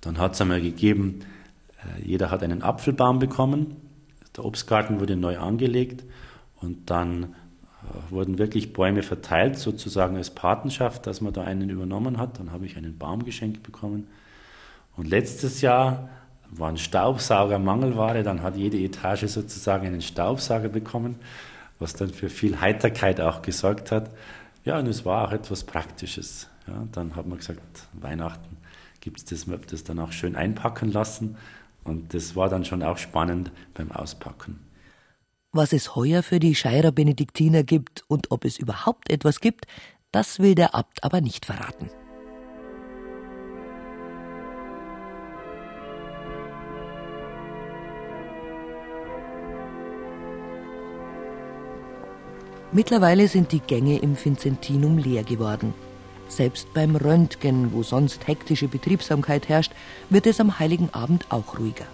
Dann 0.01 0.19
hat 0.19 0.35
es 0.35 0.41
einmal 0.41 0.61
gegeben, 0.61 1.25
jeder 2.03 2.31
hat 2.31 2.43
einen 2.43 2.63
Apfelbaum 2.63 3.19
bekommen. 3.19 3.77
Der 4.37 4.45
Obstgarten 4.45 5.01
wurde 5.01 5.17
neu 5.17 5.39
angelegt 5.39 6.05
und 6.61 6.91
dann 6.91 7.25
äh, 7.25 8.11
wurden 8.11 8.39
wirklich 8.39 8.73
Bäume 8.73 9.03
verteilt, 9.03 9.59
sozusagen 9.59 10.17
als 10.17 10.31
Patenschaft, 10.31 11.07
dass 11.07 11.21
man 11.21 11.33
da 11.33 11.43
einen 11.43 11.71
übernommen 11.71 12.19
hat. 12.19 12.39
Dann 12.39 12.53
habe 12.53 12.67
ich 12.67 12.77
einen 12.77 12.99
Baum 12.99 13.25
geschenkt 13.25 13.63
bekommen. 13.63 14.07
Und 14.97 15.09
letztes 15.09 15.61
Jahr 15.61 16.09
war 16.51 16.69
ein 16.69 16.77
Staubsauger 16.77 17.59
Mangelware, 17.59 18.23
dann 18.23 18.43
hat 18.43 18.57
jede 18.57 18.79
Etage 18.79 19.27
sozusagen 19.27 19.87
einen 19.87 20.03
Staubsauger 20.03 20.69
bekommen, 20.69 21.17
was 21.79 21.95
dann 21.95 22.11
für 22.11 22.29
viel 22.29 22.61
Heiterkeit 22.61 23.21
auch 23.21 23.43
gesorgt 23.43 23.93
hat. 23.93 24.11
Ja, 24.65 24.79
und 24.79 24.87
es 24.89 25.05
war 25.05 25.29
auch 25.29 25.33
etwas 25.33 25.65
Praktisches. 25.65 26.49
Ja, 26.67 26.85
dann 26.93 27.17
hat 27.17 27.27
man 27.27 27.39
gesagt, 27.39 27.61
Weihnachten 27.95 28.59
gibt 29.01 29.19
es 29.19 29.25
das, 29.25 29.47
das 29.71 29.85
dann 29.85 29.99
auch 29.99 30.13
schön 30.13 30.37
einpacken 30.37 30.93
lassen. 30.93 31.37
Und 31.85 32.15
das 32.15 32.37
war 32.37 32.49
dann 32.49 32.65
schon 32.65 32.83
auch 32.83 32.99
spannend 32.99 33.51
beim 33.75 33.91
Auspacken. 33.93 34.61
Was 35.53 35.73
es 35.73 35.97
heuer 35.97 36.23
für 36.23 36.39
die 36.39 36.55
Scheirer 36.55 36.93
Benediktiner 36.93 37.65
gibt 37.65 38.05
und 38.07 38.31
ob 38.31 38.45
es 38.45 38.59
überhaupt 38.59 39.11
etwas 39.11 39.41
gibt, 39.41 39.67
das 40.13 40.39
will 40.39 40.55
der 40.55 40.75
Abt 40.75 41.03
aber 41.03 41.21
nicht 41.21 41.47
verraten. 41.47 41.91
Mittlerweile 52.73 53.27
sind 53.27 53.51
die 53.51 53.61
Gänge 53.61 53.99
im 53.99 54.17
Vincentinum 54.23 54.99
leer 54.99 55.25
geworden. 55.25 55.75
Selbst 56.31 56.73
beim 56.73 56.95
Röntgen, 56.95 57.73
wo 57.73 57.83
sonst 57.83 58.29
hektische 58.29 58.69
Betriebsamkeit 58.69 59.49
herrscht, 59.49 59.73
wird 60.11 60.27
es 60.27 60.41
am 60.41 60.61
heiligen 60.61 60.89
Abend 60.95 61.27
auch 61.29 61.59
ruhiger. 61.59 61.87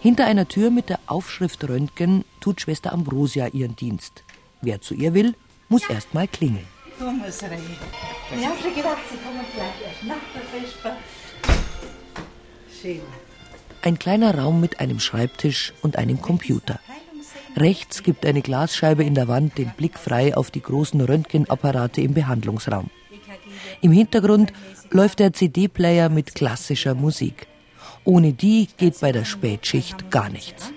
Hinter 0.00 0.26
einer 0.26 0.48
Tür 0.48 0.70
mit 0.70 0.90
der 0.90 0.98
Aufschrift 1.06 1.66
Röntgen 1.66 2.24
tut 2.40 2.60
Schwester 2.60 2.92
Ambrosia 2.92 3.46
ihren 3.46 3.76
Dienst. 3.76 4.24
Wer 4.60 4.80
zu 4.80 4.92
ihr 4.94 5.14
will, 5.14 5.34
muss 5.68 5.88
erst 5.88 6.12
mal 6.12 6.26
klingeln. 6.28 6.66
Ich 6.98 7.02
habe 7.02 8.58
schon 8.60 8.74
gedacht, 8.74 8.98
Sie 9.10 9.16
kommen 9.16 9.44
vielleicht 9.52 9.82
erst 9.82 10.04
nach 10.04 10.16
der 10.34 10.42
Vesper. 10.60 10.96
Schön. 12.82 13.00
Ein 13.82 13.98
kleiner 13.98 14.36
Raum 14.36 14.60
mit 14.60 14.80
einem 14.80 14.98
Schreibtisch 14.98 15.72
und 15.80 15.96
einem 15.96 16.20
Computer. 16.20 16.80
Rechts 17.56 18.02
gibt 18.02 18.26
eine 18.26 18.42
Glasscheibe 18.42 19.04
in 19.04 19.14
der 19.14 19.28
Wand 19.28 19.58
den 19.58 19.70
Blick 19.76 19.96
frei 19.96 20.36
auf 20.36 20.50
die 20.50 20.60
großen 20.60 21.00
Röntgenapparate 21.00 22.00
im 22.00 22.14
Behandlungsraum. 22.14 22.90
Im 23.80 23.92
Hintergrund 23.92 24.52
läuft 24.90 25.18
der 25.18 25.32
CD-Player 25.32 26.08
mit 26.08 26.34
klassischer 26.34 26.94
Musik. 26.94 27.46
Ohne 28.04 28.32
die 28.32 28.68
geht 28.76 29.00
bei 29.00 29.12
der 29.12 29.24
Spätschicht 29.24 30.10
gar 30.10 30.28
nichts. 30.28 30.72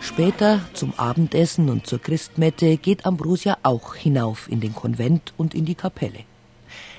Später, 0.00 0.60
zum 0.72 0.92
Abendessen 0.96 1.68
und 1.68 1.86
zur 1.86 2.00
Christmette, 2.00 2.76
geht 2.76 3.06
Ambrosia 3.06 3.58
auch 3.62 3.94
hinauf 3.94 4.48
in 4.50 4.60
den 4.60 4.74
Konvent 4.74 5.34
und 5.36 5.54
in 5.54 5.64
die 5.64 5.74
Kapelle. 5.74 6.20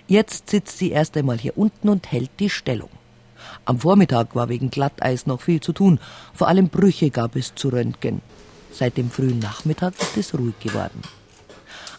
Jetzt 0.07 0.49
sitzt 0.49 0.77
sie 0.77 0.91
erst 0.91 1.15
einmal 1.17 1.37
hier 1.37 1.57
unten 1.57 1.89
und 1.89 2.11
hält 2.11 2.31
die 2.39 2.49
Stellung. 2.49 2.89
Am 3.65 3.79
Vormittag 3.79 4.35
war 4.35 4.49
wegen 4.49 4.69
Glatteis 4.69 5.25
noch 5.25 5.41
viel 5.41 5.61
zu 5.61 5.73
tun. 5.73 5.99
Vor 6.33 6.47
allem 6.47 6.69
Brüche 6.69 7.09
gab 7.09 7.35
es 7.35 7.55
zu 7.55 7.69
röntgen. 7.69 8.21
Seit 8.71 8.97
dem 8.97 9.09
frühen 9.09 9.39
Nachmittag 9.39 9.93
ist 9.99 10.17
es 10.17 10.37
ruhig 10.37 10.59
geworden 10.59 11.01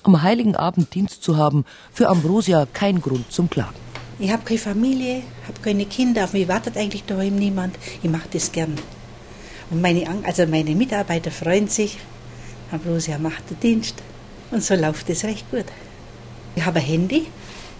am 0.03 0.23
Heiligen 0.23 0.57
Abend 0.57 0.95
Dienst 0.95 1.23
zu 1.23 1.37
haben, 1.37 1.65
für 1.93 2.09
Ambrosia 2.09 2.67
kein 2.73 3.01
Grund 3.01 3.31
zum 3.33 3.51
Klagen. 3.51 3.77
Ich 4.19 4.33
habe 4.33 4.43
keine 4.45 4.59
Familie, 4.59 5.23
habe 5.47 5.61
keine 5.63 5.87
Kinder, 5.87 6.25
auf 6.25 6.33
mich 6.33 6.49
wartet 6.49 6.77
eigentlich 6.77 7.05
daheim 7.05 7.37
niemand. 7.37 7.77
Ich 8.03 8.11
mache 8.11 8.29
das 8.33 8.51
gern. 8.51 8.75
Und 9.71 9.81
meine, 9.81 10.05
also 10.25 10.47
meine 10.47 10.75
Mitarbeiter 10.75 11.31
freuen 11.31 11.69
sich. 11.69 11.99
Ambrosia 12.73 13.19
macht 13.19 13.51
den 13.51 13.61
Dienst. 13.61 14.03
Und 14.51 14.63
so 14.65 14.75
läuft 14.75 15.09
es 15.11 15.25
recht 15.25 15.51
gut. 15.51 15.67
Ich 16.57 16.65
habe 16.65 16.81
ein 16.81 16.85
Handy, 16.85 17.27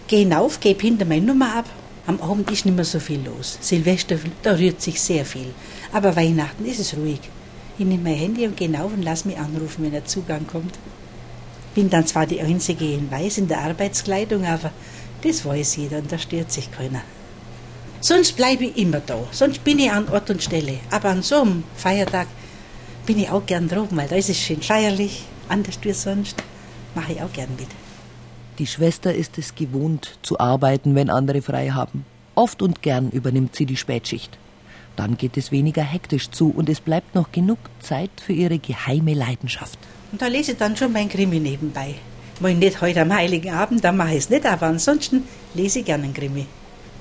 gehe 0.07 0.19
hinauf, 0.19 0.59
gebe 0.59 0.81
hinter 0.81 1.05
meine 1.05 1.25
Nummer 1.25 1.57
ab. 1.57 1.65
Am 2.07 2.21
Abend 2.21 2.49
ist 2.51 2.65
nicht 2.65 2.75
mehr 2.75 2.85
so 2.85 2.99
viel 2.99 3.19
los. 3.25 3.57
Silvester, 3.59 4.17
da 4.41 4.53
rührt 4.53 4.81
sich 4.81 5.01
sehr 5.01 5.25
viel. 5.25 5.53
Aber 5.91 6.15
Weihnachten 6.15 6.65
ist 6.65 6.79
es 6.79 6.95
ruhig. 6.95 7.19
Ich 7.77 7.85
nehme 7.85 8.03
mein 8.03 8.15
Handy 8.15 8.47
und 8.47 8.55
gehe 8.55 8.67
hinauf 8.67 8.93
und 8.93 9.03
lasse 9.03 9.27
mich 9.27 9.37
anrufen, 9.37 9.83
wenn 9.83 9.91
der 9.91 10.05
Zugang 10.05 10.47
kommt. 10.47 10.75
Bin 11.75 11.89
dann 11.89 12.07
zwar 12.07 12.25
die 12.25 12.41
Einzige 12.41 12.93
in 12.93 13.11
Weiß 13.11 13.37
in 13.37 13.47
der 13.47 13.61
Arbeitskleidung, 13.61 14.45
aber 14.45 14.71
das 15.21 15.45
weiß 15.45 15.77
jeder 15.77 15.97
und 15.97 16.11
da 16.11 16.17
stört 16.17 16.51
sich 16.51 16.71
keiner. 16.71 17.01
Sonst 18.01 18.37
bleibe 18.37 18.65
ich 18.65 18.77
immer 18.77 19.01
da, 19.05 19.19
sonst 19.31 19.63
bin 19.63 19.79
ich 19.79 19.91
an 19.91 20.07
Ort 20.09 20.29
und 20.29 20.41
Stelle. 20.41 20.79
Aber 20.89 21.09
an 21.09 21.21
so 21.21 21.41
einem 21.41 21.63
Feiertag 21.75 22.27
bin 23.05 23.19
ich 23.19 23.29
auch 23.29 23.45
gern 23.45 23.67
droben, 23.67 23.97
weil 23.97 24.07
da 24.07 24.15
ist 24.15 24.29
es 24.29 24.37
schön 24.39 24.61
feierlich, 24.61 25.23
anders 25.49 25.77
wie 25.81 25.93
sonst, 25.93 26.41
mache 26.95 27.13
ich 27.13 27.21
auch 27.21 27.33
gern 27.33 27.49
mit. 27.57 27.67
Die 28.57 28.67
Schwester 28.67 29.13
ist 29.13 29.37
es 29.37 29.55
gewohnt, 29.55 30.17
zu 30.21 30.39
arbeiten, 30.39 30.95
wenn 30.95 31.09
andere 31.09 31.41
frei 31.41 31.69
haben. 31.69 32.05
Oft 32.35 32.61
und 32.61 32.81
gern 32.81 33.09
übernimmt 33.09 33.55
sie 33.55 33.65
die 33.65 33.77
Spätschicht. 33.77 34.37
Dann 34.95 35.17
geht 35.17 35.37
es 35.37 35.51
weniger 35.51 35.83
hektisch 35.83 36.29
zu 36.29 36.53
und 36.55 36.69
es 36.69 36.79
bleibt 36.79 37.15
noch 37.15 37.31
genug 37.31 37.59
Zeit 37.79 38.11
für 38.25 38.33
ihre 38.33 38.59
geheime 38.59 39.13
Leidenschaft. 39.13 39.79
Und 40.11 40.21
da 40.21 40.27
lese 40.27 40.53
ich 40.53 40.57
dann 40.57 40.75
schon 40.75 40.91
mein 40.91 41.09
Krimi 41.09 41.39
nebenbei. 41.39 41.95
Mal 42.39 42.55
nicht 42.55 42.81
heute 42.81 43.01
am 43.01 43.13
Heiligen 43.13 43.51
Abend, 43.51 43.83
da 43.83 43.91
mache 43.91 44.11
ich 44.11 44.19
es 44.19 44.29
nicht, 44.29 44.45
aber 44.45 44.67
ansonsten 44.67 45.27
lese 45.53 45.79
ich 45.79 45.85
gerne 45.85 46.05
einen 46.05 46.13
Krimi. 46.13 46.45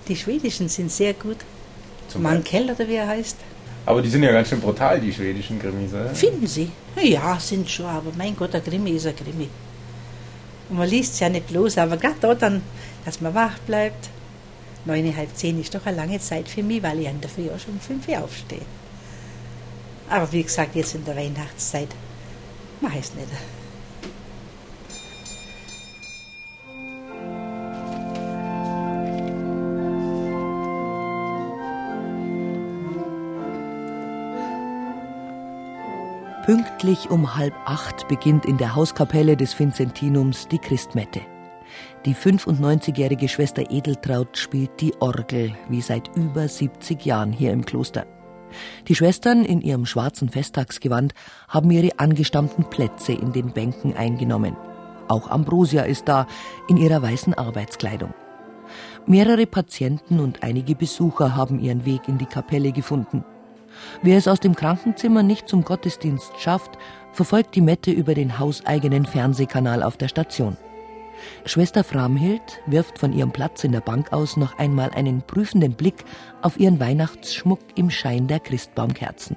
Die 0.08 0.16
schwedischen 0.16 0.68
sind 0.68 0.90
sehr 0.90 1.14
gut. 1.14 1.38
Zum 2.08 2.22
Mankell 2.22 2.70
oder 2.70 2.88
wie 2.88 2.94
er 2.94 3.06
heißt. 3.06 3.36
Aber 3.86 4.02
die 4.02 4.08
sind 4.08 4.22
ja 4.22 4.32
ganz 4.32 4.48
schön 4.48 4.60
brutal, 4.60 5.00
die 5.00 5.12
schwedischen 5.12 5.58
Krimis, 5.58 5.92
oder? 5.92 6.14
Finden 6.14 6.46
Sie? 6.46 6.70
Ja, 7.02 7.38
sind 7.40 7.70
schon, 7.70 7.86
aber 7.86 8.10
mein 8.16 8.36
Gott, 8.36 8.54
ein 8.54 8.64
Krimi 8.64 8.90
ist 8.90 9.06
ein 9.06 9.16
Krimi. 9.16 9.48
Und 10.68 10.76
man 10.78 10.88
liest 10.88 11.14
es 11.14 11.20
ja 11.20 11.28
nicht 11.28 11.46
bloß, 11.46 11.78
aber 11.78 11.96
gerade 11.96 12.16
da 12.20 12.34
dann, 12.34 12.62
dass 13.04 13.20
man 13.20 13.34
wach 13.34 13.58
bleibt. 13.60 14.10
Neun, 14.84 15.16
halb 15.16 15.34
zehn 15.34 15.60
ist 15.60 15.74
doch 15.74 15.86
eine 15.86 15.96
lange 15.96 16.18
Zeit 16.20 16.48
für 16.48 16.62
mich, 16.62 16.82
weil 16.82 17.00
ich 17.00 17.08
an 17.08 17.20
der 17.20 17.30
Früh 17.30 17.48
auch 17.48 17.58
schon 17.58 17.74
um 17.74 17.80
fünf 17.80 18.08
Uhr 18.08 18.22
aufstehe. 18.22 18.60
Aber 20.10 20.30
wie 20.32 20.42
gesagt, 20.42 20.74
jetzt 20.74 20.94
in 20.94 21.04
der 21.04 21.16
Weihnachtszeit 21.16 21.88
es 22.82 23.14
nicht. 23.14 23.28
Pünktlich 36.48 37.10
um 37.10 37.36
halb 37.36 37.52
acht 37.66 38.08
beginnt 38.08 38.46
in 38.46 38.56
der 38.56 38.74
Hauskapelle 38.74 39.36
des 39.36 39.58
Vincentinums 39.58 40.48
die 40.48 40.56
Christmette. 40.56 41.20
Die 42.06 42.14
95-jährige 42.14 43.28
Schwester 43.28 43.70
Edeltraut 43.70 44.38
spielt 44.38 44.80
die 44.80 44.94
Orgel, 45.00 45.54
wie 45.68 45.82
seit 45.82 46.08
über 46.16 46.48
70 46.48 47.04
Jahren 47.04 47.32
hier 47.32 47.52
im 47.52 47.66
Kloster. 47.66 48.06
Die 48.88 48.94
Schwestern 48.94 49.44
in 49.44 49.60
ihrem 49.60 49.86
schwarzen 49.86 50.28
Festtagsgewand 50.28 51.14
haben 51.48 51.70
ihre 51.70 51.98
angestammten 51.98 52.64
Plätze 52.70 53.12
in 53.12 53.32
den 53.32 53.52
Bänken 53.52 53.96
eingenommen. 53.96 54.56
Auch 55.08 55.30
Ambrosia 55.30 55.82
ist 55.82 56.08
da 56.08 56.26
in 56.68 56.76
ihrer 56.76 57.02
weißen 57.02 57.34
Arbeitskleidung. 57.34 58.12
Mehrere 59.06 59.46
Patienten 59.46 60.20
und 60.20 60.42
einige 60.42 60.74
Besucher 60.74 61.34
haben 61.34 61.58
ihren 61.58 61.86
Weg 61.86 62.08
in 62.08 62.18
die 62.18 62.26
Kapelle 62.26 62.72
gefunden. 62.72 63.24
Wer 64.02 64.18
es 64.18 64.28
aus 64.28 64.40
dem 64.40 64.54
Krankenzimmer 64.54 65.22
nicht 65.22 65.48
zum 65.48 65.64
Gottesdienst 65.64 66.32
schafft, 66.38 66.72
verfolgt 67.12 67.54
die 67.54 67.60
Mette 67.60 67.90
über 67.90 68.14
den 68.14 68.38
hauseigenen 68.38 69.06
Fernsehkanal 69.06 69.82
auf 69.82 69.96
der 69.96 70.08
Station. 70.08 70.56
Schwester 71.44 71.84
Framhild 71.84 72.60
wirft 72.66 72.98
von 72.98 73.12
ihrem 73.12 73.32
Platz 73.32 73.64
in 73.64 73.72
der 73.72 73.80
Bank 73.80 74.12
aus 74.12 74.36
noch 74.36 74.58
einmal 74.58 74.90
einen 74.90 75.22
prüfenden 75.22 75.74
Blick 75.74 76.04
auf 76.42 76.58
ihren 76.58 76.80
Weihnachtsschmuck 76.80 77.60
im 77.74 77.90
Schein 77.90 78.28
der 78.28 78.40
Christbaumkerzen. 78.40 79.36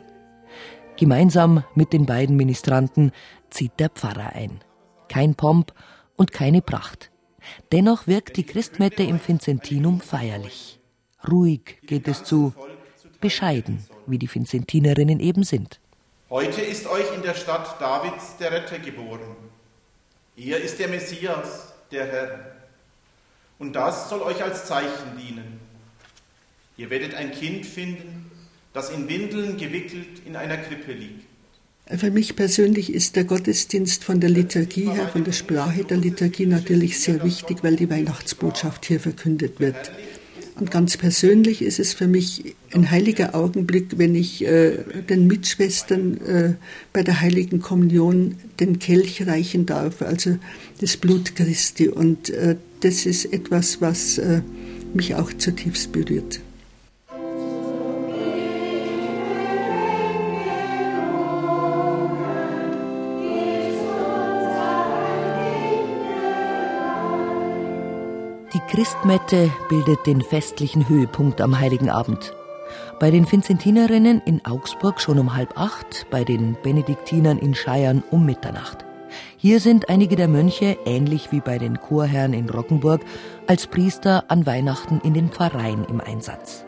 Gemeinsam 0.98 1.64
mit 1.76 1.94
den 1.94 2.06
beiden 2.06 2.36
Ministranten 2.36 3.12
zieht 3.50 3.80
der 3.80 3.90
Pfarrer 3.90 4.34
ein. 4.34 4.60
Kein 5.08 5.36
Pomp 5.36 5.74
und 6.16 6.32
keine 6.32 6.62
Pracht. 6.62 7.12
Dennoch 7.72 8.08
wirkt 8.08 8.38
die 8.38 8.46
Christmette 8.46 9.04
im 9.04 9.20
Vincentinum 9.26 10.00
feierlich. 10.00 10.80
Ruhig 11.28 11.80
geht 11.84 12.08
es 12.08 12.24
zu, 12.24 12.54
bescheiden, 13.20 13.86
wie 14.08 14.18
die 14.18 14.34
Vincentinerinnen 14.34 15.20
eben 15.20 15.44
sind. 15.44 15.80
Heute 16.30 16.62
ist 16.62 16.88
euch 16.88 17.14
in 17.16 17.22
der 17.22 17.36
Stadt 17.36 17.80
Davids 17.80 18.38
der 18.38 18.52
Retter 18.52 18.80
geboren. 18.80 19.36
Er 20.36 20.60
ist 20.60 20.80
der 20.80 20.88
Messias, 20.88 21.71
der 21.92 22.06
Herr. 22.06 22.40
Und 23.60 23.74
das 23.74 24.10
soll 24.10 24.22
euch 24.22 24.42
als 24.44 24.66
Zeichen 24.66 25.18
dienen. 25.20 25.60
Ihr 26.78 26.90
werdet 26.90 27.14
ein 27.14 27.32
Kind 27.32 27.66
finden, 27.66 28.32
das 28.74 28.90
in 28.90 29.08
Windeln 29.08 29.58
gewickelt 29.58 30.26
in 30.26 30.36
einer 30.36 30.58
Krippe 30.58 30.94
liegt. 30.94 31.26
Für 31.98 32.10
mich 32.10 32.36
persönlich 32.36 32.94
ist 32.94 33.18
der 33.18 33.26
Gottesdienst 33.26 34.04
von 34.04 34.22
der 34.22 34.30
Liturgie 34.30 34.90
her, 34.90 35.10
von 35.10 35.26
der 35.26 35.34
Sprache 35.34 35.84
der 35.84 35.98
Liturgie 35.98 36.46
natürlich 36.46 37.00
sehr 37.00 37.22
wichtig, 37.24 37.64
weil 37.64 37.76
die 37.76 37.90
Weihnachtsbotschaft 37.90 38.86
hier 38.86 39.00
verkündet 39.00 39.60
wird. 39.60 39.92
Und 40.62 40.70
ganz 40.70 40.96
persönlich 40.96 41.64
ist 41.64 41.80
es 41.80 41.94
für 41.94 42.08
mich 42.08 42.54
ein 42.72 42.92
heiliger 42.92 43.34
Augenblick, 43.34 43.98
wenn 43.98 44.14
ich 44.14 44.46
äh, 44.46 44.78
den 45.10 45.26
Mitschwestern 45.26 46.18
äh, 46.18 46.54
bei 46.94 47.02
der 47.02 47.20
heiligen 47.20 47.62
Kommunion 47.62 48.36
den 48.60 48.78
Kelch 48.78 49.26
reichen 49.26 49.66
darf, 49.66 50.04
also 50.04 50.38
das 50.80 50.98
Blut 50.98 51.36
Christi. 51.36 51.90
Und 51.90 52.30
äh, 52.30 52.58
das 52.82 53.08
ist 53.08 53.34
etwas, 53.34 53.82
was 53.82 54.20
äh, 54.20 54.44
mich 54.94 55.16
auch 55.16 55.34
zutiefst 55.34 55.92
berührt. 55.94 56.42
Christmette 68.70 69.52
bildet 69.70 70.06
den 70.06 70.22
festlichen 70.22 70.88
Höhepunkt 70.88 71.42
am 71.42 71.60
Heiligen 71.60 71.90
Abend. 71.90 72.34
Bei 73.00 73.12
den 73.12 73.30
Vincentinerinnen 73.30 74.22
in 74.26 74.46
Augsburg 74.46 75.02
schon 75.02 75.20
um 75.20 75.36
halb 75.36 75.58
acht, 75.58 76.08
bei 76.10 76.24
den 76.24 76.56
Benediktinern 76.62 77.38
in 77.38 77.54
Scheiern 77.56 78.04
um 78.12 78.26
Mitternacht. 78.26 78.86
Hier 79.38 79.60
sind 79.60 79.90
einige 79.90 80.16
der 80.16 80.28
Mönche, 80.28 80.78
ähnlich 80.86 81.32
wie 81.32 81.42
bei 81.42 81.58
den 81.58 81.80
Chorherren 81.80 82.34
in 82.34 82.50
Rockenburg, 82.50 83.02
als 83.48 83.68
Priester 83.68 84.26
an 84.30 84.46
Weihnachten 84.46 85.02
in 85.04 85.14
den 85.14 85.30
Pfarreien 85.30 85.86
im 85.86 86.00
Einsatz. 86.00 86.66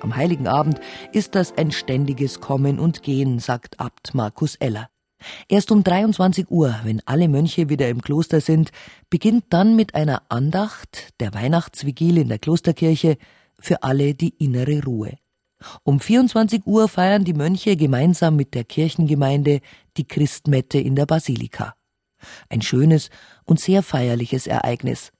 Am 0.00 0.16
Heiligen 0.16 0.48
Abend 0.48 0.80
ist 1.12 1.34
das 1.34 1.56
ein 1.56 1.70
ständiges 1.70 2.40
Kommen 2.40 2.78
und 2.78 3.02
Gehen, 3.02 3.38
sagt 3.38 3.78
Abt 3.80 4.14
Markus 4.14 4.56
Eller. 4.56 4.88
Erst 5.48 5.70
um 5.70 5.82
23 5.82 6.50
Uhr, 6.50 6.78
wenn 6.84 7.02
alle 7.06 7.28
Mönche 7.28 7.68
wieder 7.68 7.88
im 7.88 8.02
Kloster 8.02 8.40
sind, 8.40 8.70
beginnt 9.10 9.44
dann 9.50 9.76
mit 9.76 9.94
einer 9.94 10.22
Andacht, 10.28 11.12
der 11.20 11.34
Weihnachtsvigil 11.34 12.18
in 12.18 12.28
der 12.28 12.38
Klosterkirche, 12.38 13.18
für 13.58 13.82
alle 13.82 14.14
die 14.14 14.34
innere 14.38 14.82
Ruhe. 14.84 15.18
Um 15.82 15.98
24 15.98 16.66
Uhr 16.66 16.88
feiern 16.88 17.24
die 17.24 17.34
Mönche 17.34 17.76
gemeinsam 17.76 18.36
mit 18.36 18.54
der 18.54 18.64
Kirchengemeinde 18.64 19.60
die 19.96 20.06
Christmette 20.06 20.78
in 20.78 20.94
der 20.94 21.06
Basilika. 21.06 21.74
Ein 22.48 22.62
schönes 22.62 23.10
und 23.44 23.60
sehr 23.60 23.82
feierliches 23.82 24.46
Ereignis. 24.46 25.12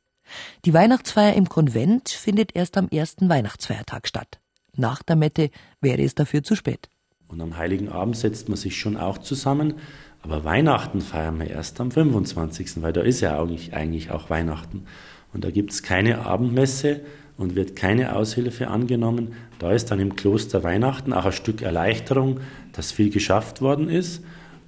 Die 0.65 0.75
Weihnachtsfeier 0.75 1.35
im 1.35 1.49
Konvent 1.49 2.11
findet 2.11 2.55
erst 2.55 2.77
am 2.77 2.89
ersten 2.89 3.29
Weihnachtsfeiertag 3.29 4.07
statt. 4.07 4.41
Nach 4.77 5.03
der 5.03 5.17
Mette 5.17 5.51
wäre 5.81 6.03
es 6.03 6.15
dafür 6.15 6.43
zu 6.45 6.55
spät. 6.55 6.89
Und 7.29 7.41
am 7.41 7.57
Heiligen 7.57 7.89
Abend 7.89 8.17
setzt 8.17 8.49
man 8.49 8.57
sich 8.57 8.79
schon 8.79 8.97
auch 8.97 9.19
zusammen. 9.19 9.75
Aber 10.23 10.45
Weihnachten 10.45 11.01
feiern 11.01 11.39
wir 11.39 11.49
erst 11.49 11.81
am 11.81 11.91
25., 11.91 12.83
weil 12.83 12.93
da 12.93 13.03
ist 13.03 13.21
ja 13.21 13.39
eigentlich, 13.39 14.11
auch 14.11 14.31
Weihnachten. 14.31 14.85
Und 15.33 15.45
da 15.45 15.51
gibt 15.51 15.73
es 15.73 15.83
keine 15.83 16.25
Abendmesse 16.27 17.01
und 17.37 17.55
wird 17.55 17.77
keine 17.77 18.17
Aushilfe 18.17 18.69
angenommen. 18.69 19.35
Da 19.59 19.73
ist 19.73 19.91
dann 19.91 20.01
im 20.01 20.17
Kloster 20.17 20.65
Weihnachten 20.65 21.13
auch 21.13 21.27
ein 21.27 21.33
Stück 21.33 21.63
Erleichterung, 21.63 22.41
dass 22.73 22.93
viel 22.93 23.11
geschafft 23.11 23.61
worden 23.61 23.89
ist 23.89 24.25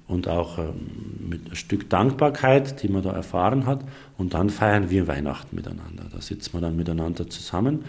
und 0.07 0.27
auch 0.27 0.57
ähm, 0.57 1.29
mit 1.29 1.49
ein 1.49 1.55
Stück 1.55 1.89
Dankbarkeit, 1.89 2.83
die 2.83 2.89
man 2.89 3.01
da 3.01 3.11
erfahren 3.11 3.65
hat. 3.65 3.83
Und 4.17 4.33
dann 4.33 4.49
feiern 4.49 4.89
wir 4.89 5.07
Weihnachten 5.07 5.55
miteinander. 5.55 6.05
Da 6.11 6.21
sitzt 6.21 6.53
man 6.53 6.61
dann 6.61 6.75
miteinander 6.75 7.29
zusammen 7.29 7.85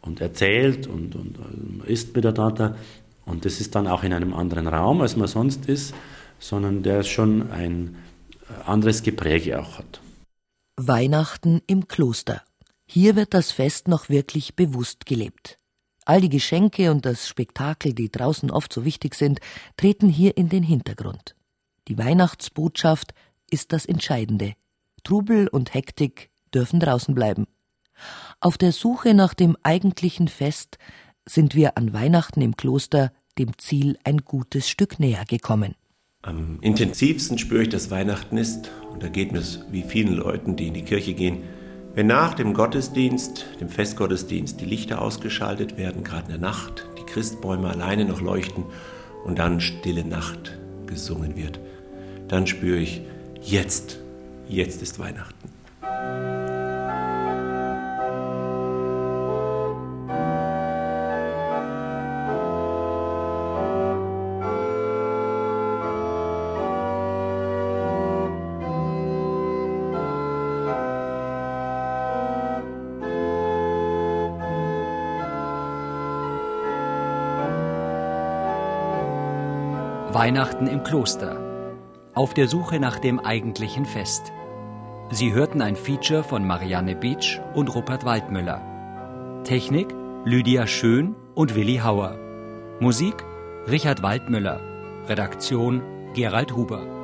und 0.00 0.20
erzählt 0.20 0.86
und, 0.86 1.14
und 1.14 1.38
äh, 1.86 1.92
isst 1.92 2.14
miteinander. 2.14 2.76
Und 3.24 3.44
das 3.44 3.60
ist 3.60 3.74
dann 3.74 3.86
auch 3.86 4.02
in 4.02 4.12
einem 4.12 4.34
anderen 4.34 4.66
Raum, 4.66 5.00
als 5.00 5.16
man 5.16 5.28
sonst 5.28 5.66
ist, 5.66 5.94
sondern 6.38 6.82
der 6.82 7.02
schon 7.02 7.50
ein 7.50 7.96
äh, 8.48 8.68
anderes 8.68 9.02
Gepräge 9.02 9.60
auch 9.60 9.78
hat. 9.78 10.00
Weihnachten 10.76 11.62
im 11.66 11.86
Kloster. 11.86 12.42
Hier 12.86 13.16
wird 13.16 13.34
das 13.34 13.52
Fest 13.52 13.88
noch 13.88 14.08
wirklich 14.08 14.56
bewusst 14.56 15.06
gelebt. 15.06 15.58
All 16.04 16.20
die 16.20 16.28
Geschenke 16.28 16.90
und 16.90 17.06
das 17.06 17.28
Spektakel, 17.28 17.94
die 17.94 18.10
draußen 18.10 18.50
oft 18.50 18.72
so 18.72 18.84
wichtig 18.84 19.14
sind, 19.14 19.40
treten 19.76 20.08
hier 20.08 20.36
in 20.36 20.48
den 20.48 20.64
Hintergrund. 20.64 21.36
Die 21.88 21.96
Weihnachtsbotschaft 21.96 23.14
ist 23.50 23.72
das 23.72 23.86
Entscheidende. 23.86 24.54
Trubel 25.04 25.48
und 25.48 25.74
Hektik 25.74 26.30
dürfen 26.52 26.80
draußen 26.80 27.14
bleiben. 27.14 27.46
Auf 28.40 28.58
der 28.58 28.72
Suche 28.72 29.14
nach 29.14 29.34
dem 29.34 29.56
eigentlichen 29.62 30.26
Fest 30.28 30.78
sind 31.26 31.54
wir 31.54 31.76
an 31.76 31.92
Weihnachten 31.92 32.40
im 32.40 32.56
Kloster 32.56 33.12
dem 33.38 33.56
Ziel 33.58 33.98
ein 34.04 34.18
gutes 34.18 34.68
Stück 34.68 35.00
näher 35.00 35.24
gekommen. 35.26 35.74
Am 36.22 36.58
intensivsten 36.60 37.38
spüre 37.38 37.62
ich, 37.62 37.68
dass 37.68 37.90
Weihnachten 37.90 38.36
ist, 38.36 38.70
und 38.92 39.02
da 39.02 39.08
geht 39.08 39.32
es 39.32 39.60
wie 39.70 39.82
vielen 39.82 40.14
Leuten, 40.14 40.56
die 40.56 40.68
in 40.68 40.74
die 40.74 40.84
Kirche 40.84 41.14
gehen, 41.14 41.42
wenn 41.94 42.06
nach 42.06 42.34
dem 42.34 42.54
Gottesdienst, 42.54 43.44
dem 43.60 43.68
Festgottesdienst, 43.68 44.60
die 44.60 44.64
Lichter 44.64 45.02
ausgeschaltet 45.02 45.76
werden, 45.76 46.04
gerade 46.04 46.26
in 46.26 46.30
der 46.30 46.38
Nacht, 46.38 46.86
die 46.98 47.04
Christbäume 47.04 47.68
alleine 47.68 48.04
noch 48.04 48.20
leuchten 48.20 48.64
und 49.24 49.38
dann 49.38 49.60
Stille 49.60 50.04
Nacht 50.04 50.58
gesungen 50.86 51.36
wird, 51.36 51.60
dann 52.28 52.46
spüre 52.46 52.78
ich, 52.78 53.02
jetzt, 53.42 53.98
jetzt 54.48 54.80
ist 54.80 54.98
Weihnachten. 54.98 55.50
Weihnachten 80.22 80.68
im 80.68 80.84
Kloster. 80.84 81.36
Auf 82.14 82.32
der 82.32 82.46
Suche 82.46 82.78
nach 82.78 83.00
dem 83.00 83.18
eigentlichen 83.18 83.84
Fest. 83.84 84.32
Sie 85.10 85.32
hörten 85.32 85.60
ein 85.60 85.74
Feature 85.74 86.22
von 86.22 86.46
Marianne 86.46 86.94
Beach 86.94 87.40
und 87.56 87.74
Rupert 87.74 88.04
Waldmüller. 88.04 89.42
Technik 89.42 89.92
Lydia 90.24 90.68
Schön 90.68 91.16
und 91.34 91.56
Willi 91.56 91.78
Hauer. 91.78 92.14
Musik 92.78 93.24
Richard 93.68 94.04
Waldmüller. 94.04 94.60
Redaktion 95.08 95.82
Gerald 96.14 96.54
Huber. 96.54 97.01